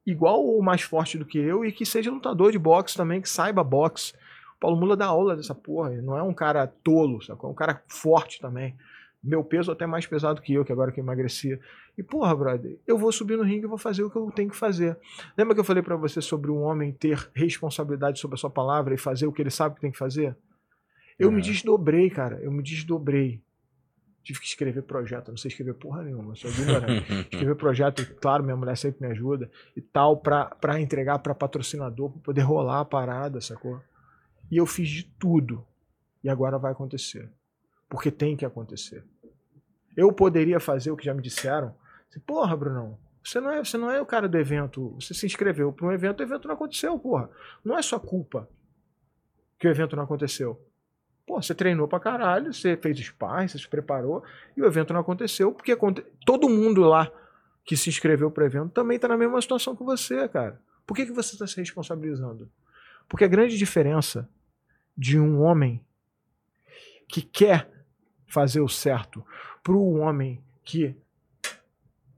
[0.07, 3.29] igual ou mais forte do que eu e que seja lutador de boxe também, que
[3.29, 4.13] saiba boxe.
[4.55, 7.49] O Paulo Mula dá aula dessa porra, ele não é um cara tolo, sacou?
[7.49, 8.73] É um cara forte também.
[9.21, 11.59] Meu peso até mais pesado que eu, que agora que eu emagreci.
[11.97, 14.49] E, porra, brother, eu vou subir no ringue e vou fazer o que eu tenho
[14.49, 14.97] que fazer.
[15.37, 18.93] Lembra que eu falei para você sobre um homem ter responsabilidade sobre a sua palavra
[18.93, 20.37] e fazer o que ele sabe que tem que fazer?
[21.19, 21.35] Eu uhum.
[21.35, 22.39] me desdobrei, cara.
[22.41, 23.41] Eu me desdobrei.
[24.27, 25.29] Tive que escrever projeto.
[25.29, 27.09] Não sei escrever porra nenhuma, sou ignorante.
[27.31, 32.11] escrever projeto, claro, minha mulher sempre me ajuda e tal, pra, pra entregar para patrocinador,
[32.11, 33.81] pra poder rolar a parada, sacou?
[34.51, 35.65] E eu fiz de tudo.
[36.21, 37.31] E agora vai acontecer.
[37.87, 39.01] Porque tem que acontecer.
[39.95, 41.73] Eu poderia fazer o que já me disseram.
[42.25, 44.93] Porra, Brunão, você não, é, você não é o cara do evento.
[44.95, 47.29] Você se inscreveu para um evento, o evento não aconteceu, porra.
[47.63, 48.49] Não é sua culpa
[49.57, 50.61] que o evento não aconteceu.
[51.27, 54.23] Pô, você treinou pra caralho, você fez sparring, você se preparou
[54.55, 56.01] e o evento não aconteceu porque aconte...
[56.25, 57.11] todo mundo lá
[57.65, 60.59] que se inscreveu para o evento também tá na mesma situação que você, cara.
[60.85, 62.49] Por que, que você está se responsabilizando?
[63.09, 64.27] Porque a grande diferença
[64.97, 65.85] de um homem
[67.09, 67.69] que quer
[68.25, 69.25] fazer o certo
[69.61, 70.95] para o homem que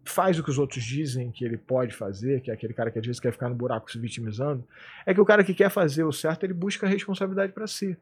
[0.05, 2.99] faz o que os outros dizem que ele pode fazer, que é aquele cara que
[2.99, 4.67] às vezes quer ficar no buraco se vitimizando,
[5.03, 7.97] é que o cara que quer fazer o certo, ele busca a responsabilidade para si.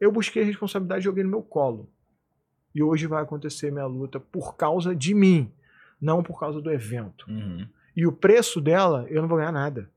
[0.00, 1.88] Eu busquei a responsabilidade e joguei no meu colo.
[2.74, 5.50] E hoje vai acontecer minha luta por causa de mim,
[6.00, 7.26] não por causa do evento.
[7.28, 7.66] Uhum.
[7.96, 9.90] E o preço dela, eu não vou ganhar nada.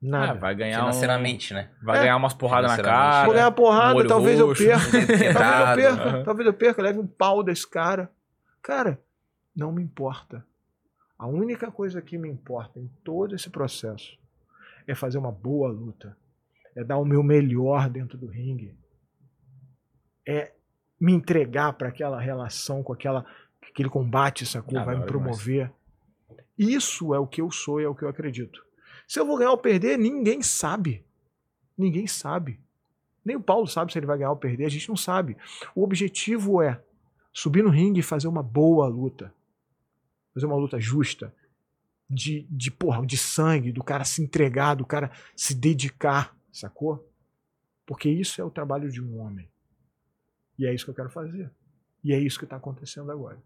[0.00, 0.32] Nada.
[0.32, 1.56] Ah, vai ganhar Financeiramente, um...
[1.56, 1.70] né?
[1.80, 2.00] Vai é.
[2.02, 3.24] ganhar umas porradas na cara.
[3.24, 5.32] Vou ganhar uma porrada, um talvez roxo, eu perca.
[5.32, 6.02] talvez eu perca.
[6.18, 6.24] Uhum.
[6.24, 8.10] Talvez eu perca, leve um pau desse cara.
[8.60, 9.00] Cara,
[9.54, 10.44] não me importa.
[11.16, 14.18] A única coisa que me importa em todo esse processo
[14.88, 16.16] é fazer uma boa luta.
[16.74, 18.76] É dar o meu melhor dentro do ringue.
[20.26, 20.52] É
[20.98, 23.26] me entregar para aquela relação com aquela
[23.68, 24.78] aquele combate, sacou?
[24.78, 25.70] Ah, vai me promover.
[25.70, 26.42] Mais.
[26.58, 28.62] Isso é o que eu sou e é o que eu acredito.
[29.08, 31.04] Se eu vou ganhar ou perder, ninguém sabe.
[31.76, 32.60] Ninguém sabe.
[33.24, 35.36] Nem o Paulo sabe se ele vai ganhar ou perder, a gente não sabe.
[35.74, 36.82] O objetivo é
[37.32, 39.32] subir no ringue e fazer uma boa luta.
[40.34, 41.34] Fazer uma luta justa.
[42.08, 47.08] De, de, porra, de sangue, do cara se entregar, do cara se dedicar, sacou?
[47.86, 49.50] Porque isso é o trabalho de um homem.
[50.58, 51.50] E é isso que eu quero fazer.
[52.04, 53.42] E é isso que está acontecendo agora.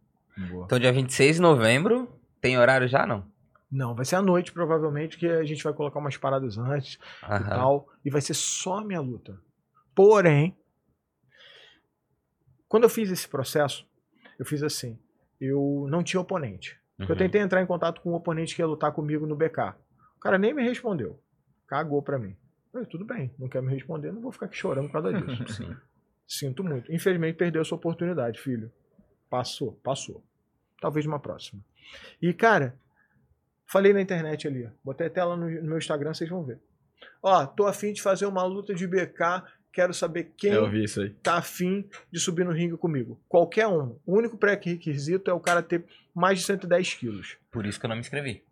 [0.50, 0.64] Boa.
[0.66, 2.08] Então, dia 26 de novembro,
[2.40, 3.24] tem horário já, não?
[3.70, 7.40] Não, vai ser à noite, provavelmente, que a gente vai colocar umas paradas antes Aham.
[7.40, 7.88] e tal.
[8.04, 9.38] E vai ser só a minha luta.
[9.94, 10.56] Porém,
[12.68, 13.86] quando eu fiz esse processo,
[14.38, 14.98] eu fiz assim.
[15.40, 16.78] Eu não tinha oponente.
[16.98, 17.06] Uhum.
[17.08, 19.74] Eu tentei entrar em contato com um oponente que ia lutar comigo no BK.
[20.16, 21.20] O cara nem me respondeu.
[21.66, 22.36] Cagou pra mim.
[22.76, 25.54] Falei, tudo bem, não quer me responder, não vou ficar aqui chorando por causa disso.
[25.54, 25.76] Sim.
[26.26, 26.92] Sinto muito.
[26.92, 28.70] Infelizmente perdeu essa oportunidade, filho.
[29.30, 30.22] Passou, passou.
[30.80, 31.62] Talvez uma próxima.
[32.20, 32.78] E, cara,
[33.66, 34.70] Falei na internet ali.
[34.82, 36.58] Botei a tela no, no meu Instagram, vocês vão ver.
[37.20, 39.42] Ó, tô afim de fazer uma luta de BK.
[39.72, 40.52] Quero saber quem
[41.22, 43.20] tá afim de subir no ringue comigo.
[43.28, 43.98] Qualquer um.
[44.06, 45.84] O único pré-requisito é o cara ter
[46.14, 47.36] mais de 110 quilos.
[47.50, 48.42] Por isso que eu não me inscrevi.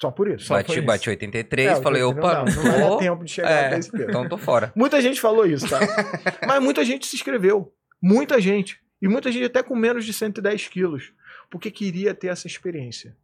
[0.00, 0.46] Só por isso.
[0.46, 1.10] Só bati, foi bati isso.
[1.10, 2.96] 83, É, falei, 83 opa, não, não, dá, não vai dar tô.
[2.98, 4.04] tempo de chegar É, nesse peso.
[4.08, 4.72] então tô fora.
[4.76, 5.78] Muita gente falou isso, tá?
[6.46, 7.72] Mas muita gente se inscreveu.
[8.00, 8.80] Muita gente.
[9.02, 11.12] E muita gente até com menos de 110 quilos.
[11.50, 13.14] Porque queria ter essa experiência.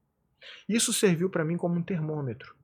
[0.69, 2.55] Isso serviu para mim como um termômetro.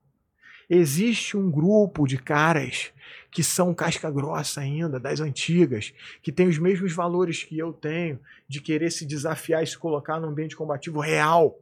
[0.68, 2.92] Existe um grupo de caras
[3.30, 8.20] que são casca grossa ainda, das antigas, que tem os mesmos valores que eu tenho,
[8.48, 11.58] de querer se desafiar e se colocar num ambiente combativo real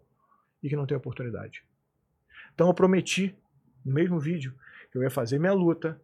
[0.62, 1.62] e que não tem oportunidade.
[2.60, 3.34] Então eu prometi,
[3.82, 4.52] no mesmo vídeo,
[4.92, 5.98] que eu ia fazer minha luta,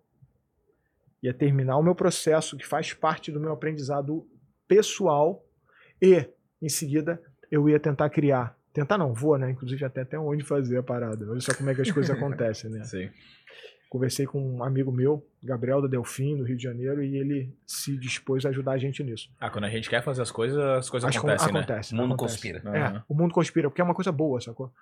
[1.22, 4.26] ia terminar o meu processo, que faz parte do meu aprendizado
[4.66, 5.44] pessoal,
[6.00, 6.26] e,
[6.62, 7.20] em seguida,
[7.50, 8.56] eu ia tentar criar.
[8.72, 9.50] Tentar não, vou, né?
[9.50, 11.30] Inclusive até até onde fazer a parada.
[11.30, 12.84] Olha só como é que as coisas acontecem, né?
[12.84, 13.10] Sim.
[13.90, 17.98] Conversei com um amigo meu, Gabriel da Delfim, do Rio de Janeiro, e ele se
[17.98, 19.30] dispôs a ajudar a gente nisso.
[19.38, 21.60] Ah, quando a gente quer fazer as coisas, as coisas que acontecem, né?
[21.60, 22.50] acontece, O mundo acontece.
[22.50, 22.76] conspira.
[22.76, 24.72] É, o mundo conspira, porque é uma coisa boa, sacou?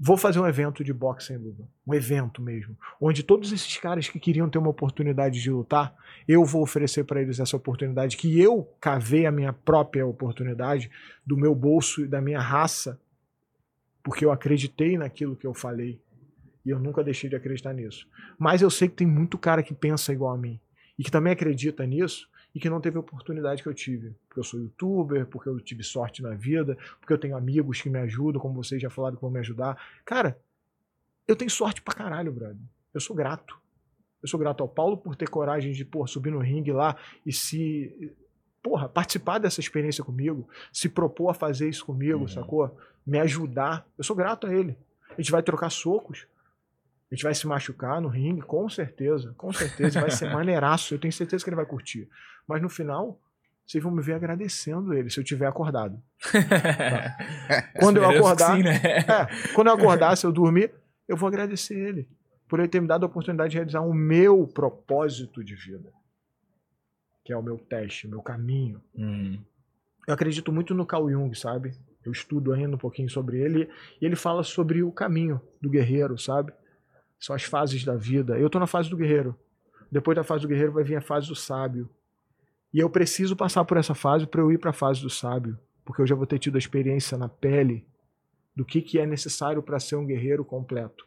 [0.00, 1.68] Vou fazer um evento de boxe sem luva.
[1.84, 2.76] Um evento mesmo.
[3.00, 5.92] Onde todos esses caras que queriam ter uma oportunidade de lutar,
[6.28, 10.88] eu vou oferecer para eles essa oportunidade que eu cavei a minha própria oportunidade
[11.26, 13.00] do meu bolso e da minha raça,
[14.00, 16.00] porque eu acreditei naquilo que eu falei.
[16.64, 18.06] E eu nunca deixei de acreditar nisso.
[18.38, 20.60] Mas eu sei que tem muito cara que pensa igual a mim.
[20.96, 24.14] E que também acredita nisso e que não teve a oportunidade que eu tive.
[24.28, 27.90] Porque eu sou youtuber, porque eu tive sorte na vida, porque eu tenho amigos que
[27.90, 29.78] me ajudam, como vocês já falaram que vão me ajudar.
[30.04, 30.38] Cara,
[31.26, 32.56] eu tenho sorte pra caralho, brother.
[32.94, 33.56] Eu sou grato.
[34.22, 37.32] Eu sou grato ao Paulo por ter coragem de, pô, subir no ringue lá e
[37.32, 38.12] se.
[38.62, 42.28] Porra, participar dessa experiência comigo, se propor a fazer isso comigo, Uhum.
[42.28, 42.76] sacou?
[43.06, 43.86] Me ajudar.
[43.96, 44.76] Eu sou grato a ele.
[45.10, 46.26] A gente vai trocar socos.
[47.10, 49.34] A gente vai se machucar no ringue, com certeza.
[49.36, 50.00] Com certeza.
[50.00, 50.94] Vai ser maneiraço.
[50.94, 52.08] Eu tenho certeza que ele vai curtir.
[52.46, 53.18] Mas no final,
[53.66, 56.00] vocês vão me ver agradecendo ele se eu tiver acordado.
[57.80, 58.76] Quando eu acordar- sim, né?
[58.76, 60.72] É, quando eu acordar, se eu dormir,
[61.06, 62.08] eu vou agradecer ele
[62.48, 65.92] por ele ter me dado a oportunidade de realizar o meu propósito de vida,
[67.24, 68.80] que é o meu teste, o meu caminho.
[68.94, 69.38] Hum.
[70.06, 71.72] Eu acredito muito no Carl Jung, sabe?
[72.04, 73.68] Eu estudo ainda um pouquinho sobre ele
[74.00, 76.52] e ele fala sobre o caminho do guerreiro, sabe?
[77.18, 78.38] São as fases da vida.
[78.38, 79.36] Eu tô na fase do guerreiro.
[79.90, 81.88] Depois da fase do guerreiro vai vir a fase do sábio.
[82.72, 85.58] E eu preciso passar por essa fase para eu ir para a fase do sábio,
[85.84, 87.86] porque eu já vou ter tido a experiência na pele
[88.54, 91.06] do que, que é necessário para ser um guerreiro completo.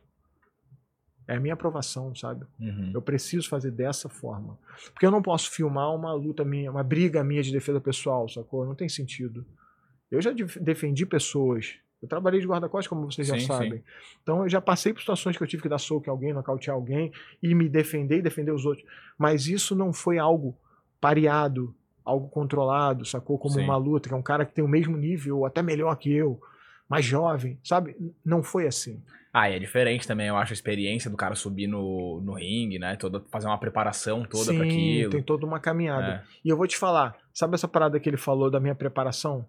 [1.28, 2.46] É a minha aprovação, sabe?
[2.60, 2.92] Uhum.
[2.94, 4.58] Eu preciso fazer dessa forma.
[4.92, 8.66] Porque eu não posso filmar uma luta minha, uma briga minha de defesa pessoal, sacou?
[8.66, 9.46] Não tem sentido.
[10.10, 11.76] Eu já def- defendi pessoas.
[12.02, 13.84] Eu trabalhei de guarda-costas, como vocês já Sim, sabem.
[14.24, 16.76] Então eu já passei por situações que eu tive que dar soco em alguém, nocautear
[16.76, 17.12] alguém
[17.44, 18.86] e me defender e defender os outros.
[19.18, 20.58] Mas isso não foi algo
[21.00, 23.38] pareado, algo controlado, sacou?
[23.38, 23.64] Como Sim.
[23.64, 26.12] uma luta, que é um cara que tem o mesmo nível, ou até melhor que
[26.12, 26.42] eu,
[26.90, 27.96] mais jovem, sabe?
[28.26, 29.02] Não foi assim.
[29.34, 32.78] Ah, e é diferente também, eu acho, a experiência do cara subir no, no ringue,
[32.78, 32.98] né?
[32.98, 35.12] Toda, fazer uma preparação toda Sim, pra aquilo.
[35.12, 36.08] tem toda uma caminhada.
[36.16, 36.24] É.
[36.44, 39.46] E eu vou te falar, sabe essa parada que ele falou da minha preparação?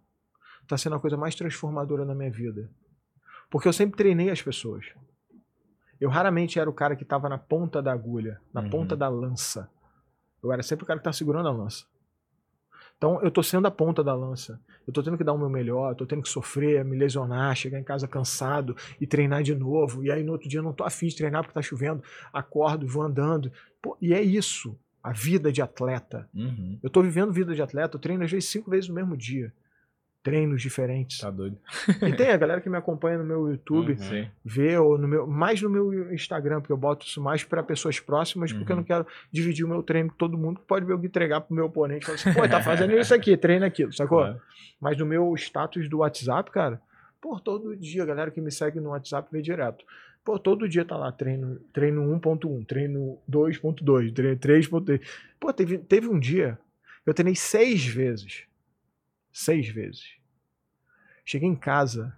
[0.66, 2.70] Tá sendo a coisa mais transformadora na minha vida.
[3.50, 4.86] Porque eu sempre treinei as pessoas.
[6.00, 8.70] Eu raramente era o cara que tava na ponta da agulha, na Uhum.
[8.70, 9.68] ponta da lança.
[10.42, 11.84] Eu era sempre o cara que tá segurando a lança.
[12.96, 14.60] Então eu tô sendo a ponta da lança.
[14.86, 17.78] Eu tô tendo que dar o meu melhor, tô tendo que sofrer, me lesionar, chegar
[17.78, 20.04] em casa cansado e treinar de novo.
[20.04, 22.02] E aí no outro dia eu não tô afim de treinar porque tá chovendo.
[22.32, 23.52] Acordo, vou andando.
[23.80, 26.28] Pô, e é isso, a vida de atleta.
[26.34, 26.78] Uhum.
[26.82, 29.52] Eu tô vivendo vida de atleta, eu treino às vezes cinco vezes no mesmo dia.
[30.22, 31.18] Treinos diferentes.
[31.18, 31.58] Tá doido.
[32.06, 34.26] E tem a galera que me acompanha no meu YouTube, Uhum.
[34.44, 37.98] Vê, ou no meu, mais no meu Instagram, porque eu boto isso mais para pessoas
[37.98, 38.80] próximas, porque eu Uhum.
[38.82, 41.54] não quero dividir o meu treino com todo mundo, que pode ver eu entregar pro
[41.54, 44.18] meu oponente e falar assim, pô, tá fazendo isso aqui, treina aquilo, sacou?
[44.18, 44.40] Claro.
[44.80, 46.80] Mas no meu status do WhatsApp, cara,
[47.20, 49.84] pô, todo dia, a galera que me segue no WhatsApp vê direto.
[50.24, 55.00] Pô, todo dia tá lá, treino, treino 1.1, treino 2.2, treino 3.2.
[55.40, 56.56] Pô, teve, teve um dia,
[57.04, 58.44] eu treinei seis vezes.
[59.32, 60.02] Seis vezes.
[61.24, 62.16] Cheguei em casa,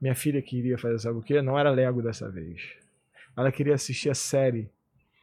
[0.00, 1.40] minha filha queria fazer sabe o quê?
[1.40, 2.60] Não era Lego dessa vez.
[3.36, 4.70] Ela queria assistir a série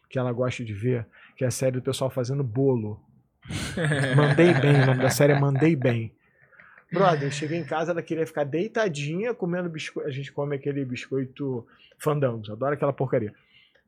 [0.09, 1.05] que ela gosta de ver,
[1.35, 3.03] que é a série do pessoal fazendo bolo.
[4.15, 6.13] Mandei bem, o nome da série é Mandei Bem.
[6.91, 10.07] Brother, eu cheguei em casa, ela queria ficar deitadinha comendo biscoito.
[10.07, 11.65] A gente come aquele biscoito
[11.97, 13.33] fandangos, adoro aquela porcaria.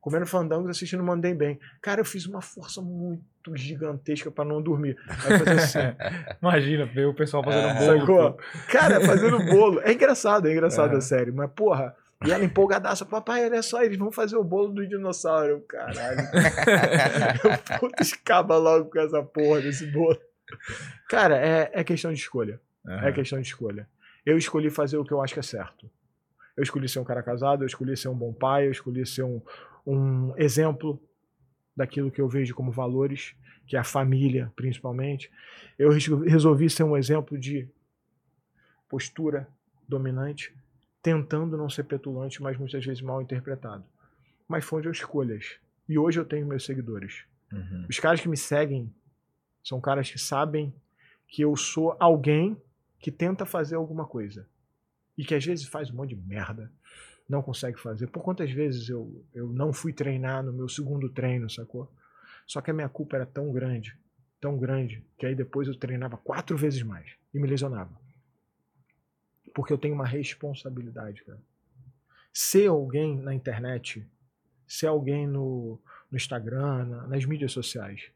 [0.06, 1.58] Comendo fandangos, assistindo Mandei Bem.
[1.82, 4.96] Cara, eu fiz uma força muito gigantesca pra não dormir.
[5.08, 5.80] Assim.
[6.40, 7.74] Imagina, ver o pessoal fazendo É.
[7.74, 8.00] bolo.
[8.00, 8.32] Sacou?
[8.34, 8.42] pô.
[8.70, 9.80] Cara, fazendo bolo.
[9.80, 10.98] É engraçado, é engraçado É.
[10.98, 11.32] a série.
[11.32, 11.92] Mas, porra,
[12.24, 13.04] e ela empolgadaça.
[13.04, 15.48] Papai, olha só, eles vão fazer o bolo do dinossauro.
[15.48, 16.20] Eu, Caralho.
[17.42, 20.16] Eu, puta, escapa logo com essa porra desse bolo.
[21.08, 22.60] Cara, é, é questão de escolha.
[22.86, 23.12] É Aham.
[23.12, 23.88] questão de escolha.
[24.24, 25.90] Eu escolhi fazer o que eu acho que é certo.
[26.56, 29.24] Eu escolhi ser um cara casado, eu escolhi ser um bom pai, eu escolhi ser
[29.24, 29.42] um,
[29.86, 31.00] um exemplo
[31.76, 33.34] daquilo que eu vejo como valores,
[33.66, 35.30] que é a família, principalmente.
[35.78, 37.68] Eu resolvi ser um exemplo de
[38.88, 39.48] postura
[39.88, 40.54] dominante,
[41.02, 43.84] tentando não ser petulante, mas muitas vezes mal interpretado.
[44.48, 45.58] Mas foram escolhas.
[45.88, 47.24] E hoje eu tenho meus seguidores.
[47.52, 47.86] Uhum.
[47.88, 48.92] Os caras que me seguem
[49.62, 50.74] são caras que sabem
[51.28, 52.60] que eu sou alguém
[52.98, 54.48] que tenta fazer alguma coisa.
[55.18, 56.72] E que às vezes faz um monte de merda.
[57.28, 58.06] Não consegue fazer.
[58.06, 61.90] Por quantas vezes eu, eu não fui treinar no meu segundo treino, sacou?
[62.46, 63.98] Só que a minha culpa era tão grande,
[64.40, 67.90] tão grande, que aí depois eu treinava quatro vezes mais e me lesionava.
[69.54, 71.40] Porque eu tenho uma responsabilidade, cara.
[72.32, 74.06] Ser alguém na internet,
[74.68, 75.80] ser alguém no,
[76.10, 78.10] no Instagram, na, nas mídias sociais,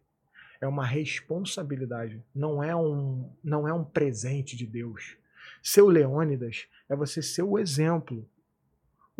[0.61, 5.17] é uma responsabilidade, não é um, não é um presente de Deus.
[5.63, 8.29] Ser o Leônidas é você ser o exemplo.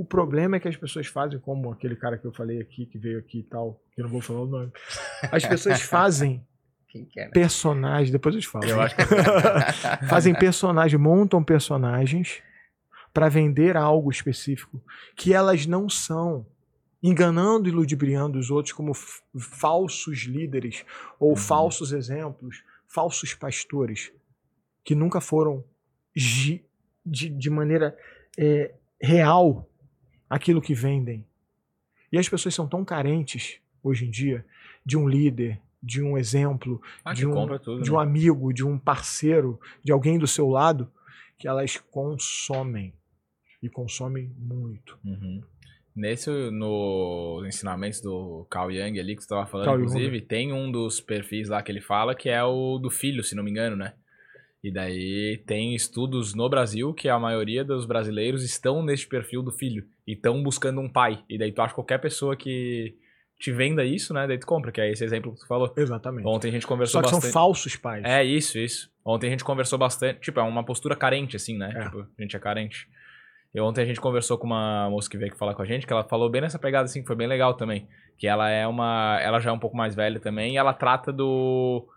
[0.01, 2.97] O problema é que as pessoas fazem, como aquele cara que eu falei aqui, que
[2.97, 4.73] veio aqui e tal, que eu não vou falar o nome.
[5.31, 6.43] As pessoas fazem
[7.15, 7.29] né?
[7.29, 8.65] personagens, depois eu te falo.
[8.65, 9.03] Eu acho que...
[10.09, 12.43] fazem personagens, montam personagens
[13.13, 14.83] para vender algo específico
[15.15, 16.47] que elas não são
[17.03, 20.83] enganando e ludibriando os outros como falsos líderes
[21.19, 21.37] ou uhum.
[21.37, 24.11] falsos exemplos, falsos pastores,
[24.83, 25.63] que nunca foram
[26.17, 26.65] de,
[27.05, 27.95] de maneira
[28.39, 29.67] é, real
[30.31, 31.27] aquilo que vendem.
[32.13, 34.45] E as pessoas são tão carentes hoje em dia
[34.87, 37.97] de um líder, de um exemplo, ah, de, um, tudo, de né?
[37.97, 40.91] um amigo, de um parceiro, de alguém do seu lado,
[41.39, 42.95] que elas consomem.
[43.63, 44.99] E consomem muito.
[45.05, 45.43] Uhum.
[45.95, 50.27] Nesse, no ensinamentos do Carl Jung ali, que você estava falando, Carl inclusive, Jung.
[50.27, 53.43] tem um dos perfis lá que ele fala que é o do filho, se não
[53.43, 53.93] me engano, né?
[54.63, 59.51] E daí tem estudos no Brasil que a maioria dos brasileiros estão neste perfil do
[59.51, 61.25] filho e estão buscando um pai.
[61.29, 62.95] E daí tu acha qualquer pessoa que
[63.39, 64.27] te venda isso, né?
[64.27, 65.73] Daí tu compra, que é esse exemplo que tu falou.
[65.75, 66.27] Exatamente.
[66.27, 67.33] Ontem a gente conversou Só que bastante.
[67.33, 68.05] são falsos pais.
[68.05, 68.91] É, isso, isso.
[69.03, 70.21] Ontem a gente conversou bastante.
[70.21, 71.73] Tipo, é uma postura carente, assim, né?
[71.75, 71.85] É.
[71.85, 72.87] Tipo, a gente é carente.
[73.55, 75.87] E ontem a gente conversou com uma moça que veio aqui falar com a gente,
[75.87, 77.89] que ela falou bem nessa pegada, assim, que foi bem legal também.
[78.19, 79.19] Que ela é uma.
[79.23, 81.89] Ela já é um pouco mais velha também, e ela trata do.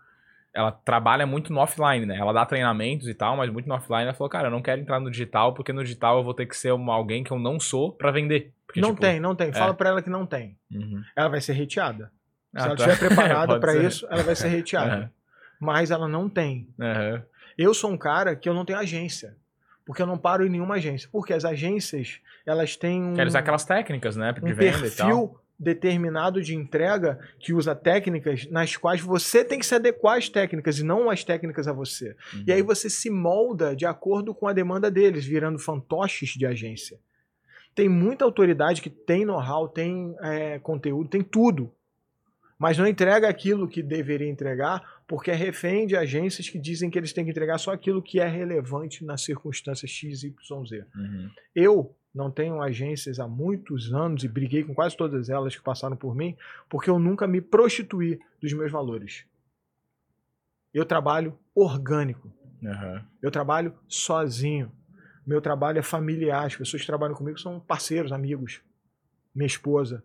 [0.54, 2.16] Ela trabalha muito no offline, né?
[2.16, 4.04] Ela dá treinamentos e tal, mas muito no offline.
[4.04, 6.46] Ela falou, cara, eu não quero entrar no digital, porque no digital eu vou ter
[6.46, 8.52] que ser uma, alguém que eu não sou para vender.
[8.66, 9.52] Porque, não tipo, tem, não tem.
[9.52, 9.74] Fala é.
[9.74, 10.56] pra ela que não tem.
[10.70, 11.02] Uhum.
[11.16, 12.12] Ela vai ser reteada.
[12.56, 12.86] Se ah, ela tá.
[12.86, 14.96] estiver preparada para isso, ela vai ser reteada.
[15.02, 15.08] Uhum.
[15.60, 16.68] Mas ela não tem.
[16.78, 17.22] Uhum.
[17.58, 19.36] Eu sou um cara que eu não tenho agência
[19.84, 21.08] porque eu não paro em nenhuma agência.
[21.12, 23.14] Porque as agências, elas têm um...
[23.14, 24.32] Quer usar aquelas técnicas, né?
[24.32, 29.74] De um perfil determinado de entrega que usa técnicas nas quais você tem que se
[29.74, 32.16] adequar às técnicas e não as técnicas a você.
[32.32, 32.44] Uhum.
[32.46, 36.98] E aí você se molda de acordo com a demanda deles, virando fantoches de agência.
[37.74, 41.72] Tem muita autoridade que tem know-how, tem é, conteúdo, tem tudo,
[42.58, 46.98] mas não entrega aquilo que deveria entregar porque é refém de agências que dizem que
[46.98, 50.84] eles têm que entregar só aquilo que é relevante nas circunstâncias X, Y, Z.
[50.94, 51.30] Uhum.
[51.54, 55.96] Eu não tenho agências há muitos anos e briguei com quase todas elas que passaram
[55.96, 56.36] por mim,
[56.68, 59.24] porque eu nunca me prostituí dos meus valores.
[60.72, 62.32] Eu trabalho orgânico.
[62.62, 63.04] Uhum.
[63.22, 64.70] Eu trabalho sozinho.
[65.26, 66.46] Meu trabalho é familiar.
[66.46, 68.60] As pessoas que trabalham comigo são parceiros, amigos.
[69.34, 70.02] Minha esposa,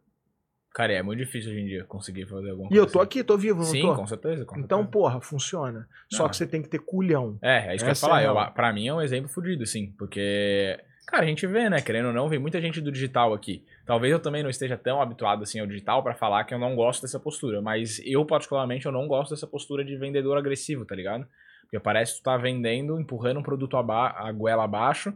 [0.74, 2.76] Cara, é muito difícil hoje em dia conseguir fazer alguma coisa.
[2.76, 3.06] E eu tô assim.
[3.06, 3.96] aqui, tô vivo, não Sim, tô?
[3.96, 4.46] com certeza.
[4.46, 4.92] Com então, certeza.
[4.92, 5.80] porra, funciona.
[5.80, 6.18] Não.
[6.18, 7.40] Só que você tem que ter culhão.
[7.42, 8.22] É, é isso que eu ia falar.
[8.22, 9.92] É eu, pra mim é um exemplo fodido, assim.
[9.98, 10.80] Porque,
[11.10, 11.82] cara, a gente vê, né?
[11.82, 13.64] Querendo ou não, vem muita gente do digital aqui.
[13.86, 16.76] Talvez eu também não esteja tão habituado, assim, ao digital para falar que eu não
[16.76, 17.62] gosto dessa postura.
[17.62, 21.28] Mas eu, particularmente, eu não gosto dessa postura de vendedor agressivo, tá ligado?
[21.64, 25.14] Porque parece que tu tá vendendo, empurrando um produto a goela abaixo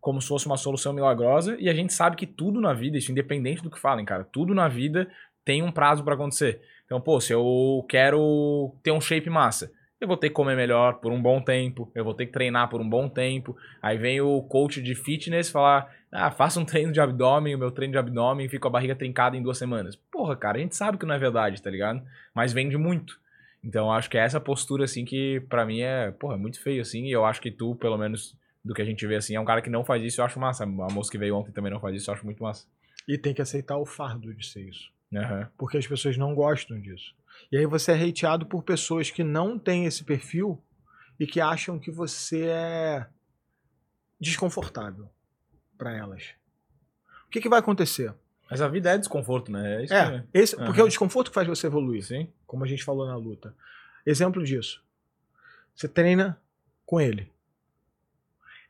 [0.00, 3.12] como se fosse uma solução milagrosa, e a gente sabe que tudo na vida, isso
[3.12, 5.06] independente do que falem, cara, tudo na vida
[5.44, 6.60] tem um prazo para acontecer.
[6.86, 9.70] Então, pô, se eu quero ter um shape massa,
[10.00, 12.68] eu vou ter que comer melhor por um bom tempo, eu vou ter que treinar
[12.68, 13.56] por um bom tempo.
[13.82, 17.70] Aí vem o coach de fitness falar: ah, faça um treino de abdômen, o meu
[17.70, 19.96] treino de abdômen fica a barriga trincada em duas semanas.
[19.96, 22.02] Porra, cara, a gente sabe que não é verdade, tá ligado?
[22.34, 23.20] Mas vende muito.
[23.62, 26.80] Então, acho que é essa postura, assim, que para mim é, porra, é muito feio,
[26.80, 29.40] assim, e eu acho que tu, pelo menos do que a gente vê, assim, é
[29.40, 30.64] um cara que não faz isso, eu acho massa.
[30.64, 32.66] A moça que veio ontem também não faz isso, eu acho muito massa.
[33.06, 34.90] E tem que aceitar o fardo de ser isso.
[35.12, 35.46] Uhum.
[35.58, 37.14] Porque as pessoas não gostam disso.
[37.50, 40.62] E aí você é hateado por pessoas que não têm esse perfil
[41.18, 43.06] e que acham que você é
[44.20, 45.08] desconfortável
[45.76, 46.34] para elas.
[47.26, 48.14] O que, que vai acontecer?
[48.50, 49.76] Mas a vida é desconforto, né?
[49.76, 50.38] É, isso é, que...
[50.38, 50.64] esse, uhum.
[50.64, 52.04] porque é o desconforto que faz você evoluir.
[52.04, 52.28] Sim.
[52.46, 53.54] Como a gente falou na luta.
[54.04, 54.82] Exemplo disso.
[55.74, 56.40] Você treina
[56.84, 57.30] com ele.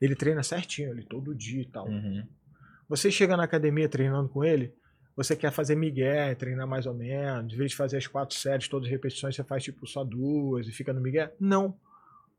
[0.01, 1.89] Ele treina certinho ali, todo dia e tal.
[1.89, 2.27] Uhum.
[2.89, 4.75] Você chega na academia treinando com ele,
[5.23, 8.69] você quer fazer migué, treinar mais ou menos, em vez de fazer as quatro séries,
[8.69, 11.35] todas as repetições, você faz tipo só duas e fica no migué?
[11.39, 11.77] Não.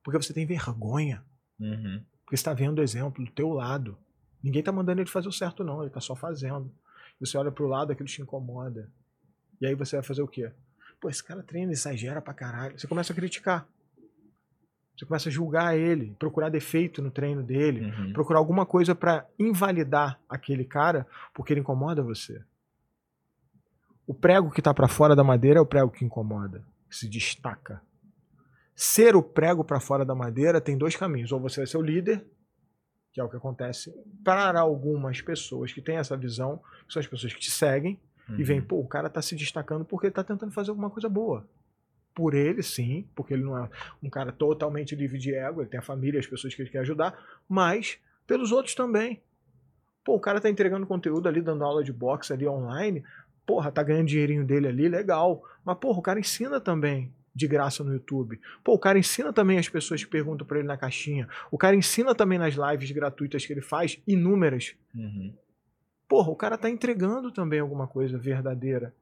[0.03, 1.23] Porque você tem vergonha.
[1.59, 2.01] Uhum.
[2.25, 3.97] Porque você tá vendo o exemplo do teu lado.
[4.43, 5.81] Ninguém tá mandando ele fazer o certo, não.
[5.81, 6.71] Ele tá só fazendo.
[7.19, 8.89] Você olha pro lado, aquilo te incomoda.
[9.61, 10.51] E aí você vai fazer o quê?
[10.99, 12.79] Pô, esse cara treina, exagera pra caralho.
[12.79, 13.67] Você começa a criticar.
[14.97, 18.13] Você começa a julgar ele, procurar defeito no treino dele, Uhum.
[18.13, 22.43] procurar alguma coisa pra invalidar aquele cara porque ele incomoda você.
[24.11, 27.07] O prego que tá pra fora da madeira é o prego que incomoda, que se
[27.07, 27.81] destaca.
[28.75, 31.31] Ser o prego pra fora da madeira tem dois caminhos.
[31.31, 32.21] Ou você vai ser o líder,
[33.13, 33.89] que é o que acontece
[34.21, 37.97] para algumas pessoas que têm essa visão, que são as pessoas que te seguem,
[38.27, 38.43] e Uhum.
[38.43, 41.47] vem, pô, o cara tá se destacando porque ele tá tentando fazer alguma coisa boa.
[42.13, 43.69] Por ele, sim, porque ele não é
[44.03, 46.79] um cara totalmente livre de ego, ele tem a família, as pessoas que ele quer
[46.79, 47.17] ajudar,
[47.47, 47.97] mas
[48.27, 49.21] pelos outros também.
[50.03, 53.03] Pô, o cara tá entregando conteúdo ali, dando aula de boxe ali online,
[53.51, 55.43] porra, tá ganhando dinheirinho dele ali, legal.
[55.65, 58.39] Mas, porra, o cara ensina também de graça no YouTube.
[58.63, 61.27] Pô, o cara ensina também as pessoas que perguntam pra ele na caixinha.
[61.51, 64.73] O cara ensina também nas lives gratuitas que ele faz, inúmeras.
[64.95, 65.35] Uhum.
[66.07, 68.95] Porra, o cara tá entregando também alguma coisa verdadeira.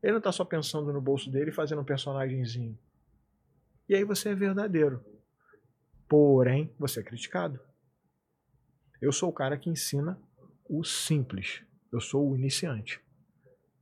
[0.00, 2.78] Ele não tá só pensando no bolso dele e fazendo um personagemzinho.
[3.88, 5.04] E aí você é verdadeiro.
[6.08, 7.58] Porém, você é criticado.
[9.02, 10.16] Eu sou o cara que ensina
[10.68, 11.60] o simples.
[11.92, 13.04] Eu sou o iniciante.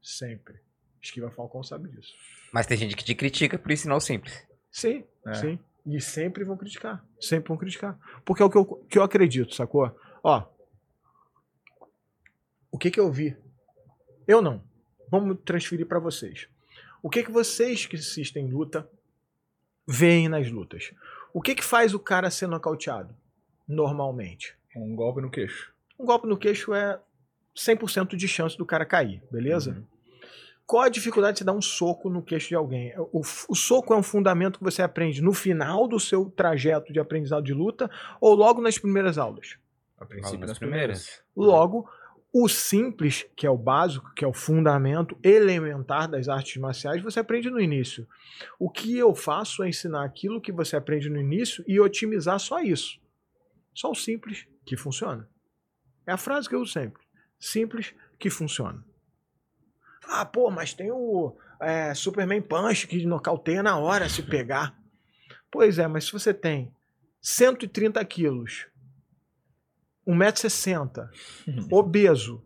[0.05, 0.61] Sempre.
[1.03, 2.15] Esquiva Falcão sabe disso.
[2.53, 4.47] Mas tem gente que te critica por ensinar o simples.
[4.71, 5.35] Sim, É.
[5.35, 5.59] sim.
[5.87, 7.05] E sempre vão criticar.
[7.21, 7.99] Sempre vão criticar.
[8.25, 9.95] Porque é o que eu, que eu acredito, sacou?
[10.23, 10.47] Ó.
[12.71, 13.37] O que que eu vi?
[14.27, 14.63] Eu não.
[15.11, 16.49] Vamos transferir pra vocês.
[17.03, 18.89] O que que vocês que assistem luta
[19.87, 20.93] veem nas lutas?
[21.33, 23.15] O que que faz o cara ser nocauteado?
[23.69, 24.55] Normalmente.
[24.75, 25.73] Um golpe no queixo.
[25.99, 26.99] Um golpe no queixo é
[27.55, 29.71] 100% de chance do cara cair, beleza?
[29.73, 29.94] Uhum.
[30.67, 32.95] Qual a dificuldade de você dar um soco no queixo de alguém?
[33.13, 36.99] O, o soco é um fundamento que você aprende no final do seu trajeto de
[36.99, 39.59] aprendizado de luta ou logo nas primeiras aulas?
[39.99, 41.23] A princípio, Nas nas primeiras.
[41.37, 41.89] Logo,
[42.33, 47.21] o simples, que é o básico, que é o fundamento elementar das artes marciais, você
[47.21, 48.09] aprende no início.
[48.59, 52.61] O que eu faço é ensinar aquilo que você aprende no início e otimizar só
[52.61, 52.99] isso.
[53.75, 55.29] Só o simples que funciona.
[56.07, 57.03] É a frase que eu uso sempre.
[57.39, 58.85] Simples que funciona.
[60.09, 64.77] Ah, pô, mas tem o é, Superman Punch que nocauteia na hora se pegar.
[65.51, 66.73] Pois é, mas se você tem
[67.21, 68.67] 130 quilos,
[70.07, 71.09] 1,60m,
[71.71, 72.45] obeso,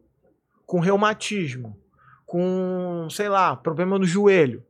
[0.66, 1.78] com reumatismo,
[2.26, 4.64] com, sei lá, problema no joelho,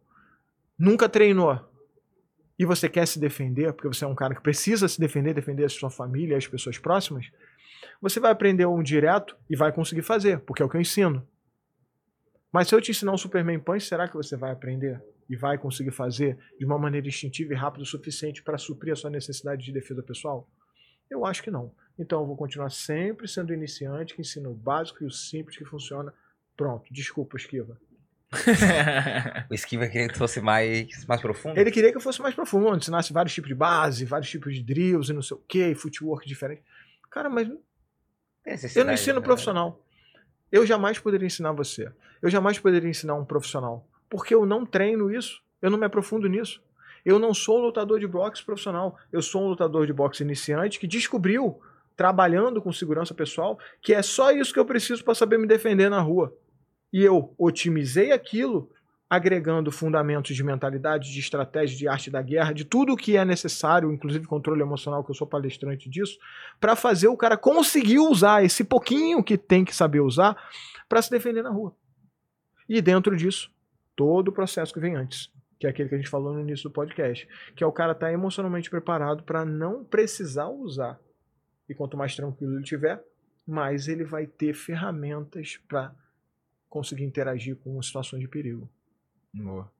[0.78, 1.69] nunca treinou,
[2.59, 5.65] e você quer se defender, porque você é um cara que precisa se defender, defender
[5.65, 7.31] a sua família, as pessoas próximas,
[8.01, 11.27] você vai aprender um direto e vai conseguir fazer, porque é o que eu ensino.
[12.59, 15.56] Mas se eu te ensinar um Superman Punch, será que você vai aprender e vai
[15.56, 19.64] conseguir fazer de uma maneira instintiva e rápida o suficiente para suprir a sua necessidade
[19.64, 20.44] de defesa pessoal?
[21.09, 21.72] Eu acho que não.
[21.97, 25.64] Então eu vou continuar sempre sendo iniciante que ensina o básico e o simples que
[25.64, 26.12] funciona.
[26.56, 27.78] Pronto, desculpa, esquiva.
[29.48, 31.60] O Esquiva queria que fosse mais, mais profundo.
[31.60, 34.64] Ele queria que eu fosse mais profundo, ensinasse vários tipos de base, vários tipos de
[34.64, 36.64] drills e não sei o que, footwork diferente.
[37.09, 37.48] Cara, mas
[38.74, 39.24] eu não ensino né?
[39.24, 39.80] profissional.
[40.51, 41.91] Eu jamais poderia ensinar você.
[42.23, 43.87] Eu jamais poderia ensinar um profissional.
[44.09, 45.43] Porque eu não treino isso.
[45.61, 46.62] Eu não me aprofundo nisso.
[47.05, 48.99] Eu não sou um lutador de boxe profissional.
[49.12, 51.61] Eu sou um lutador de boxe iniciante que descobriu,
[51.97, 55.91] trabalhando com segurança pessoal, que é só isso que eu preciso para saber me defender
[55.91, 56.35] na rua.
[56.93, 58.70] E eu otimizei aquilo,
[59.10, 63.24] agregando fundamentos de mentalidade, de estratégia, de arte da guerra, de tudo o que é
[63.24, 66.18] necessário, inclusive controle emocional, que eu sou palestrante disso,
[66.60, 70.36] para fazer o cara conseguir usar esse pouquinho que tem que saber usar
[70.89, 71.74] para se defender na rua.
[72.68, 73.51] E dentro disso,
[73.97, 76.68] todo o processo que vem antes, que é aquele que a gente falou no início
[76.68, 77.26] do podcast,
[77.56, 81.01] que é o cara estar emocionalmente preparado para não precisar usar.
[81.66, 83.02] E quanto mais tranquilo ele tiver,
[83.47, 85.94] mais ele vai ter ferramentas para
[86.68, 88.68] conseguir interagir com situações de perigo.
[89.35, 89.71] Boa.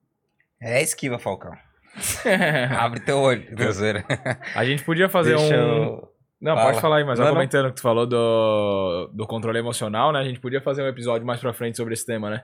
[0.61, 1.51] É Esquiva, Falcão.
[2.77, 4.05] Abre teu olho, Deusera.
[4.55, 5.57] A gente podia fazer Deixa um.
[5.57, 6.09] eu...
[6.41, 6.69] Não, Fala.
[6.69, 7.33] pode falar aí, mas Não, não.
[7.33, 10.19] comentando o que tu falou do, do controle emocional, né?
[10.19, 12.43] A gente podia fazer um episódio mais pra frente sobre esse tema, né?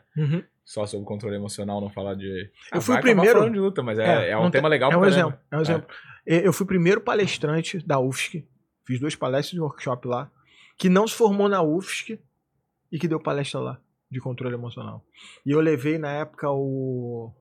[0.65, 2.49] Só sobre controle emocional, não falar de.
[2.73, 4.71] Eu fui o vai acabar primeiro- de luta, mas é, é, um não tema tem-
[4.71, 5.17] legal É um caramba.
[5.17, 5.39] exemplo.
[5.49, 5.87] É um exemplo.
[6.25, 8.45] Eu fui o primeiro palestrante da UFSC,
[8.85, 10.29] fiz duas palestras de workshop lá,
[10.77, 12.19] que não se formou na UFSC
[12.91, 13.79] e que deu palestra lá
[14.15, 15.05] de controle emocional.
[15.45, 17.33] E eu levei na época o.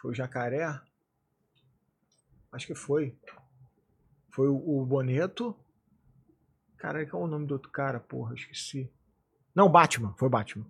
[0.00, 0.80] Foi o Jacaré?
[2.52, 3.16] Acho que foi.
[4.30, 5.56] Foi o, o Boneto.
[6.78, 7.98] Cara, qual é o nome do outro cara?
[8.00, 8.90] Porra, esqueci.
[9.54, 10.64] Não, Batman, foi Batman.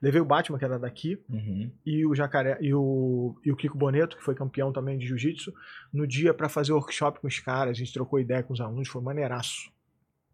[0.00, 1.70] Levei o Batman, que era daqui, Uhum.
[1.84, 5.52] e o Jacaré e o, e o Kiko Boneto, que foi campeão também de jiu-jitsu,
[5.92, 8.88] no dia pra fazer workshop com os caras, a gente trocou ideia com os alunos,
[8.88, 9.70] foi maneiraço.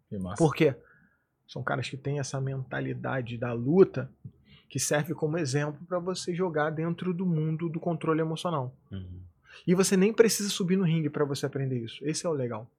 [0.09, 0.37] Que massa.
[0.43, 0.77] Por quê?
[1.49, 4.09] São caras que têm essa mentalidade da luta
[4.71, 8.73] que serve como exemplo pra você jogar dentro do mundo do controle emocional.
[8.91, 9.21] Uhum.
[9.67, 11.99] E você nem precisa subir no ringue pra você aprender isso.
[12.03, 12.71] Esse é o legal.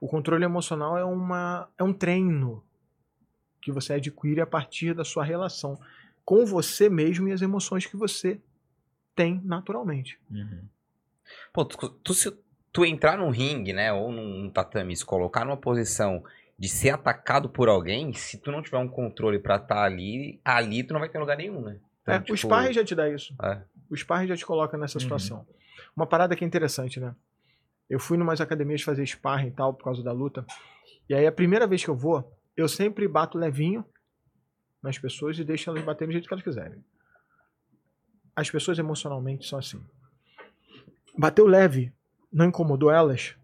[0.00, 2.64] O controle emocional é, uma, é um treino
[3.60, 5.78] que você adquire a partir da sua relação
[6.24, 8.40] com você mesmo e as emoções que você
[9.14, 10.18] tem naturalmente.
[10.30, 10.62] Uhum.
[11.52, 12.34] Pô, tu, tu, se
[12.72, 16.24] tu entrar num ringue, né, ou num tatame, se colocar numa posição
[16.58, 20.84] de ser atacado por alguém, se tu não tiver um controle pra estar ali, ali
[20.84, 21.78] tu não vai ter lugar nenhum, né?
[22.02, 23.34] Então, É, tipo, O sparring já te dá isso.
[23.42, 23.60] É.
[23.90, 25.02] O sparring já te coloca nessa Uhum.
[25.02, 25.46] situação.
[25.96, 27.14] Uma parada que é interessante, né?
[27.90, 30.44] Eu fui numas academias fazer sparring e tal, por causa da luta.
[31.08, 33.84] E aí a primeira vez que eu vou, eu sempre bato levinho
[34.82, 36.84] nas pessoas e deixo elas baterem do jeito que elas quiserem.
[38.36, 39.82] As pessoas emocionalmente são assim.
[41.16, 41.92] Bateu leve,
[42.32, 43.36] não incomodou elas,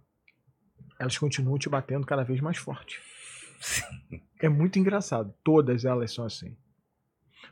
[1.01, 3.01] elas continuam te batendo cada vez mais forte.
[4.39, 5.35] É muito engraçado.
[5.43, 6.55] Todas elas são assim.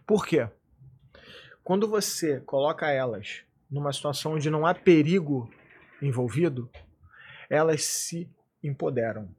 [0.06, 0.48] Por quê?
[1.64, 5.50] Quando você coloca elas numa situação onde não há perigo
[6.00, 6.70] envolvido,
[7.48, 8.30] elas se
[8.62, 9.34] empoderam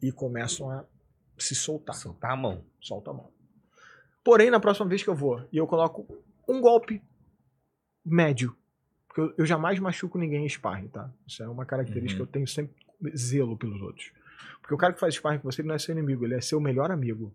[0.00, 0.84] e começam a
[1.36, 1.94] se soltar.
[1.96, 2.64] Soltar a mão.
[2.80, 3.30] Solta a mão.
[4.24, 6.06] Porém, na próxima vez que eu vou e eu coloco
[6.48, 7.02] um golpe
[8.04, 8.56] médio,
[9.08, 11.12] porque eu, eu jamais machuco ninguém em sparring, tá?
[11.26, 12.26] Isso é uma característica Uhum.
[12.26, 12.74] que eu tenho sempre
[13.16, 14.12] zelo pelos outros.
[14.60, 16.40] Porque o cara que faz sparring com você ele não é seu inimigo, ele é
[16.40, 17.34] seu melhor amigo.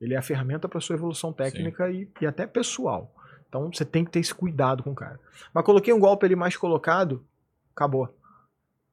[0.00, 3.14] Ele é a ferramenta para sua evolução técnica e, e até pessoal.
[3.48, 5.20] Então você tem que ter esse cuidado com o cara.
[5.52, 7.24] Mas coloquei um golpe ali mais colocado,
[7.74, 8.12] acabou.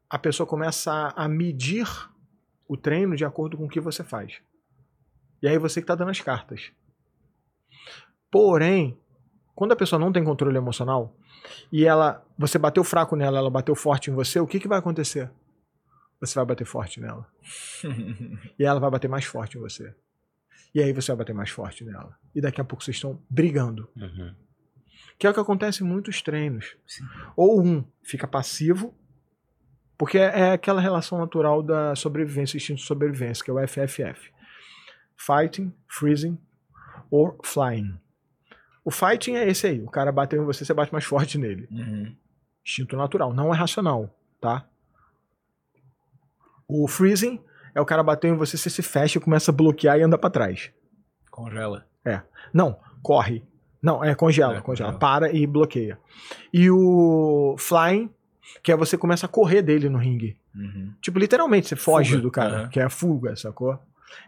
[0.09, 1.87] A pessoa começa a, medir
[2.67, 4.41] o treino de acordo com o que você faz.
[5.41, 6.71] E aí você que tá dando as cartas.
[8.29, 8.99] Porém,
[9.55, 11.15] quando a pessoa não tem controle emocional
[11.71, 14.79] e ela, você bateu fraco nela, ela bateu forte em você, o que, que vai
[14.79, 15.31] acontecer?
[16.19, 17.25] Você vai bater forte nela.
[18.57, 19.95] E ela vai bater mais forte em você.
[20.73, 22.17] E aí você vai bater mais forte nela.
[22.35, 23.89] E daqui a pouco vocês estão brigando.
[23.95, 24.35] Uhum.
[25.17, 26.75] Que é o que acontece em muitos treinos.
[26.85, 27.03] Sim.
[27.35, 28.93] Ou um fica passivo,
[29.97, 34.31] porque é aquela relação natural da sobrevivência, instinto de sobrevivência, que é o FFF.
[35.17, 36.39] Fighting, freezing
[37.11, 37.99] or flying.
[38.85, 39.81] O fighting é esse aí.
[39.81, 41.67] O cara bateu em você, você bate mais forte nele.
[41.69, 42.15] Uhum.
[42.65, 44.69] Instinto natural, não é racional, tá?
[46.69, 47.39] O freezing
[47.75, 50.17] é o cara bateu em você, você se fecha e começa a bloquear e anda
[50.17, 50.71] pra trás.
[51.31, 51.85] Congela.
[52.53, 53.43] Não, corre.
[53.81, 54.91] Não, é congela, É, congela.
[54.91, 54.99] congela.
[54.99, 55.97] Para e bloqueia.
[56.53, 58.09] E o flying,
[58.63, 60.37] que é você começa a correr dele no ringue.
[60.55, 60.93] Uhum.
[61.01, 62.69] Tipo, literalmente, você foge Fuga, do cara, aham.
[62.69, 63.77] que é a fuga, sacou?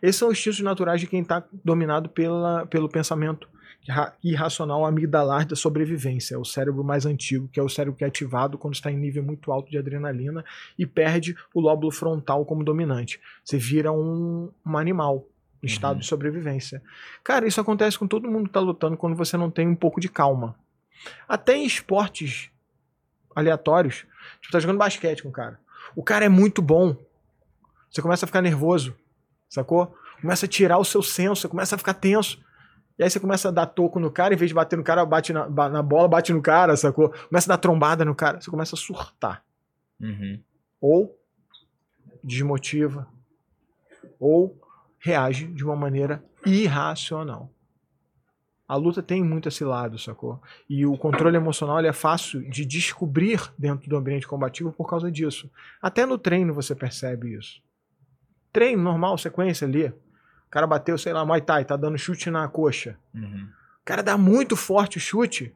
[0.02, 3.48] Esses são os instintos naturais de quem tá dominado pela, pelo pensamento
[4.24, 6.36] irracional amigdalar da sobrevivência.
[6.36, 8.98] É o cérebro mais antigo, que é o cérebro que é ativado quando está em
[8.98, 10.46] nível muito alto de adrenalina
[10.78, 13.20] e perde o lóbulo frontal como dominante.
[13.44, 15.26] Você vira um, um animal
[15.64, 16.00] em estado Uhum.
[16.00, 16.82] de sobrevivência.
[17.24, 20.00] Cara, isso acontece com todo mundo que tá lutando quando você não tem um pouco
[20.00, 20.56] de calma.
[21.28, 22.50] Até em esportes
[23.36, 24.06] aleatórios.
[24.40, 25.60] Tipo, tá jogando basquete com o cara.
[25.96, 26.96] O cara é muito bom.
[27.90, 28.96] Você começa a ficar nervoso.
[29.50, 29.96] Sacou?
[30.22, 32.40] Começa a tirar o seu senso, você começa a ficar tenso.
[33.02, 35.04] E aí você começa a dar toco no cara, em vez de bater no cara,
[35.04, 37.10] bate na, na bola, bate no cara, sacou?
[37.10, 39.44] Começa a dar trombada no cara, você começa a surtar.
[40.00, 40.40] Uhum.
[40.80, 41.20] Ou
[42.24, 43.08] desmotiva.
[44.20, 44.56] Ou
[45.00, 47.52] reage de uma maneira irracional.
[48.68, 50.40] A luta tem muito esse lado, sacou?
[50.70, 55.12] E o controle emocional ele é fácil de descobrir dentro do ambiente combativo por causa
[55.12, 55.50] disso.
[55.82, 57.64] Até no treino você percebe isso.
[58.54, 59.92] Treino normal, sequência ali.
[60.52, 62.98] O cara bateu, sei lá, Muay Thai, tá dando chute na coxa.
[63.16, 63.48] Uhum.
[63.82, 65.56] O cara dá muito forte o chute,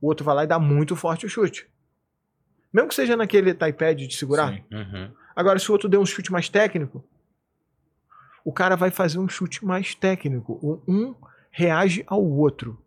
[0.00, 1.68] o outro vai lá e dá muito forte o chute.
[2.72, 4.52] Mesmo que seja naquele iPad de segurar.
[4.52, 4.64] Sim.
[4.72, 5.12] Uhum.
[5.36, 7.04] Agora, se o outro der um chute mais técnico,
[8.44, 10.82] o cara vai fazer um chute mais técnico.
[10.88, 11.14] Um
[11.52, 12.82] reage ao outro.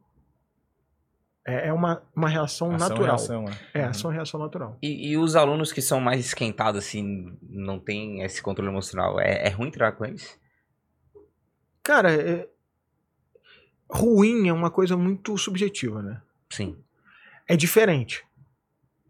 [1.48, 3.16] É é uma, uma reação Ação, natural.
[3.18, 3.80] reação, é.
[3.80, 3.90] É, Uhum.
[3.90, 4.78] ação e reação natural.
[4.82, 9.48] E, e os alunos que são mais esquentados, assim, não tem esse controle emocional, é,
[9.48, 10.38] é ruim treinar com eles?
[11.90, 12.48] Cara, é-
[13.90, 16.22] ruim é uma coisa muito subjetiva, né?
[16.48, 16.78] Sim.
[17.48, 18.24] É diferente.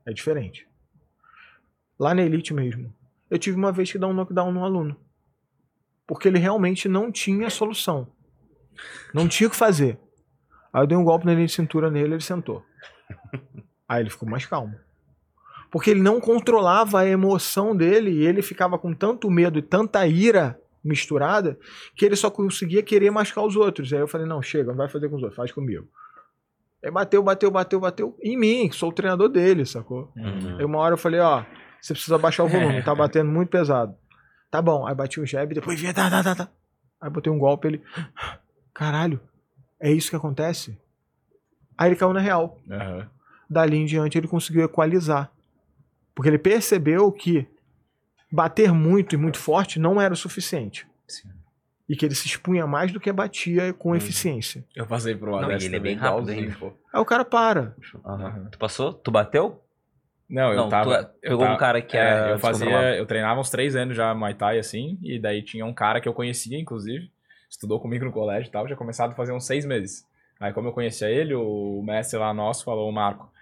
[0.06, 0.66] É diferente.
[2.00, 2.96] Lá na Elite mesmo,
[3.30, 4.96] eu tive uma vez que dar um knockdown num aluno.
[6.08, 8.08] Porque ele realmente não tinha solução.
[9.14, 10.00] Não tinha o que fazer.
[10.72, 12.64] Aí eu dei um golpe na linha de cintura nele ele sentou.
[13.90, 14.80] Aí ele ficou mais calmo.
[15.70, 20.08] Porque ele não controlava a emoção dele e ele ficava com tanto medo e tanta
[20.08, 21.58] ira misturada
[21.96, 23.92] que ele só conseguia querer machucar os outros.
[23.92, 25.88] Aí eu falei, não, chega, não vai fazer com os outros, faz comigo.
[26.84, 30.12] Aí bateu, bateu, bateu, bateu em mim, sou o treinador dele, sacou?
[30.16, 30.58] Uhum.
[30.58, 31.44] Aí uma hora eu falei, ó,
[31.82, 33.94] você precisa baixar o volume, tá batendo muito pesado.
[34.50, 36.50] Tá bom, aí bati um jab, depois vinha, tá, tá, tá, tá.
[37.02, 37.84] Aí botei um golpe, ele,
[38.74, 39.20] caralho,
[39.80, 40.78] é isso que acontece?
[41.78, 42.58] Aí ele caiu na real.
[42.70, 43.10] Aham.
[43.50, 45.32] Dali em diante ele conseguiu equalizar.
[46.14, 47.48] Porque ele percebeu que
[48.32, 50.88] bater muito e muito forte não era o suficiente.
[51.08, 51.30] Sim.
[51.88, 53.96] E que ele se expunha mais do que batia com Uhum.
[53.96, 54.64] eficiência.
[54.76, 56.56] Eu passei Não, e dessa ele é também, bem rápido ainda.
[56.60, 56.74] pô.
[56.94, 57.76] Aí o cara para.
[58.06, 58.48] Aham.
[58.52, 58.94] Tu passou?
[58.94, 59.64] Tu bateu?
[60.30, 60.86] Não, eu Não, tava.
[60.86, 62.96] tu é- eu pegou um tava- cara que é, era eu fazia.
[62.96, 66.08] Eu treinava uns três anos já Muay Thai, assim, e daí tinha um cara que
[66.08, 67.10] eu conhecia, inclusive,
[67.50, 70.06] estudou comigo no colégio e tal, já começado a fazer uns seis meses.
[70.40, 73.34] Aí, como eu conhecia ele, o mestre lá nosso falou, o Marco,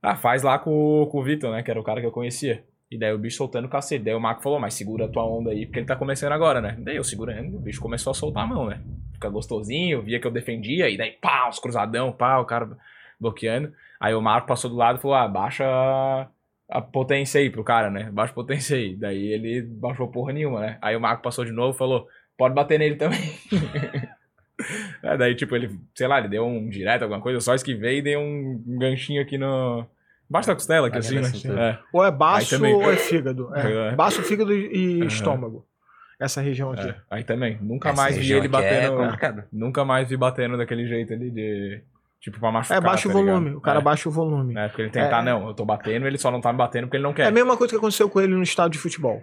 [0.00, 2.12] ah, faz lá com, o- com o Vitor, né, que era o cara que eu
[2.12, 2.64] conhecia.
[2.92, 4.04] E daí o bicho soltando o cacete.
[4.04, 6.60] Daí o Marco falou, mas segura a tua onda aí, porque ele tá começando agora,
[6.60, 6.76] né?
[6.78, 8.80] Daí eu segurando, o bicho começou a soltar a mão, né?
[9.14, 12.68] Fica gostosinho, via que eu defendia, e daí pá, os cruzadão, pá, o cara
[13.20, 13.72] bloqueando.
[14.00, 15.64] Aí o Marco passou do lado e falou, ah, baixa
[16.68, 18.10] a- potência aí pro cara, né?
[18.12, 18.96] Baixa a potência aí.
[18.96, 20.78] Daí ele baixou porra nenhuma, né?
[20.82, 23.20] Aí o Marco passou de novo e falou, pode bater nele também.
[25.02, 27.98] É, daí, tipo, ele, sei lá, ele deu um direto, alguma coisa, eu só esquivei
[27.98, 29.84] e dei um gancho aqui no.
[30.32, 31.28] Embaixo da costela, aqui Aqui assim, na né?
[31.28, 31.62] cintura.
[31.62, 31.78] É.
[31.92, 32.74] Ou é baço também.
[32.74, 33.54] ou é fígado.
[33.54, 33.88] É.
[33.90, 33.94] É.
[33.94, 35.06] Baço, fígado e Aham.
[35.06, 35.66] estômago.
[36.18, 36.88] Essa região aqui.
[36.88, 37.58] É, aí também.
[37.60, 38.96] Nunca Essa mais vi ele É batendo.
[38.96, 39.44] complicado.
[39.52, 41.82] nunca mais vi batendo daquele jeito ali de.
[42.20, 42.80] Tipo, pra É, machucar.
[42.80, 43.34] baixa o tá ligado?
[43.34, 43.56] volume.
[43.56, 43.82] O cara é.
[43.82, 44.56] baixa o volume.
[44.56, 45.24] É, porque ele tentar, É.
[45.24, 47.26] não, eu tô batendo, ele só não tá me batendo porque ele não É quer.
[47.26, 49.20] a mesma coisa que aconteceu com ele no estádio de futebol.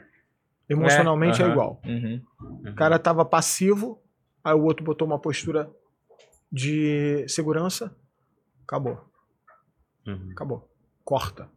[0.70, 1.52] Emocionalmente é, aham.
[1.54, 1.82] igual.
[1.86, 2.22] Uhum.
[2.68, 4.00] O cara tava passivo,
[4.44, 5.68] aí o outro botou uma postura
[6.52, 7.96] de segurança.
[8.68, 9.00] Acabou.
[10.06, 10.30] Uhum.
[10.32, 10.69] Acabou.
[11.10, 11.50] Corta.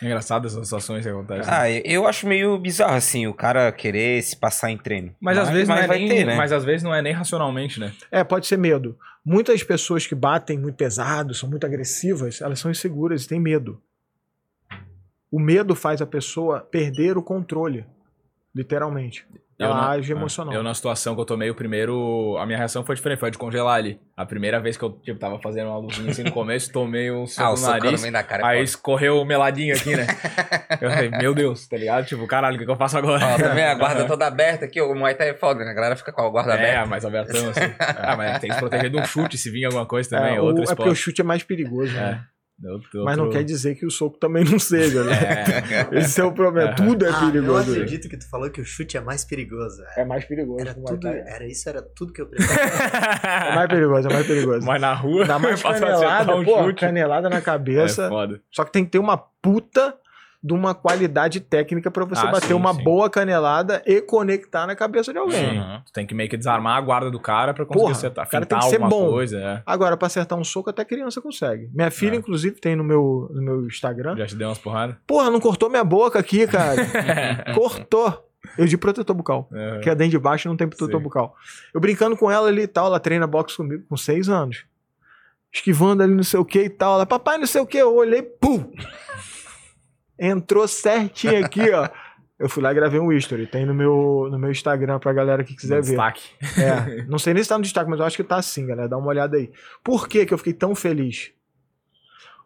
[0.00, 1.52] É Engraçado essas situações que acontecem.
[1.52, 5.12] Ah, eu- eu acho meio bizarro, assim, o cara querer se passar em treino.
[5.20, 6.36] mas, às vezes não é vai nem, ter, né?
[6.36, 7.92] mas às vezes não é nem racionalmente, né?
[8.12, 8.96] É, pode ser medo.
[9.24, 13.82] Muitas pessoas que batem muito pesado, são muito agressivas, elas são inseguras e têm medo.
[15.32, 17.84] O medo faz a pessoa perder o controle,
[18.54, 19.26] literalmente.
[19.58, 20.52] Eu Ela na- age ah, emocional.
[20.52, 22.36] Eu, na situação que eu tomei o primeiro.
[22.38, 23.98] A minha reação foi diferente, foi a de congelar ali.
[24.14, 27.26] A primeira vez que eu tipo, tava fazendo uma luzinha assim no começo, tomei um
[27.26, 28.00] soco Ah, o no no nariz.
[28.02, 28.42] meio da cara.
[28.42, 28.64] é Aí foda.
[28.64, 30.06] escorreu meladinho aqui, né?
[30.78, 32.04] eu falei, meu Deus, tá ligado?
[32.04, 33.24] Tipo, caralho, o que, que eu faço agora?
[33.24, 35.70] Ó, também a guarda toda aberta aqui, o Muay Thai é foda, né?
[35.70, 36.86] A galera fica com a guarda É, aberta.
[36.86, 37.60] mais abertão assim.
[37.98, 40.34] Ah, mas tem que se proteger de um chute se vir alguma coisa também.
[40.34, 42.22] é, É, o- é porque o chute é mais perigoso, né?
[42.64, 45.12] Outro- Mas não outro- quer dizer que o soco também não seja, né?
[45.92, 46.70] É, Esse é o problema.
[46.70, 46.74] É.
[46.74, 47.70] Tudo é Ah, eu perigoso.
[47.70, 47.76] né?
[47.76, 49.76] acredito que tu falou que o chute é mais perigoso.
[49.76, 49.90] velho.
[49.98, 50.60] É mais perigoso.
[50.60, 52.60] Era tudo, era isso, era tudo que eu precisava.
[53.26, 54.66] É mais perigoso, é mais perigoso.
[54.66, 56.80] Mas na rua, Dá mais canelada, um pô, chute.
[56.80, 58.08] canelada na É cabeça.
[58.08, 58.40] foda.
[58.50, 59.94] Só que tem que ter uma puta
[60.46, 62.84] de uma qualidade técnica pra você Ah, bater sim, uma sim.
[62.84, 65.54] boa canelada e conectar na cabeça de alguém.
[65.60, 65.82] Sim.
[65.86, 68.26] Tu tem que meio que desarmar a guarda do cara pra conseguir Porra, acertar.
[68.26, 69.10] o cara tem que ser bom.
[69.10, 69.62] coisa, é.
[69.66, 71.68] Agora, pra acertar um soco, até criança consegue.
[71.74, 72.18] Minha filha, É.
[72.18, 74.16] inclusive, tem no meu, no meu Instagram.
[74.16, 74.94] Já te deu umas porradas?
[75.06, 76.76] Porra, não cortou minha boca aqui, cara.
[77.54, 78.22] cortou.
[78.56, 79.48] Eu de protetor bucal.
[79.50, 79.80] Uhum.
[79.80, 81.02] Que é dentro de baixo não tem protetor Sim.
[81.02, 81.34] bucal.
[81.74, 84.64] Eu brincando com ela ali e tal, ela treina boxe comigo com seis anos.
[85.52, 86.94] Esquivando ali não sei o que e tal.
[86.94, 87.78] Ela, papai, não sei o que.
[87.78, 88.70] Eu olhei, pum!
[90.18, 91.88] Entrou certinho aqui, ó.
[92.38, 93.46] Eu fui lá e gravei um history.
[93.46, 95.92] Tem no meu, no meu Instagram pra galera que quiser ver.
[95.92, 96.22] Destaque.
[96.60, 98.88] É, não sei nem se tá no destaque, mas eu acho que tá assim, galera.
[98.88, 99.50] Dá uma olhada aí.
[99.82, 101.32] Por que, que eu fiquei tão feliz?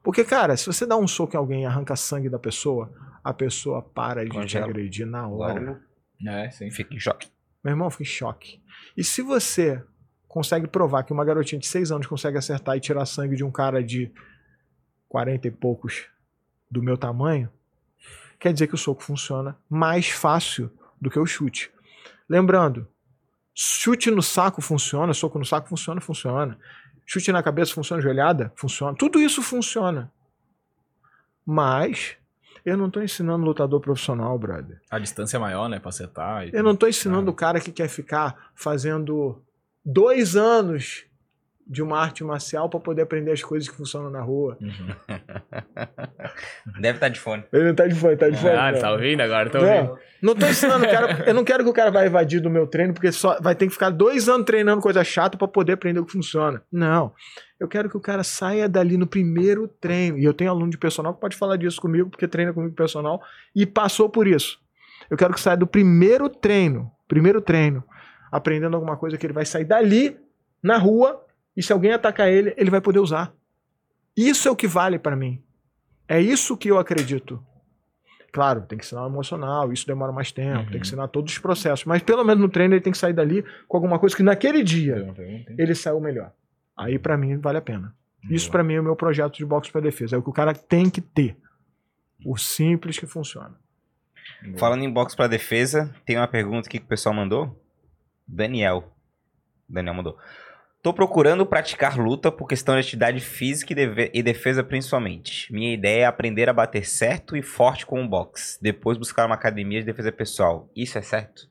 [0.03, 2.91] Porque, cara, se você dá um soco em alguém e arranca sangue da pessoa,
[3.23, 4.67] a pessoa para de te Congela.
[4.67, 5.81] agredir na hora.
[6.27, 6.71] É, sim.
[6.71, 7.29] fica em choque.
[7.63, 8.63] Meu irmão, fiquei em choque.
[8.97, 9.83] E se você
[10.29, 13.51] consegue provar que uma garotinha de 6 anos consegue acertar e tirar sangue de um
[13.51, 14.11] cara de
[15.09, 16.09] 40 e poucos
[16.71, 17.51] do meu tamanho,
[18.41, 21.71] quer dizer que o soco funciona mais fácil do que o chute.
[22.29, 22.89] Lembrando,
[23.55, 26.59] chute no saco funciona, soco no saco funciona, funciona.
[27.07, 28.97] Chute na cabeça funciona, joelhada funciona.
[28.97, 30.11] Tudo isso funciona.
[31.45, 32.17] Mas
[32.65, 34.81] eu não tô ensinando lutador profissional, brother.
[34.91, 35.79] A distância é maior, né?
[35.79, 36.47] Pra acertar.
[36.47, 39.43] e- Eu não tô ensinando o cara que quer ficar fazendo
[39.85, 41.05] dois anos
[41.71, 44.59] de uma arte marcial pra poder aprender as coisas que funcionam na rua.
[44.61, 44.89] Uhum.
[46.81, 47.45] Deve estar de fone.
[47.53, 48.55] Ele não tá de fone, tá de fone.
[48.55, 48.81] Ah, cara.
[48.81, 49.49] tá ouvindo agora?
[49.49, 49.69] Tá Não.
[49.69, 49.99] ouvindo?
[50.21, 51.23] Não tô ensinando cara.
[51.25, 53.69] Eu não quero que o cara vai invadir do meu treino, porque só vai ter
[53.69, 56.61] que ficar dois anos treinando coisa chata pra poder aprender o que funciona.
[56.73, 57.15] Não.
[57.61, 60.19] Eu quero que o cara saia dali no primeiro treino.
[60.19, 63.23] E eu tenho aluno de personal que pode falar disso comigo, porque treina comigo personal
[63.55, 64.59] e passou por isso.
[65.09, 67.85] Eu quero que saia do primeiro treino, primeiro treino,
[68.33, 70.19] aprendendo alguma coisa que ele vai sair dali
[70.61, 71.25] na rua
[71.61, 73.33] e se alguém atacar ele, ele vai poder usar.
[74.17, 75.43] Isso é o que vale pra mim.
[76.09, 77.45] É isso que eu acredito.
[78.33, 80.65] Claro, tem que ensinar o emocional, isso demora mais tempo, Uhum.
[80.71, 81.85] tem que ensinar todos os processos.
[81.85, 84.63] Mas pelo menos no treino ele tem que sair dali com alguma coisa que naquele
[84.63, 85.13] dia
[85.59, 86.33] ele saiu melhor.
[86.77, 87.95] Aí pra mim vale a pena.
[88.31, 90.15] Isso pra mim é o meu projeto de boxe pra defesa.
[90.17, 91.37] É o que o cara tem que ter.
[92.25, 93.55] O simples que funciona.
[94.59, 97.59] Falando em box pra defesa, tem uma pergunta aqui que o pessoal mandou.
[98.29, 98.93] Daniel.
[99.69, 100.19] Daniel mandou.
[100.83, 103.75] Tô procurando praticar luta por questão de atividade física
[104.15, 105.53] e, defesa principalmente.
[105.53, 108.59] Minha ideia é aprender a bater certo e forte com o boxe.
[108.63, 110.71] Depois buscar uma academia de defesa pessoal.
[110.75, 111.49] Isso é certo?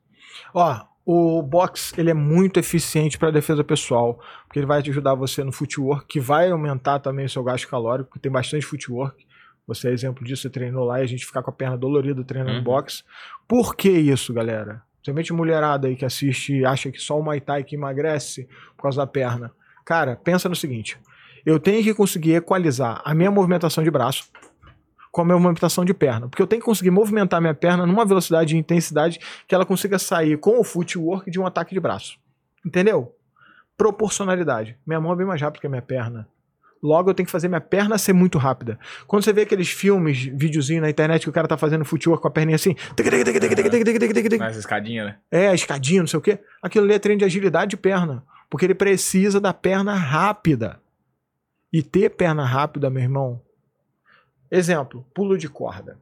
[0.51, 5.13] Ó, o box ele é muito eficiente para defesa pessoal, porque ele vai te ajudar
[5.13, 9.27] você no footwork, que vai aumentar também o seu gasto calórico, porque tem bastante footwork.
[9.67, 12.23] Você é exemplo disso, você treinou lá e a gente ficar com a perna dolorida
[12.23, 12.63] treinando Uhum.
[12.63, 13.03] box.
[13.47, 14.81] Por que isso, galera?
[14.99, 18.83] Principalmente mulherada aí que assiste e acha que só o Muay Thai que emagrece por
[18.83, 19.51] causa da perna.
[19.85, 20.99] Cara, pensa no seguinte:
[21.45, 24.29] eu tenho que conseguir equalizar a minha movimentação de braço
[25.11, 26.27] com a minha movimentação de perna.
[26.27, 29.97] Porque eu tenho que conseguir movimentar minha perna numa velocidade e intensidade que ela consiga
[29.97, 32.19] sair com o footwork de um ataque de braço.
[32.65, 33.15] Entendeu?
[33.77, 34.77] Proporcionalidade.
[34.85, 36.27] Minha mão é bem mais rápida que a minha perna.
[36.81, 38.79] Logo, eu tenho que fazer minha perna ser muito rápida.
[39.05, 42.27] Quando você vê aqueles filmes, videozinho na internet que o cara tá fazendo footwork com
[42.27, 42.75] a perninha assim.
[44.39, 45.17] Mais escadinha, né?
[45.29, 46.39] É, escadinha, não sei o quê.
[46.61, 48.23] Aquilo ali é treino de agilidade de perna.
[48.49, 50.79] Porque ele precisa da perna rápida.
[51.71, 53.41] E ter perna rápida, meu irmão.
[54.49, 55.99] Exemplo, pulo de corda.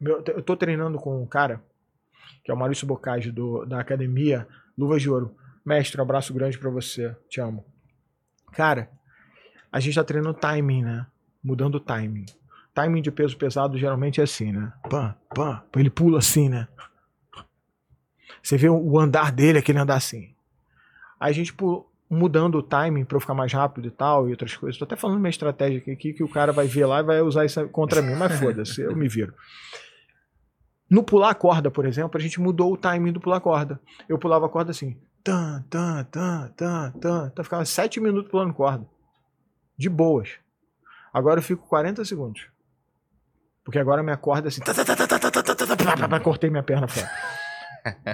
[0.00, 1.62] Eu tô treinando com um cara,
[2.44, 4.46] que é o Maurício Bocage do, da academia
[4.76, 5.34] Luvas de Ouro.
[5.64, 7.16] Mestre, um abraço grande pra você.
[7.28, 7.64] Te amo.
[8.52, 8.90] Cara,
[9.72, 11.06] a gente tá treinando timing, né?
[11.42, 12.26] Mudando o timing.
[12.74, 14.72] Timing de peso pesado geralmente é assim, né?
[14.88, 15.62] Pã, pã.
[15.76, 16.68] Ele pula assim, né?
[18.42, 20.34] Você vê o andar dele, aquele andar assim.
[21.20, 21.54] Aí a gente,
[22.08, 24.78] mudando o timing pra eu ficar mais rápido e tal, e outras coisas.
[24.78, 27.44] Tô até falando minha estratégia aqui, que o cara vai ver lá e vai usar
[27.44, 29.34] isso contra mim, mas foda-se, eu me viro.
[30.88, 33.78] No pular corda, por exemplo, a gente mudou o timing do pular corda.
[34.08, 38.54] Eu pulava a corda assim, tan, tan, tan, tan, tan, então ficava sete minutos pulando
[38.54, 38.86] corda
[39.78, 40.30] de boas.
[41.12, 42.46] Agora eu fico 40 segundos.
[43.64, 44.60] Porque agora minha corda assim.
[46.22, 47.08] Cortei minha perna fora.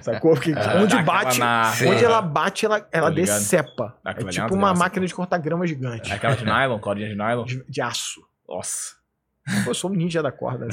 [0.02, 0.34] Sacou?
[0.34, 1.40] Porque ah, onde bate,
[1.86, 3.96] onde ela bate, ela, ela decepa.
[4.04, 6.10] É tipo uma máquina de cortar grama gigante.
[6.12, 7.44] É aquela de nylon, cordinha de nylon?
[7.44, 8.20] De, de aço.
[8.48, 8.94] Nossa.
[9.64, 10.66] Pô, eu sou um ninja da corda.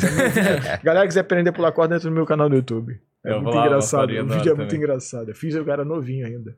[0.83, 2.99] Galera quiser aprender a pular corda, entra no meu canal no YouTube.
[3.23, 4.11] É eu muito lá, engraçado.
[4.11, 5.29] O vídeo é muito engraçado.
[5.29, 6.55] Eu fiz, eu cara novinho ainda.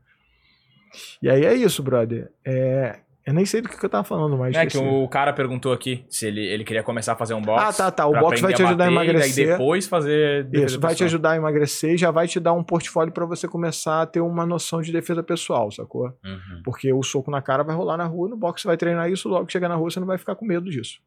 [1.21, 2.31] E aí é isso, brother.
[2.45, 4.53] É, eu nem sei do que, que eu tava falando, mas.
[4.53, 7.63] É que o cara perguntou aqui se ele, ele queria começar a fazer um box.
[7.63, 8.05] Ah, tá, tá.
[8.05, 9.47] O box vai te ajudar a bater, emagrecer.
[9.47, 10.43] E depois fazer.
[10.43, 11.07] defesa Isso, vai te pessoal.
[11.07, 14.19] ajudar a emagrecer e já vai te dar um portfólio pra você começar a ter
[14.19, 16.07] uma noção de defesa pessoal, sacou?
[16.23, 16.61] Uhum.
[16.65, 19.29] Porque o soco na cara vai rolar na rua, no boxe você vai treinar isso,
[19.29, 20.99] logo que chegar na rua você não vai ficar com medo disso.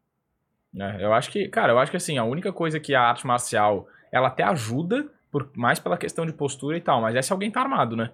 [0.79, 3.27] É, eu acho que, cara, eu acho que assim, a única coisa que a arte
[3.27, 7.33] marcial, ela até ajuda, por, mais pela questão de postura e tal, mas é se
[7.33, 8.11] alguém tá armado, né?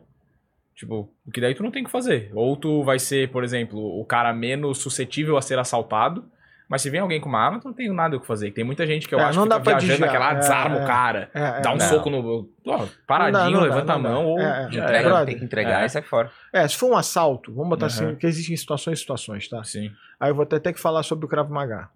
[0.83, 2.29] Tipo, porque daí tu não tem o que fazer.
[2.35, 6.25] Ou tu vai ser, por exemplo, o cara menos suscetível a ser assaltado,
[6.69, 8.51] mas se vem alguém com uma arma, tu não tem nada o que fazer.
[8.51, 10.13] Tem muita gente que eu É, acho não que dá fica pra viajando desviar.
[10.13, 10.83] naquela, ah, É, desarma é.
[10.83, 11.89] o cara, É, é, dá um Não.
[11.89, 12.49] soco no...
[12.67, 14.29] Ó, paradinho, Não dá, não levanta dá, a mão dá.
[14.29, 14.41] ou...
[14.41, 14.67] É, é.
[14.67, 15.87] Entrega, tem que entregar É.
[15.87, 16.33] e sai fora.
[16.53, 17.93] É, se for um assalto, vamos botar Uhum.
[17.93, 19.63] assim, porque existem situações e situações, tá?
[19.63, 19.93] Sim.
[20.19, 21.89] Aí eu vou até ter que falar sobre o Krav Maga.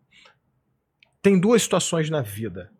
[1.20, 2.70] Tem duas situações na vida.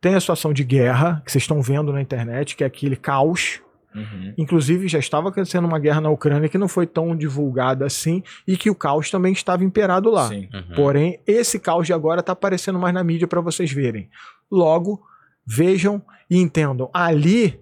[0.00, 3.60] Tem a situação de guerra, que vocês estão vendo na internet, que é aquele caos.
[3.96, 4.34] Uhum.
[4.36, 8.56] Inclusive, já estava acontecendo uma guerra na Ucrânia que não foi tão divulgada assim, e
[8.56, 10.28] que o caos também estava imperado lá.
[10.28, 10.48] Sim.
[10.52, 10.74] Uhum.
[10.74, 14.10] Porém, esse caos de agora está aparecendo mais na mídia para vocês verem.
[14.50, 15.02] Logo,
[15.46, 16.90] vejam e entendam.
[16.92, 17.58] Ali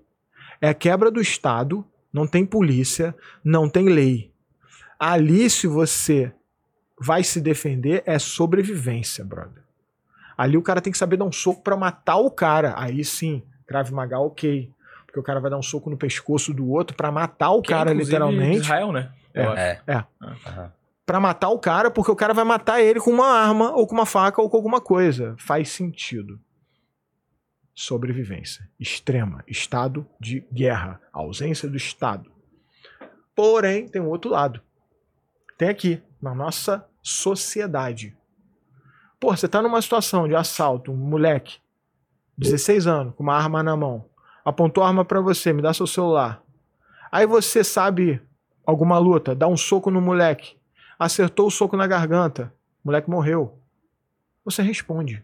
[0.61, 4.33] é a quebra do Estado, não tem polícia, não tem lei.
[4.99, 6.33] Ali, se você
[7.01, 9.63] vai se defender, é sobrevivência, brother.
[10.37, 12.75] Ali o cara tem que saber dar um soco para matar o cara.
[12.77, 14.71] Aí sim, Krav Maga, ok.
[15.15, 17.73] Porque o cara vai dar um soco no pescoço do outro para matar o Que
[17.73, 18.63] é, cara, de literalmente.
[18.63, 19.13] Israel, né?
[19.33, 19.43] É.
[19.43, 19.81] É.
[19.87, 20.05] É.
[20.21, 20.73] Aham.
[21.07, 23.95] Pra matar o cara, porque o cara vai matar ele com uma arma, ou com
[23.95, 25.37] uma faca, ou com alguma coisa.
[25.39, 26.41] Faz sentido.
[27.73, 32.33] Sobrevivência extrema, estado de guerra, ausência do Estado.
[33.37, 34.61] Porém, tem um outro lado.
[35.57, 38.17] Tem aqui, na nossa sociedade.
[39.21, 41.59] Pô, você tá numa situação de assalto, um moleque,
[42.37, 44.09] 16 anos, com uma arma na mão,
[44.45, 46.43] apontou a arma pra você, me dá seu celular.
[47.11, 48.21] Aí você sabe
[48.67, 50.57] alguma luta, dá um soco no moleque,
[50.99, 52.53] acertou o soco na garganta,
[52.85, 53.59] o moleque morreu.
[54.45, 55.23] Você responde.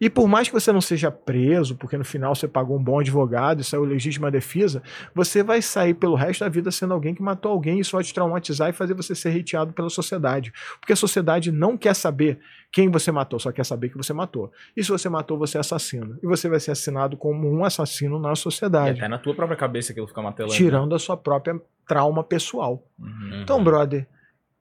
[0.00, 3.00] E por mais que você não seja preso, porque no final você pagou um bom
[3.00, 4.82] advogado e saiu legítima defesa,
[5.14, 8.04] você vai sair pelo resto da vida sendo alguém que matou alguém e isso vai
[8.04, 10.52] te traumatizar e fazer você ser hateado pela sociedade.
[10.80, 12.38] Porque a sociedade não quer saber
[12.70, 14.52] quem você matou, só quer saber que você matou.
[14.76, 16.18] E se você matou, você é assassino.
[16.22, 18.98] E você vai ser assinado como um assassino na sociedade.
[18.98, 20.54] E até na tua própria cabeça aquilo fica martelando.
[20.54, 22.84] Tirando a sua própria trauma pessoal.
[22.98, 23.40] Uhum.
[23.42, 24.06] Então, brother,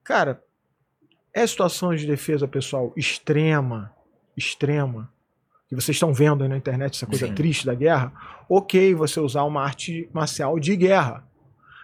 [0.04, 0.42] cara,
[1.34, 3.92] é situação de defesa pessoal extrema,
[4.38, 5.12] extrema,
[5.68, 7.34] que vocês estão vendo aí na internet, essa coisa Sim.
[7.34, 8.14] triste da guerra,
[8.50, 11.24] ok você usar uma arte marcial de guerra.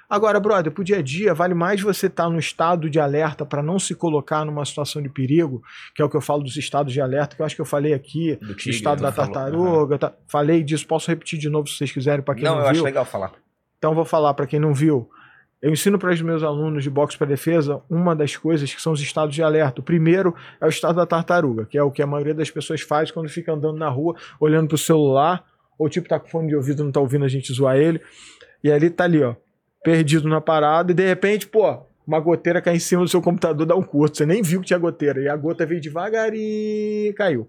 [0.09, 3.63] Agora, brother, pro dia a dia, vale mais você estar no estado de alerta para
[3.63, 5.63] não se colocar numa situação de perigo,
[5.95, 7.65] que é o que eu falo dos estados de alerta, que eu acho que eu
[7.65, 11.49] falei aqui, Do do tigre, estado tu da tartaruga, tá- falei disso, posso repetir de
[11.49, 12.83] novo se vocês quiserem, para quem Não, não, eu acho viu.
[12.83, 13.31] legal falar.
[13.77, 15.09] Então vou falar para quem não viu.
[15.61, 18.93] Eu ensino para os meus alunos de boxe para defesa uma das coisas que são
[18.93, 19.79] os estados de alerta.
[19.79, 22.81] O primeiro é o estado da tartaruga, que é o que a maioria das pessoas
[22.81, 25.45] faz quando fica andando na rua, olhando pro celular,
[25.77, 28.01] ou tipo tá com fone de ouvido, não tá ouvindo a gente zoar ele.
[28.63, 29.35] E ali tá ali, ó,
[29.83, 33.65] perdido na parada e de repente, pô, uma goteira cai em cima do seu computador,
[33.65, 37.13] dá um curto, você nem viu que tinha goteira e a gota veio devagarinho e
[37.13, 37.47] caiu.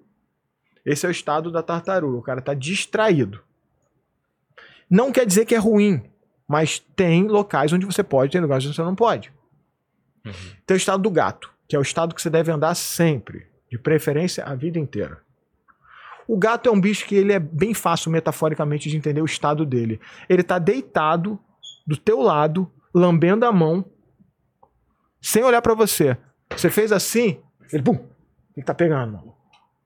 [0.85, 3.41] Esse é o estado da tartaruga, o cara tá distraído.
[4.91, 6.03] Não quer dizer que é ruim,
[6.53, 9.33] mas tem locais onde você pode, tem lugares onde você não pode.
[10.67, 13.79] Tem o estado do gato, que é o estado que você deve andar sempre, de
[13.79, 15.23] preferência a vida inteira.
[16.29, 19.65] O gato é um bicho que ele é bem fácil metaforicamente de entender o estado
[19.65, 19.99] dele.
[20.29, 21.41] Ele tá deitado
[21.87, 23.83] do teu lado, lambendo a mão,
[25.23, 26.19] sem olhar pra você.
[26.51, 27.41] Você fez assim,
[27.73, 27.99] ele pum,
[28.55, 29.35] ele tá pegando, mano.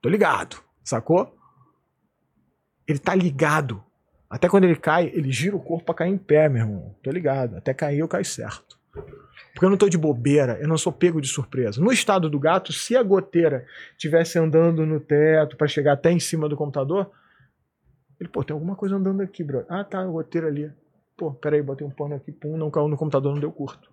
[0.03, 1.33] Tô ligado, sacou?
[2.89, 3.86] Ele tá ligado.
[4.29, 6.97] Até quando ele cai, ele gira o corpo pra cair em pé, meu irmão.
[7.03, 7.57] Tô ligado.
[7.57, 8.79] Até cair, eu caio certo.
[9.53, 11.81] Porque eu não tô de bobeira, eu não sou pego de surpresa.
[11.81, 16.21] No estado do gato, se a goteira estivesse andando no teto pra chegar até em
[16.21, 17.11] cima do computador,
[18.21, 19.65] ele, pô, tem alguma coisa andando aqui, bro.
[19.69, 20.71] Ah, tá, a goteira ali.
[21.17, 23.91] Pô, peraí, botei um pano aqui, pum, não caiu no computador, não deu curto.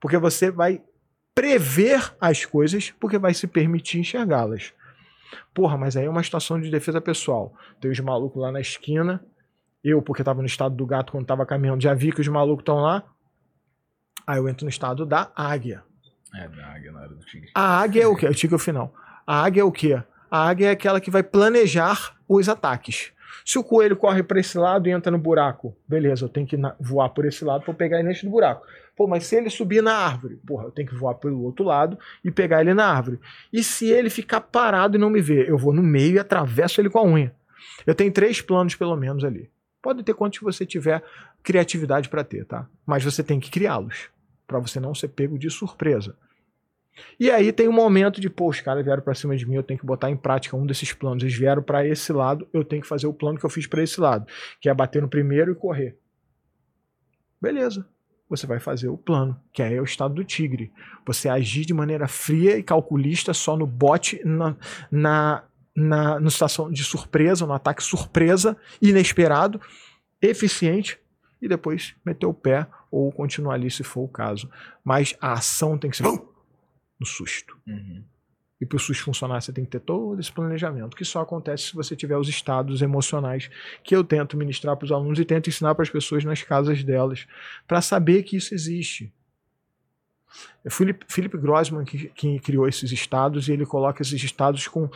[0.00, 0.82] Porque você vai
[1.34, 4.74] prever as coisas, porque vai se permitir enxergá-las.
[5.54, 7.54] Porra, mas aí é uma situação de defesa pessoal.
[7.80, 9.24] Tem os malucos lá na esquina,
[9.84, 12.62] eu, porque tava no estado do gato quando tava caminhando, já vi que os malucos
[12.62, 13.04] estão lá.
[14.26, 15.82] Aí eu entro no estado da águia.
[16.34, 17.50] É, da águia na hora do tigre.
[17.54, 18.26] A águia é o quê?
[18.26, 18.94] Eu tigre é o final.
[19.26, 20.02] A águia é o quê?
[20.30, 23.12] A águia é aquela que vai planejar os ataques.
[23.44, 26.56] Se o coelho corre para esse lado e entra no buraco, beleza, eu tenho que
[26.80, 28.66] voar por esse lado para pegar ele neste buraco.
[28.96, 31.98] Pô, mas se ele subir na árvore, porra, eu tenho que voar pelo outro lado
[32.24, 33.20] e pegar ele na árvore.
[33.52, 36.80] E se ele ficar parado e não me ver, eu vou no meio e atravesso
[36.80, 37.34] ele com a unha.
[37.86, 39.50] Eu tenho três planos pelo menos ali.
[39.84, 41.04] Pode ter quantos você tiver
[41.42, 42.66] criatividade para ter, tá?
[42.86, 44.08] Mas você tem que criá-los
[44.46, 46.16] para você não ser pego de surpresa.
[47.20, 49.62] E aí tem um momento de, pô, os caras vieram pra cima de mim, eu
[49.62, 51.22] tenho que botar em prática um desses planos.
[51.22, 53.82] Eles vieram pra esse lado, eu tenho que fazer o plano que eu fiz pra
[53.82, 54.26] esse lado,
[54.58, 55.98] que é bater no primeiro e correr.
[57.38, 57.86] Beleza.
[58.30, 60.72] Você vai fazer o plano, que aí é o estado do tigre.
[61.04, 64.56] Você agir de maneira fria e calculista só no bote, na,
[64.90, 65.44] na,
[65.74, 69.60] na, no situação de surpresa, no ataque surpresa, inesperado,
[70.20, 70.98] eficiente,
[71.40, 74.48] e depois meter o pé ou continuar ali se for o caso.
[74.82, 76.26] Mas a ação tem que ser vum,
[76.98, 77.56] no susto.
[77.66, 78.02] Uhum.
[78.60, 81.64] E para o SUS funcionar, você tem que ter todo esse planejamento, que só acontece
[81.64, 83.50] se você tiver os estados emocionais
[83.82, 86.82] que eu tento ministrar para os alunos e tento ensinar para as pessoas nas casas
[86.82, 87.26] delas,
[87.68, 89.12] para saber que isso existe.
[90.64, 94.88] É Philip, Philip Grossman que, que criou esses estados e ele coloca esses estados com,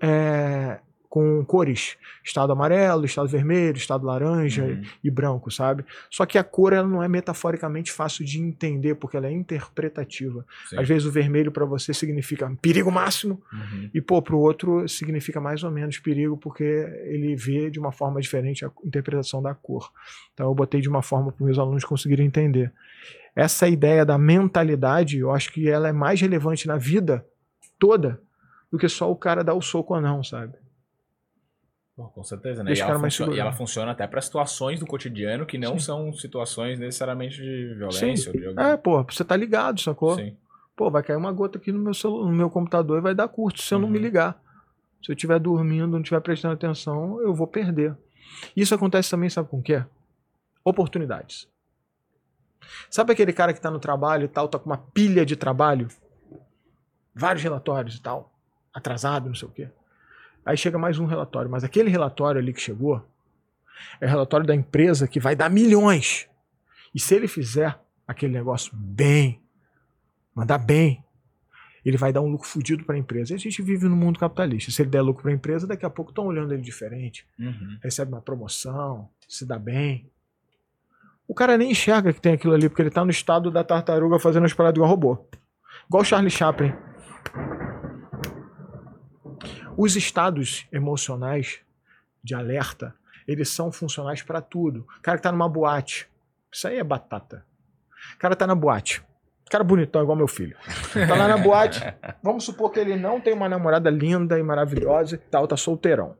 [0.00, 0.78] é,
[1.08, 4.82] com cores: estado amarelo, estado vermelho, estado laranja Uhum.
[5.04, 5.84] e branco, sabe?
[6.10, 10.44] Só que a cor ela não é metaforicamente fácil de entender, porque ela é interpretativa.
[10.68, 10.78] Sim.
[10.78, 13.90] Às vezes o vermelho para você significa perigo máximo Uhum.
[13.94, 16.64] e pô, pro outro significa mais ou menos perigo porque
[17.04, 19.92] ele vê de uma forma diferente a interpretação da cor.
[20.32, 22.72] Então eu botei de uma forma para meus alunos conseguirem entender.
[23.36, 27.26] Essa ideia da mentalidade, eu acho que ela é mais relevante na vida
[27.78, 28.20] toda
[28.70, 30.54] do que só o cara dar o soco ou não, sabe?
[31.96, 32.72] Pô, com certeza, né?
[32.72, 35.74] E ela, cara mais funcio- e ela funciona até para situações do cotidiano que não
[35.78, 35.84] Sim.
[35.84, 38.32] são situações necessariamente de violência.
[38.32, 38.60] ou de algum...
[38.60, 40.16] É, pô, você tá ligado, sacou?
[40.16, 40.36] Sim.
[40.76, 43.28] Pô, vai cair uma gota aqui no meu, celu- no meu computador e vai dar
[43.28, 44.02] curto se eu não me Uhum.
[44.04, 44.42] ligar.
[45.04, 47.96] Se eu estiver dormindo, não estiver prestando atenção, eu vou perder.
[48.56, 49.84] Isso acontece também, sabe com o quê?
[50.64, 51.46] Oportunidades.
[52.90, 55.88] Sabe aquele cara que tá no trabalho e tal, tá com uma pilha de trabalho?
[57.14, 58.32] Vários relatórios e tal,
[58.72, 59.68] atrasado, não sei o quê.
[60.44, 63.02] Aí chega mais um relatório, mas aquele relatório ali que chegou
[64.00, 66.28] é o relatório da empresa que vai dar milhões.
[66.94, 69.40] E se ele fizer aquele negócio bem,
[70.34, 71.02] mandar bem,
[71.84, 73.32] ele vai dar um lucro fudido para a empresa.
[73.32, 74.70] E a gente vive no mundo capitalista.
[74.70, 77.26] Se ele der lucro para a empresa, daqui a pouco estão olhando ele diferente.
[77.38, 77.78] Uhum.
[77.82, 80.10] Recebe uma promoção, se dá bem.
[81.26, 84.18] O cara nem enxerga que tem aquilo ali, porque ele tá no estado da tartaruga
[84.18, 85.26] fazendo as paradas igual robô.
[85.88, 86.74] Igual o Charlie Chaplin.
[89.76, 91.60] Os estados emocionais
[92.22, 92.94] de alerta,
[93.26, 94.86] eles são funcionais para tudo.
[94.98, 96.08] O cara que tá numa boate,
[96.52, 97.44] isso aí é batata.
[98.14, 99.02] O cara tá na boate.
[99.50, 100.56] Cara bonitão, igual meu filho.
[101.06, 101.80] Tá lá na boate.
[102.22, 106.16] Vamos supor que ele não tem uma namorada linda e maravilhosa e tal, tá solteirão.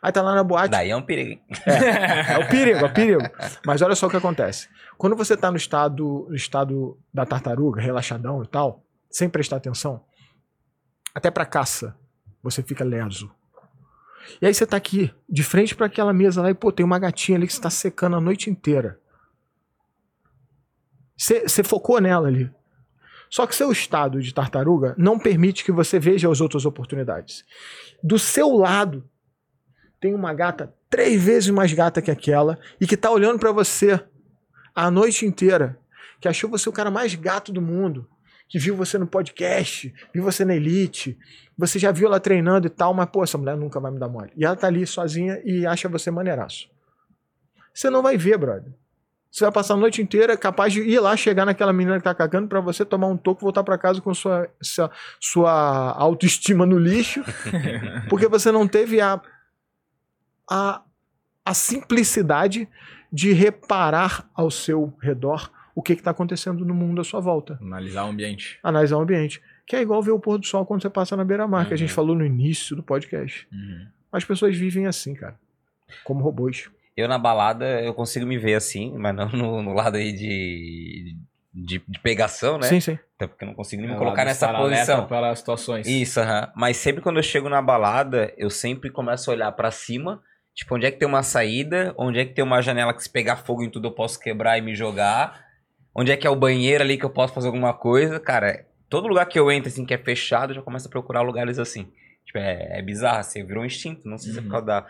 [0.00, 0.70] Aí tá lá na boate.
[0.70, 1.30] Daí é um perigo.
[1.30, 1.42] hein?
[1.66, 3.22] É, é o perigo, é o perigo.
[3.64, 4.68] Mas olha só o que acontece.
[4.98, 10.04] Quando você tá no estado, no estado da tartaruga, relaxadão e tal, sem prestar atenção,
[11.14, 11.96] até pra caça,
[12.42, 13.30] você fica leso.
[14.40, 16.98] E aí você tá aqui, de frente para aquela mesa lá, e pô, tem uma
[16.98, 19.00] gatinha ali que você tá secando a noite inteira.
[21.16, 22.50] Você focou nela ali.
[23.30, 27.44] Só que seu estado de tartaruga não permite que você veja as outras oportunidades.
[28.02, 29.08] Do seu lado,
[30.02, 34.00] tem uma gata três vezes mais gata que aquela e que tá olhando para você
[34.74, 35.78] a noite inteira,
[36.20, 38.08] que achou você o cara mais gato do mundo,
[38.48, 41.16] que viu você no podcast, viu você na Elite,
[41.56, 44.08] você já viu ela treinando e tal, mas pô, essa mulher nunca vai me dar
[44.08, 44.32] mole.
[44.36, 46.68] E ela tá ali sozinha e acha você maneiraço.
[47.72, 48.72] Você não vai ver, brother.
[49.30, 52.14] Você vai passar a noite inteira capaz de ir lá, chegar naquela menina que tá
[52.14, 56.66] cagando pra você tomar um toco e voltar pra casa com sua, sua, sua autoestima
[56.66, 57.24] no lixo,
[58.10, 59.18] porque você não teve a,
[60.52, 60.82] a,
[61.44, 62.68] a simplicidade
[63.12, 67.58] de reparar ao seu redor o que está acontecendo no mundo à sua volta.
[67.60, 68.58] Analisar o ambiente.
[68.62, 69.40] Analisar o ambiente.
[69.66, 71.76] Que é igual ver o pôr do sol quando você passa na beira-mar, que a
[71.76, 71.94] gente Uhum.
[71.96, 73.46] falou no início do podcast.
[73.50, 73.86] Uhum.
[74.12, 75.38] As pessoas vivem assim, cara.
[76.04, 76.68] Como robôs.
[76.94, 81.16] Eu na balada, eu consigo me ver assim, mas não no, no lado aí de,
[81.54, 82.66] de, de pegação, né?
[82.68, 82.98] Sim, sim.
[83.16, 85.06] Até porque eu não consigo nem me Ao colocar nessa alerta posição.
[85.06, 85.86] Para as situações.
[85.86, 86.52] Isso, aham.
[86.54, 90.22] Mas sempre quando eu chego na balada, eu sempre começo a olhar pra cima.
[90.54, 91.94] Tipo, onde é que tem uma saída?
[91.96, 94.58] Onde é que tem uma janela que se pegar fogo em tudo eu posso quebrar
[94.58, 95.46] e me jogar?
[95.94, 98.20] Onde é que é o banheiro ali que eu posso fazer alguma coisa?
[98.20, 101.22] Cara, todo lugar que eu entro, assim, que é fechado, eu já começo a procurar
[101.22, 101.90] lugares assim.
[102.24, 104.08] Tipo, é, é bizarro, assim, virou um instinto.
[104.08, 104.52] Não sei se é por Uhum.
[104.52, 104.86] causa da...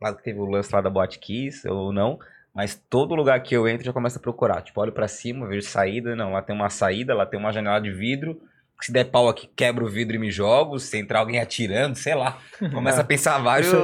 [0.00, 2.18] Lá que teve o lance lá da Boate Kiss ou não.
[2.54, 4.62] Mas todo lugar que eu entro, já começo a procurar.
[4.62, 6.14] Tipo, olho pra cima, vejo saída.
[6.14, 8.40] Não, lá tem uma saída, lá tem uma janela de vidro.
[8.84, 10.78] Se der pau aqui, quebro o vidro e me jogo.
[10.78, 12.38] Se entrar alguém atirando, sei lá.
[12.72, 13.68] Começa a pensar vários...
[13.68, 13.76] Isso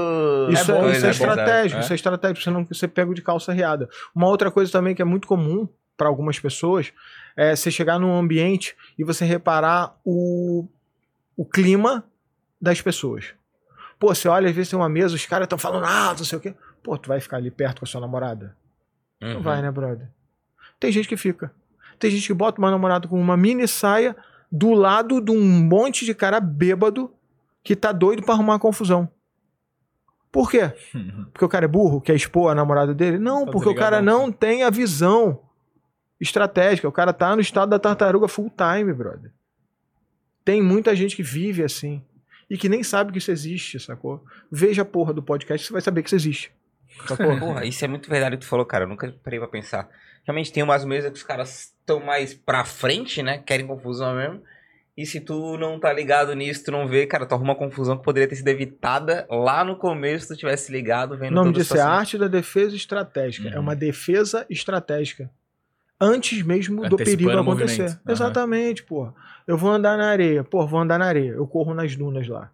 [0.72, 1.10] é, coisas, isso é né?
[1.12, 1.82] estratégico, É.
[1.82, 3.88] isso é estratégico, você não você pega de calça riada.
[4.14, 5.66] Uma outra coisa também que é muito comum
[5.96, 6.92] para algumas pessoas
[7.36, 10.66] é você chegar num ambiente e você reparar o,
[11.36, 12.04] o clima
[12.60, 13.32] das pessoas.
[13.98, 16.36] Pô, você olha, às vezes tem uma mesa, os caras estão falando alto, não sei
[16.38, 16.54] o quê.
[16.82, 18.54] Pô, tu vai ficar ali perto com a sua namorada?
[19.20, 19.42] Não Uhum.
[19.42, 20.08] vai, né, brother?
[20.78, 21.50] Tem gente que fica.
[21.98, 24.16] Tem gente que bota uma namorada com uma mini saia
[24.50, 27.12] do lado de um monte de cara bêbado
[27.62, 29.08] que tá doido pra arrumar confusão.
[30.32, 30.72] Por quê?
[31.32, 33.18] Porque o cara é burro, quer expor a namorada dele?
[33.18, 35.40] Não, Tá porque o cara não tem a visão
[36.20, 36.88] estratégica.
[36.88, 39.32] O cara tá no estado da tartaruga full time, brother.
[40.44, 42.02] Tem muita gente que vive assim.
[42.48, 44.24] E que nem sabe que isso existe, sacou?
[44.50, 46.52] Veja a porra do podcast, você vai saber que isso existe.
[47.06, 47.38] Sacou?
[47.38, 48.84] Porra, isso é muito verdade que tu falou, cara.
[48.84, 49.88] Eu nunca parei pra pensar.
[50.24, 53.38] Realmente tem umas mesas que os caras estão mais pra frente, né?
[53.38, 54.42] Querem confusão mesmo.
[54.96, 57.96] E se tu não tá ligado nisso, tu não vê, cara, tu arruma uma confusão
[57.96, 61.50] que poderia ter sido evitada lá no começo se tu tivesse ligado, vendo O nome
[61.50, 61.92] a disso é situação.
[61.98, 63.48] arte da defesa estratégica.
[63.48, 63.62] É Uhum.
[63.62, 65.30] uma defesa estratégica.
[65.98, 67.84] Antes mesmo do perigo acontecer.
[67.84, 67.98] Aham.
[68.08, 69.14] Exatamente, porra.
[69.46, 70.44] Eu vou andar na areia.
[70.44, 71.30] Pô, vou andar na areia.
[71.32, 72.50] Eu corro nas dunas lá.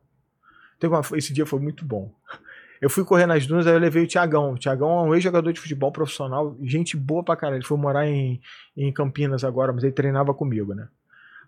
[1.17, 2.13] Esse dia foi muito bom.
[2.81, 4.53] Eu fui correr nas dunas, aí eu levei o Tiagão.
[4.53, 7.59] O Tiagão é um ex-jogador de futebol profissional, gente boa pra caralho.
[7.59, 8.41] Ele foi morar em,
[8.77, 10.89] em Campinas agora, mas ele treinava comigo, né?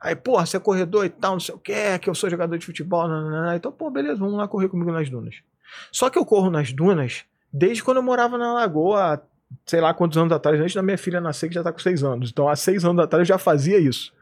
[0.00, 2.56] Aí, porra, você é corredor e tal, não sei o que, que eu sou jogador
[2.56, 3.56] de futebol, nananana.
[3.56, 5.42] então, pô, beleza, vamos lá correr comigo nas dunas.
[5.90, 9.22] Só que eu corro nas dunas desde quando eu morava na Lagoa,
[9.66, 12.04] sei lá quantos anos atrás, antes da minha filha nascer, que já tá com seis
[12.04, 12.30] anos.
[12.30, 14.12] Então, há seis anos atrás eu já fazia isso.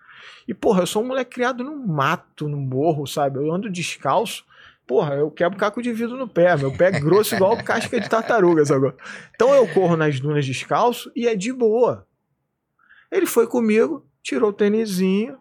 [0.49, 3.39] E, porra, eu sou um moleque criado no mato, no morro, sabe?
[3.39, 4.45] Eu ando descalço.
[4.87, 6.57] Porra, eu quebro caco de vidro no pé.
[6.57, 8.93] Meu pé é grosso igual casca de tartaruga, sabe?
[9.35, 12.07] Então eu corro nas dunas descalço e é de boa.
[13.11, 15.39] Ele foi comigo, tirou o tênisinho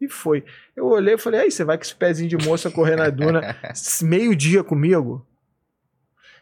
[0.00, 0.44] e foi.
[0.74, 3.56] Eu olhei e falei, aí, você vai com esse pezinho de moça correr na duna
[4.02, 5.26] meio-dia comigo?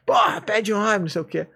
[0.04, 1.46] Porra, pé de homem, não sei o quê.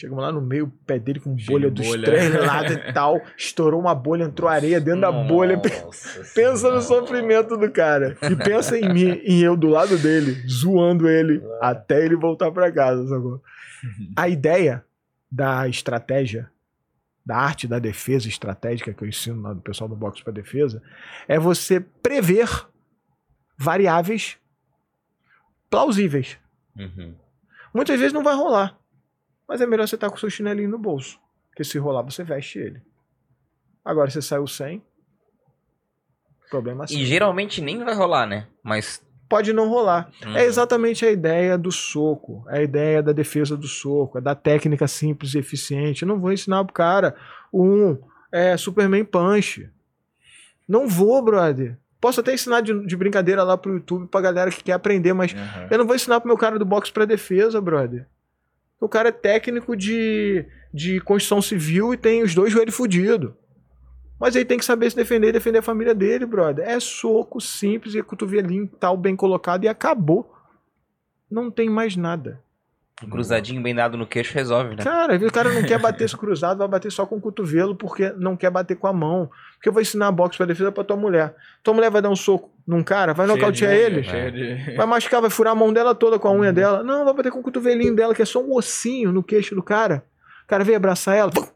[0.00, 2.04] Chegamos lá no meio, o pé dele com Cheio bolha de dos bolha.
[2.06, 3.20] três lados e tal.
[3.36, 5.58] Estourou uma bolha, entrou areia dentro da bolha.
[5.58, 6.76] Nossa Pensa Senhora.
[6.76, 8.16] no sofrimento do cara.
[8.22, 12.72] E pensa em mim, em eu do lado dele, zoando ele até ele voltar pra
[12.72, 13.42] casa, sacou?
[14.16, 14.82] A ideia
[15.30, 16.50] da estratégia,
[17.24, 20.82] da arte da defesa estratégica que eu ensino lá do pessoal do Box para Defesa,
[21.28, 22.48] é você prever
[23.54, 24.38] variáveis
[25.68, 26.38] plausíveis.
[26.74, 27.14] Uhum.
[27.74, 28.79] Muitas vezes não vai rolar.
[29.50, 31.18] Mas é melhor você estar com o seu chinelinho no bolso.
[31.50, 32.80] Porque se rolar, você veste ele.
[33.84, 34.80] Agora, você saiu sem.
[36.48, 36.98] Problema E seu.
[37.04, 38.46] geralmente nem vai rolar, né?
[38.62, 39.02] Mas.
[39.28, 40.08] Pode não rolar.
[40.24, 40.36] Uhum.
[40.36, 42.44] É exatamente a ideia do soco.
[42.48, 44.18] É a ideia da defesa do soco.
[44.18, 46.02] É da técnica simples e eficiente.
[46.02, 47.16] Eu não vou ensinar pro cara
[47.52, 47.98] um
[48.32, 49.68] é, Superman Punch.
[50.68, 51.76] Não vou, brother.
[52.00, 55.32] Posso até ensinar de, de brincadeira lá pro YouTube pra galera que quer aprender, mas
[55.32, 55.66] Uhum.
[55.70, 58.06] eu não vou ensinar pro meu cara do boxe pra defesa, brother.
[58.80, 63.32] O cara é técnico de, de construção civil e tem os dois joelhos fudidos.
[64.18, 66.66] Mas ele tem que saber se defender e defender a família dele, brother.
[66.66, 70.34] É soco simples e cotovelinho tal, bem colocado e acabou.
[71.30, 72.42] Não tem mais nada.
[73.02, 74.82] Um cruzadinho bem dado no queixo resolve, né?
[74.84, 78.12] Cara, o cara não quer bater esse cruzado, vai bater só com o cotovelo porque
[78.18, 79.30] não quer bater com a mão.
[79.54, 81.34] Porque eu vou ensinar boxe pra defesa pra tua mulher.
[81.62, 84.02] Tua mulher vai dar um soco num cara, vai nocautear ele.
[84.02, 86.40] cheio de- Vai machucar, vai furar a mão dela toda com a Uhum.
[86.40, 86.82] unha dela.
[86.82, 89.62] Não, vai bater com o cotovelinho dela, que é só um ossinho no queixo do
[89.62, 90.04] cara.
[90.44, 91.46] O cara veio abraçar ela, pum,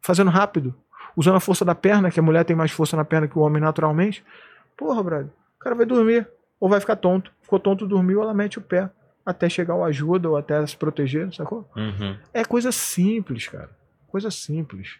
[0.00, 0.74] fazendo rápido,
[1.14, 3.42] usando a força da perna, que a mulher tem mais força na perna que o
[3.42, 4.24] homem naturalmente.
[4.76, 5.26] Porra, brother.
[5.56, 6.26] O cara vai dormir,
[6.58, 7.30] ou vai ficar tonto.
[7.42, 8.88] Ficou tonto, dormiu, ela mete o pé.
[9.24, 11.68] Até chegar o ajuda ou até se proteger, sacou?
[11.76, 12.16] Uhum.
[12.32, 13.70] É coisa simples, cara.
[14.08, 14.98] Coisa simples.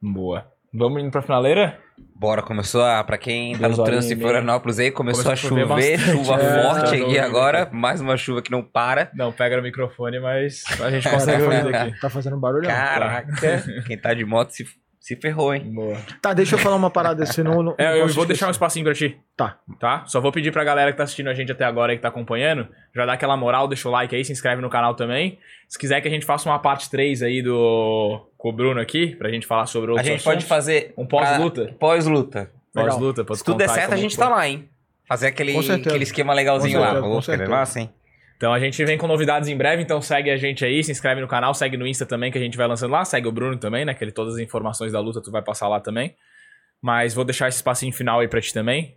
[0.00, 0.46] Boa.
[0.72, 1.78] Vamos indo pra finaleira?
[2.14, 3.02] Bora, começou a.
[3.02, 4.20] Pra quem tá Duas no trânsito em.
[4.20, 7.18] Florianópolis aí, começou, Começou a chover chuva É, forte tá aqui doido.
[7.18, 7.68] agora.
[7.72, 9.10] Mais uma chuva que não para.
[9.14, 12.00] Não, pega no microfone, mas a gente consegue fazer aqui.
[12.00, 12.66] Tá fazendo barulho?
[12.68, 14.64] Caraca, quem tá de moto se,
[15.00, 15.62] se ferrou, hein?
[15.74, 15.96] Boa.
[16.20, 17.74] Tá, deixa eu falar uma parada, senão não.
[17.78, 19.18] É, eu vou deixar um espacinho pra ti.
[19.36, 19.58] Tá.
[19.80, 20.04] Tá?
[20.06, 22.08] Só vou pedir pra galera que tá assistindo a gente até agora e que tá
[22.08, 25.38] acompanhando, já dá aquela moral, deixa o like aí, se inscreve no canal também.
[25.66, 29.16] Se quiser que a gente faça uma parte 3 aí do com o Bruno aqui,
[29.16, 30.48] pra gente falar sobre A outros gente pode assuntos.
[30.48, 30.92] fazer.
[30.96, 31.64] Um pós-luta?
[31.64, 32.50] pra- Pós-luta.
[32.74, 34.24] Pós-luta, Se tu tudo der certo, a gente foi.
[34.24, 34.68] tá lá, hein?
[35.08, 36.86] Fazer aquele, aquele esquema legalzinho Com lá.
[37.22, 37.90] certeza, Ô, com que
[38.40, 41.20] Então a gente vem com novidades em breve, então segue a gente aí, se inscreve
[41.20, 43.58] no canal, segue no Insta também que a gente vai lançando lá, segue o Bruno
[43.58, 43.92] também, né?
[43.92, 46.16] Que ele, todas as informações da luta tu vai passar lá também.
[46.80, 48.96] Mas vou deixar esse espacinho final aí pra ti também.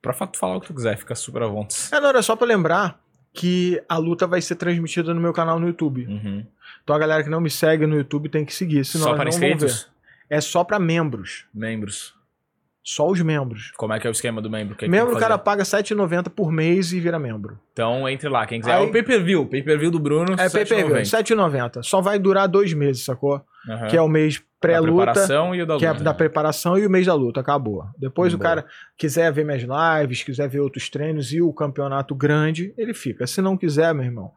[0.00, 1.88] Pra fa- tu falar o que tu quiser, fica super à vontade.
[1.90, 3.00] É, não, era só pra lembrar
[3.34, 6.06] que a luta vai ser transmitida no meu canal no YouTube.
[6.06, 6.46] Uhum.
[6.84, 9.24] Então a galera que não me segue no YouTube tem que seguir, senão Só para
[9.24, 9.88] não inscritos?
[10.30, 11.44] É só pra membros.
[11.52, 12.14] Membros.
[12.88, 13.72] Só os membros.
[13.76, 14.74] Como é que é o esquema do membro?
[14.74, 17.58] O que que membro, o cara paga R$7,90 por mês e vira membro.
[17.72, 18.74] Então entre lá, quem quiser.
[18.76, 19.44] Aí- É o pay-per-view.
[19.44, 20.34] Pay-per-view do Bruno.
[20.34, 20.94] É PPV, R$7,90.
[21.78, 21.82] R$7,90.
[21.82, 23.42] Só vai durar dois meses, sacou?
[23.68, 23.88] Aham.
[23.88, 26.86] Que é o mês Da pré-luta, preparação e o da que é da preparação e
[26.86, 27.40] o mês da luta.
[27.40, 27.84] Acabou.
[27.98, 28.48] Depois o Boa.
[28.50, 33.26] cara quiser ver minhas lives, quiser ver outros treinos e o campeonato grande, ele fica.
[33.26, 34.30] Se não quiser, meu irmão,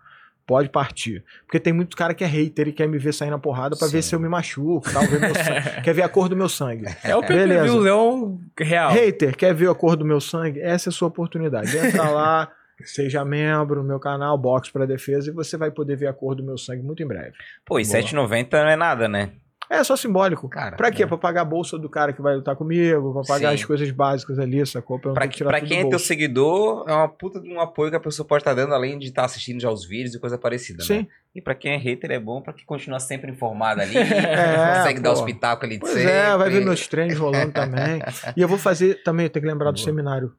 [0.50, 1.24] pode partir.
[1.46, 3.88] Porque tem muito cara que é hater e quer me ver sair na porrada pra
[3.88, 5.82] ver se eu me machuco, tal, ver meu sangue.
[5.86, 6.86] quer ver a cor do meu sangue.
[7.04, 8.92] É o pay-per-view é o real.
[8.92, 10.60] Hater, quer ver a cor do meu sangue?
[10.60, 11.78] Essa é a sua oportunidade.
[11.78, 12.52] Entra lá,
[12.84, 16.44] seja membro meu canal, Box para Defesa, e você vai poder ver a cor do
[16.44, 17.34] meu sangue muito em breve.
[17.64, 18.02] Pô, e Boa.
[18.02, 19.30] 7,90 não é nada, né?
[19.70, 20.50] É só simbólico.
[20.50, 21.04] Cara, Pra quê?
[21.04, 21.06] é.
[21.06, 23.56] Pra pagar a bolsa do cara que vai lutar comigo, pra pagar Sim.
[23.56, 24.98] as coisas básicas ali, sacou?
[25.00, 27.92] Pra Pra, que pra quem do é teu seguidor, é uma puta de um apoio
[27.92, 30.40] que a pessoa pode estar dando, além de estar assistindo já os vídeos e coisa
[30.40, 31.00] parecida, Sim.
[31.02, 31.08] né?
[31.36, 35.00] E pra quem é hater, é bom pra que continua sempre informado ali, É, consegue
[35.02, 35.20] dar pô.
[35.20, 36.10] os pitacos ali de Pois sempre.
[36.12, 38.02] é, vai ver meus treinos rolando também.
[38.36, 39.86] E eu vou fazer também, eu tenho que lembrar do Boa.
[39.86, 40.34] seminário,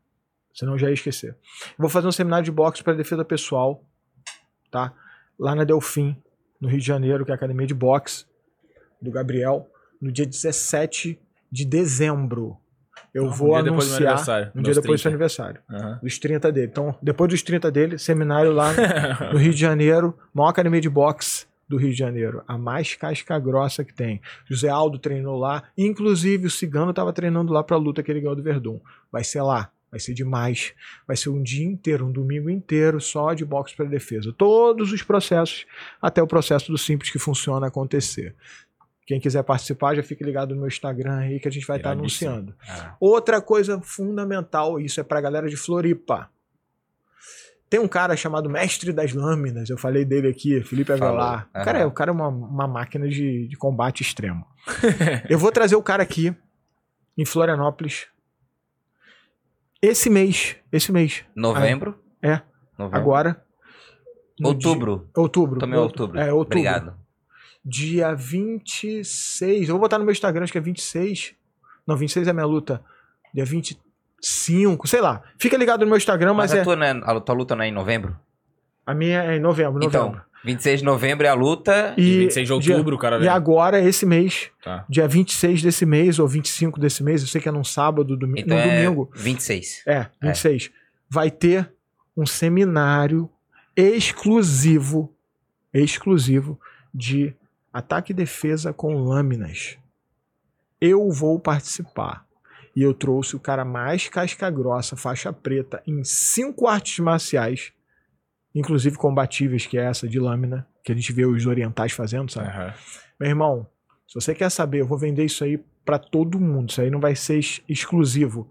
[0.53, 1.31] senão eu já ia esquecer.
[1.31, 3.85] Eu vou fazer um seminário de boxe para defesa pessoal,
[4.73, 4.93] tá?
[5.39, 6.17] Lá na Delfim,
[6.61, 8.25] no Rio de Janeiro, que é a academia de boxe
[9.01, 9.69] do Gabriel,
[10.01, 11.19] no dia 17
[11.51, 12.57] de dezembro.
[13.13, 15.09] Eu Um vou dia depois do anunciar um dia depois do seu 30.
[15.09, 15.99] aniversário, Aham.
[16.03, 16.69] dos 30 dele.
[16.71, 18.73] Então, depois dos 30 dele, seminário lá
[19.33, 23.39] no Rio de Janeiro, maior academia de boxe do Rio de Janeiro, a mais casca
[23.39, 24.21] grossa que tem.
[24.49, 28.21] José Aldo treinou lá, inclusive o Cigano estava treinando lá para a luta que ele
[28.21, 28.81] ganhou do Verdun.
[29.11, 30.73] Vai ser lá, vai ser demais.
[31.07, 34.33] Vai ser um dia inteiro, um domingo inteiro só de boxe para defesa.
[34.37, 35.65] Todos os processos,
[36.03, 38.35] até o processo do simples que funciona acontecer.
[39.11, 41.97] Quem quiser participar, já fique ligado no meu Instagram aí que a gente vai estar
[41.97, 42.31] Iradíssimo.
[42.31, 42.57] anunciando.
[42.69, 46.31] Ah, Outra coisa fundamental, isso é pra galera de Floripa.
[47.69, 50.93] Tem um cara chamado Mestre das Lâminas, eu falei dele aqui, Felipe.
[50.93, 51.49] Avelar.
[51.53, 51.65] O Aham.
[51.65, 54.47] cara é, o cara é uma, uma máquina de, de combate extremo.
[55.29, 56.33] eu vou trazer o cara aqui,
[57.19, 58.07] em Florianópolis,
[59.83, 60.55] esse mês.
[60.71, 61.25] Esse mês.
[61.35, 61.99] novembro?
[62.23, 62.43] É.
[62.79, 62.97] Novembro.
[62.97, 63.45] Agora.
[64.41, 64.99] Outubro.
[64.99, 65.59] dia- outubro.
[65.59, 66.17] Também é outubro.
[66.17, 66.59] É, outubro.
[66.61, 67.00] Obrigado.
[67.65, 69.69] Dia 26.
[69.69, 71.35] Eu vou botar no meu Instagram, acho que é 26.
[71.87, 72.83] Não, 26 é a minha luta.
[73.35, 75.23] Dia 25, sei lá.
[75.39, 76.65] Fica ligado no meu Instagram, Mas, mas, a, é.
[76.65, 78.17] tua, não é- a tua luta não é em novembro?
[78.87, 79.89] A minha é em novembro, novembro.
[80.09, 81.95] Então, 26 de novembro é a luta.
[81.99, 84.85] E 26 de dia- outubro, o cara E agora, esse mês, Tá.
[84.89, 88.41] dia 26 desse mês, ou 25 desse mês, eu sei que é num sábado, domi
[88.41, 89.11] Então no é domingo.
[89.15, 89.83] 26.
[89.87, 90.71] É, 26.
[91.09, 91.71] vai ter
[92.17, 93.29] um seminário
[93.77, 95.15] exclusivo,
[95.73, 96.59] exclusivo
[96.93, 97.35] de
[97.73, 99.79] ataque e defesa com lâminas.
[100.81, 102.27] Eu vou participar.
[102.75, 107.73] E eu trouxe o cara mais casca grossa, faixa preta, em cinco artes marciais,
[108.55, 112.49] inclusive combatíveis, que é essa de lâmina, que a gente vê os orientais fazendo, sabe?
[112.49, 112.75] Aham.
[113.19, 113.67] Meu irmão,
[114.07, 116.71] se você quer saber, eu vou vender isso aí pra todo mundo.
[116.71, 118.49] Isso aí não vai ser ex- exclusivo.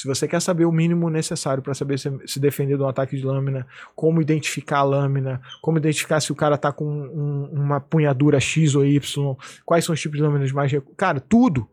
[0.00, 3.16] Se você quer saber o mínimo necessário pra saber se, se defender de um ataque
[3.16, 3.66] de lâmina,
[3.96, 8.76] como identificar a lâmina, como identificar se o cara tá com um- uma punhadura X
[8.76, 10.70] ou Y, quais são os tipos de lâminas mais.
[10.96, 11.68] Cara, tudo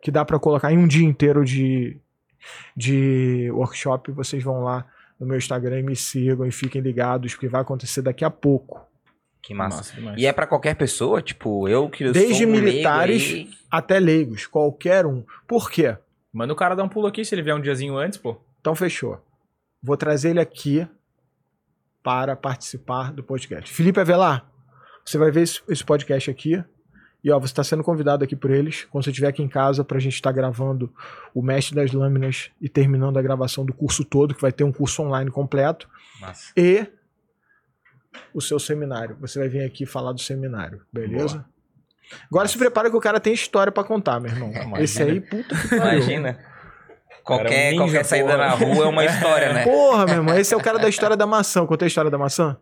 [0.00, 1.96] que dá pra colocar em um dia inteiro de,
[2.76, 4.86] de workshop, vocês vão lá
[5.18, 8.80] no meu Instagram e me sigam e fiquem ligados, porque vai acontecer daqui a pouco.
[9.42, 9.78] Que massa.
[9.78, 10.20] Massa demais.
[10.20, 11.20] E é pra qualquer pessoa?
[11.20, 15.24] Tipo, eu que Desde sou um leigo militares aí- até leigos, qualquer um.
[15.46, 15.96] Por quê?
[16.34, 18.36] Manda o cara dar um pulo aqui se ele vier um diazinho antes, pô.
[18.60, 19.24] Então fechou.
[19.80, 20.84] Vou trazer ele aqui
[22.02, 23.72] para participar do podcast.
[23.72, 24.44] Felipe Avelar,
[25.04, 26.62] você vai ver esse, podcast aqui.
[27.22, 28.84] E ó, você está sendo convidado aqui por eles.
[28.90, 30.92] Quando você estiver aqui em casa, para a gente estar gravando
[31.32, 34.72] o Mestre das Lâminas e terminando a gravação do curso todo, que vai ter um
[34.72, 35.88] curso online completo.
[36.20, 36.52] Massa.
[36.56, 36.86] E
[38.34, 39.16] o seu seminário.
[39.20, 41.46] Você vai vir aqui falar do seminário, beleza?
[42.30, 44.50] Agora se prepara que o cara tem história para contar, meu irmão.
[44.50, 44.82] Imagina.
[44.82, 45.98] Esse aí, puta que pariu.
[45.98, 46.38] Imagina.
[47.24, 48.38] Qualquer, ninja, qualquer saída porra.
[48.38, 49.64] na rua é uma história, né?
[49.64, 51.64] Porra, meu irmão, esse é o cara da história da maçã.
[51.64, 52.58] Contei a história da maçã?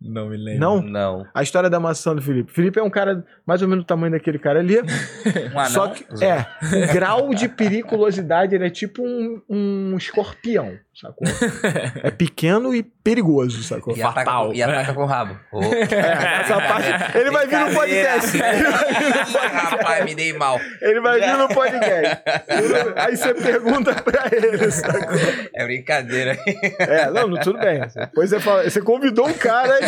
[0.00, 0.60] Não me lembro.
[0.60, 0.82] Não?
[0.82, 1.26] Não.
[1.34, 2.52] A história da maçã do Felipe.
[2.52, 4.76] Felipe é um cara mais ou menos do tamanho daquele cara ali.
[5.52, 5.70] Um anão?
[5.70, 11.26] só que, é, o grau de periculosidade, ele é tipo um, um escorpião, sacou?
[12.02, 13.96] É pequeno e perigoso, sacou?
[13.96, 14.46] E ataca, Fatal.
[14.48, 15.38] com, e ataca com o rabo.
[15.52, 18.36] Ô, É, essa parte, ele vai vir no podcast.
[18.36, 19.38] Ele vai vir no podcast.
[19.54, 20.60] Rapaz, me dei mal.
[20.80, 22.22] Ele vai vir no podcast.
[22.96, 25.18] Aí você pergunta pra ele, sacou?
[25.54, 26.36] É brincadeira.
[26.78, 27.80] É, não, não, tudo bem.
[27.94, 29.78] Depois você, fala, você convidou um cara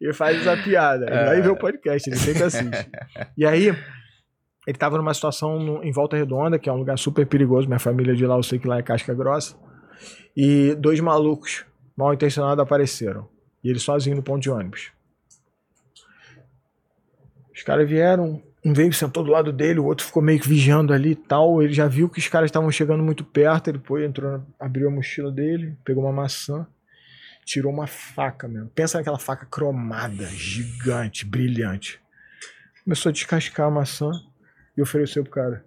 [0.00, 1.06] e, e faz essa piada.
[1.06, 2.90] Ele vai ver o podcast, ele sempre assiste.
[3.36, 3.74] E aí,
[4.66, 7.66] ele tava numa situação no- em Volta Redonda, que é um lugar super perigoso.
[7.66, 9.56] Minha família de lá, eu sei que lá é casca grossa.
[10.36, 11.64] E dois malucos
[11.96, 13.28] mal intencionados apareceram.
[13.62, 14.90] E ele sozinho no ponto de ônibus.
[17.54, 20.92] Os caras vieram, um veio, sentou do lado dele, o outro ficou meio que vigiando
[20.92, 21.62] ali e tal.
[21.62, 24.90] Ele já viu que os caras estavam chegando muito perto, ele foi, entrou, abriu a
[24.90, 26.66] mochila dele, pegou uma maçã,
[27.44, 28.68] tirou uma faca mesmo.
[28.70, 32.00] Pensa naquela faca cromada, gigante, brilhante.
[32.84, 34.10] Começou a descascar a maçã
[34.76, 35.64] e ofereceu pro cara.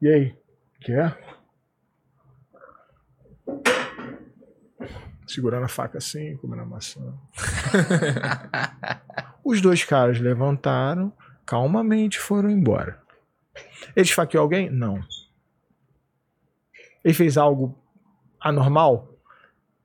[0.00, 0.36] E aí,
[0.80, 1.18] quer?
[5.26, 7.00] Segurando a faca assim, comendo a maçã.
[9.44, 11.12] Os dois caras levantaram,
[11.46, 13.00] calmamente foram embora.
[13.96, 14.70] Ele esfaqueou alguém?
[14.70, 15.00] Não.
[17.04, 17.78] Ele fez algo
[18.40, 19.11] anormal?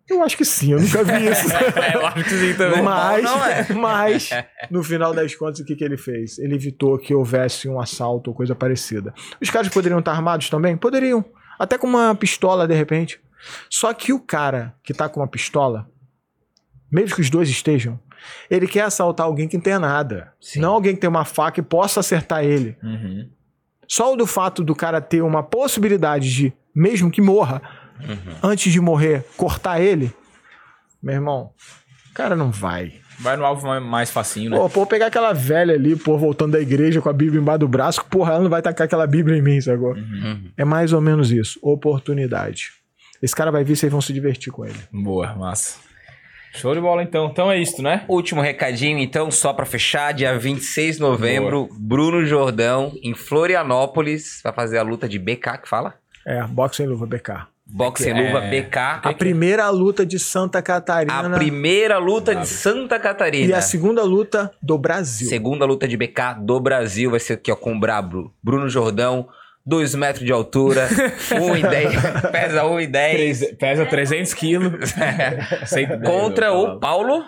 [0.10, 1.48] Eu acho que sim, eu nunca vi isso.
[1.76, 2.82] É, eu acho que sim também.
[2.82, 3.74] mas, não é.
[3.74, 4.30] mas,
[4.72, 6.40] no final das contas, o que, que ele fez?
[6.40, 9.14] Ele evitou que houvesse um assalto ou coisa parecida.
[9.42, 10.78] Os caras poderiam estar armados também?
[10.78, 11.26] Poderiam.
[11.60, 13.20] Até com uma pistola, de repente.
[13.70, 15.90] Só que o cara que tá com uma pistola,
[16.92, 18.00] mesmo que os dois estejam,
[18.50, 20.34] ele quer assaltar alguém que não tenha nada.
[20.40, 20.60] Sim.
[20.60, 22.78] Não alguém que tem uma faca e possa acertar ele.
[22.82, 23.30] Uhum.
[23.88, 27.62] Só o do fato do cara ter uma possibilidade de, mesmo que morra,
[28.00, 28.36] Uhum.
[28.44, 30.12] antes de morrer, cortar ele,
[31.02, 31.52] meu irmão,
[32.12, 32.94] o cara não vai.
[33.20, 34.58] Vai no alvo mais- facinho, né?
[34.58, 37.68] Pô, pô, pegar aquela velha ali, pô, voltando da igreja com a Bíblia embaixo do
[37.68, 39.94] braço, porra, ela não vai tacar aquela Bíblia em mim, sacou?
[39.94, 40.52] Uhum.
[40.56, 41.58] É mais ou menos isso.
[41.64, 42.70] Oportunidade.
[43.22, 44.78] Esse cara vai vir, vocês vão se divertir com ele.
[44.94, 45.80] Boa, massa.
[46.54, 47.26] Show de bola então.
[47.32, 48.06] Então é isso, né?
[48.08, 54.54] Último recadinho, então, só pra fechar, dia 26 de novembro, Bruno Jordão, em Florianópolis, vai
[54.54, 55.96] fazer a luta de BK, que fala?
[56.26, 57.48] É, boxe sem luva, BK.
[57.70, 58.28] Boxe sem É.
[58.28, 58.78] luva BK.
[59.04, 63.50] A primeira luta de Santa A Catarina primeira luta de Santa Catarina.
[63.52, 65.28] e a segunda luta do Brasil.
[65.28, 68.34] Segunda luta de BK do Brasil vai ser aqui, ó, com o Brabo.
[68.42, 69.28] Bruno Jordão,
[69.66, 70.88] 2 metros de altura,
[71.36, 73.12] 1,10, pesa 1,10.
[73.12, 74.94] Treze- Pesa 300 quilos.
[75.68, 76.80] 110, Contra o.
[76.80, 77.24] Paulo,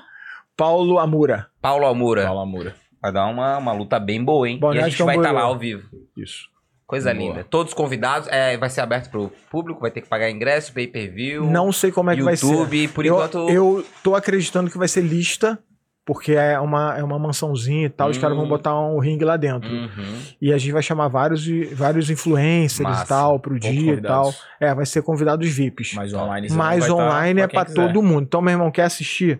[0.56, 1.48] Paulo Amura.
[1.61, 2.24] Paulo Almura.
[2.26, 2.76] Paulo Amura.
[3.02, 4.57] Vai dar uma, uma luta bem boa, hein?
[4.60, 5.34] Boa e a gente vai estar Camboriú.
[5.34, 5.84] lá ao vivo.
[6.18, 6.48] Isso.
[6.90, 7.24] Coisa Boa.
[7.24, 7.44] linda.
[7.48, 8.28] Todos convidados.
[8.32, 11.45] É, vai ser aberto pro público, vai ter que pagar ingresso, pay-per-view.
[11.45, 12.48] Não sei como é que vai ser.
[12.48, 13.48] YouTube, por eu, enquanto.
[13.48, 15.60] eu tô acreditando que vai ser lista,
[16.03, 18.10] porque é uma, é uma mansãozinha e tal.
[18.10, 18.22] Os Hum.
[18.22, 19.70] caras vão botar um ringue lá dentro.
[19.70, 20.20] Uhum.
[20.41, 23.03] E a gente vai chamar vários, vários influencers Massa.
[23.03, 24.24] e tal pro Poucos dia e tal.
[24.24, 24.48] convidados.
[24.60, 25.94] É, vai ser convidados VIPs.
[25.94, 26.48] Mas online.
[26.49, 27.76] Mas vai tá online é pra quiser.
[27.86, 28.24] todo mundo.
[28.24, 29.40] Então, meu irmão, quer assistir?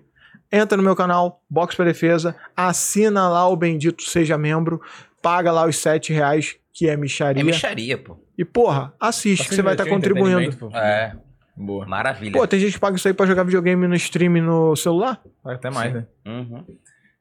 [0.52, 4.80] Entra no meu canal, Box pra Defesa, assina lá o Bendito Seja Membro,
[5.20, 7.42] paga lá os 7 reais, que é micharia.
[7.42, 8.18] É micharia, pô.
[8.38, 10.78] E, porra, assiste, Tá que você vai estar divertindo, contribuindo.
[10.78, 11.14] É.
[11.58, 11.86] Boa.
[11.86, 12.32] Maravilha.
[12.32, 15.22] Pô, tem gente que paga isso aí pra jogar videogame no stream no celular?
[15.44, 16.08] Vai até mais, né?
[16.26, 16.64] Uhum.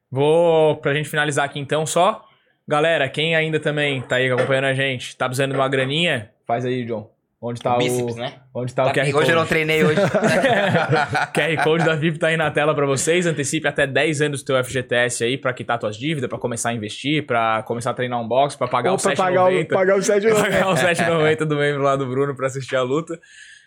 [0.09, 2.23] Vou, pra gente finalizar aqui então, só.
[2.65, 6.63] Galera, quem ainda também tá aí acompanhando a gente, tá precisando de uma graninha, faz
[6.65, 7.11] aí, John.
[7.41, 8.19] Onde tá Bíceps, o.
[8.19, 8.33] né?
[8.53, 9.15] Onde tá, Tá o QR Code?
[9.15, 9.95] hoje eu não treinei hoje.
[11.33, 13.25] QR Code da VIP tá aí na tela pra vocês.
[13.25, 16.73] Antecipe até 10 anos do teu FGTS aí pra quitar tuas dívidas, pra começar a
[16.73, 19.67] investir, pra começar a treinar um box, pra pagar Ou o pra pagar o, 7,90.
[19.69, 23.17] pagar o 7 pagar o 7,90 do membro lá do Bruno pra assistir a luta.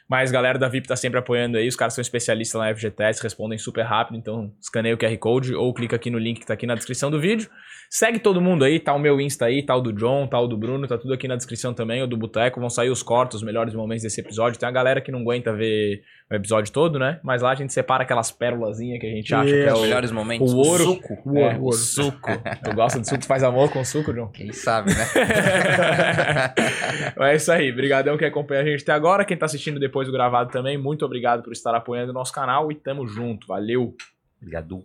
[0.08, 1.66] Mas a galera da VIP tá sempre apoiando aí.
[1.66, 4.18] Os caras são especialistas lá na FGTS, respondem super rápido.
[4.18, 7.10] Então escaneia o QR Code ou clica aqui no link que tá aqui na descrição
[7.10, 7.48] do vídeo.
[7.94, 10.46] Segue todo mundo aí, tá o meu Insta aí, tá o do John, tá o
[10.46, 12.58] do Bruno, tá tudo aqui na descrição também, o do Boteco.
[12.58, 14.58] Vão sair os cortes, os melhores momentos desse episódio.
[14.58, 16.00] Tem a galera que não aguenta ver
[16.30, 17.20] o episódio todo, né?
[17.22, 19.74] Mas lá a gente separa aquelas pérolazinhas que a gente acha que é Isso.
[19.74, 20.54] Os o, melhores momentos.
[20.54, 20.84] o ouro.
[20.84, 21.18] Suco.
[21.26, 21.76] O é, ouro, o o ouro.
[21.76, 22.30] suco.
[22.64, 23.20] tu gosta de suco?
[23.20, 24.28] Tu faz amor com suco, John?
[24.28, 25.04] Quem sabe, né?
[27.28, 27.70] é isso aí.
[27.70, 29.22] Obrigadão que acompanha a gente até agora.
[29.22, 32.72] Quem tá assistindo depois do gravado também, muito obrigado por estar apoiando o nosso canal
[32.72, 33.46] e tamo junto.
[33.46, 33.94] Valeu!
[34.40, 34.82] Obrigado.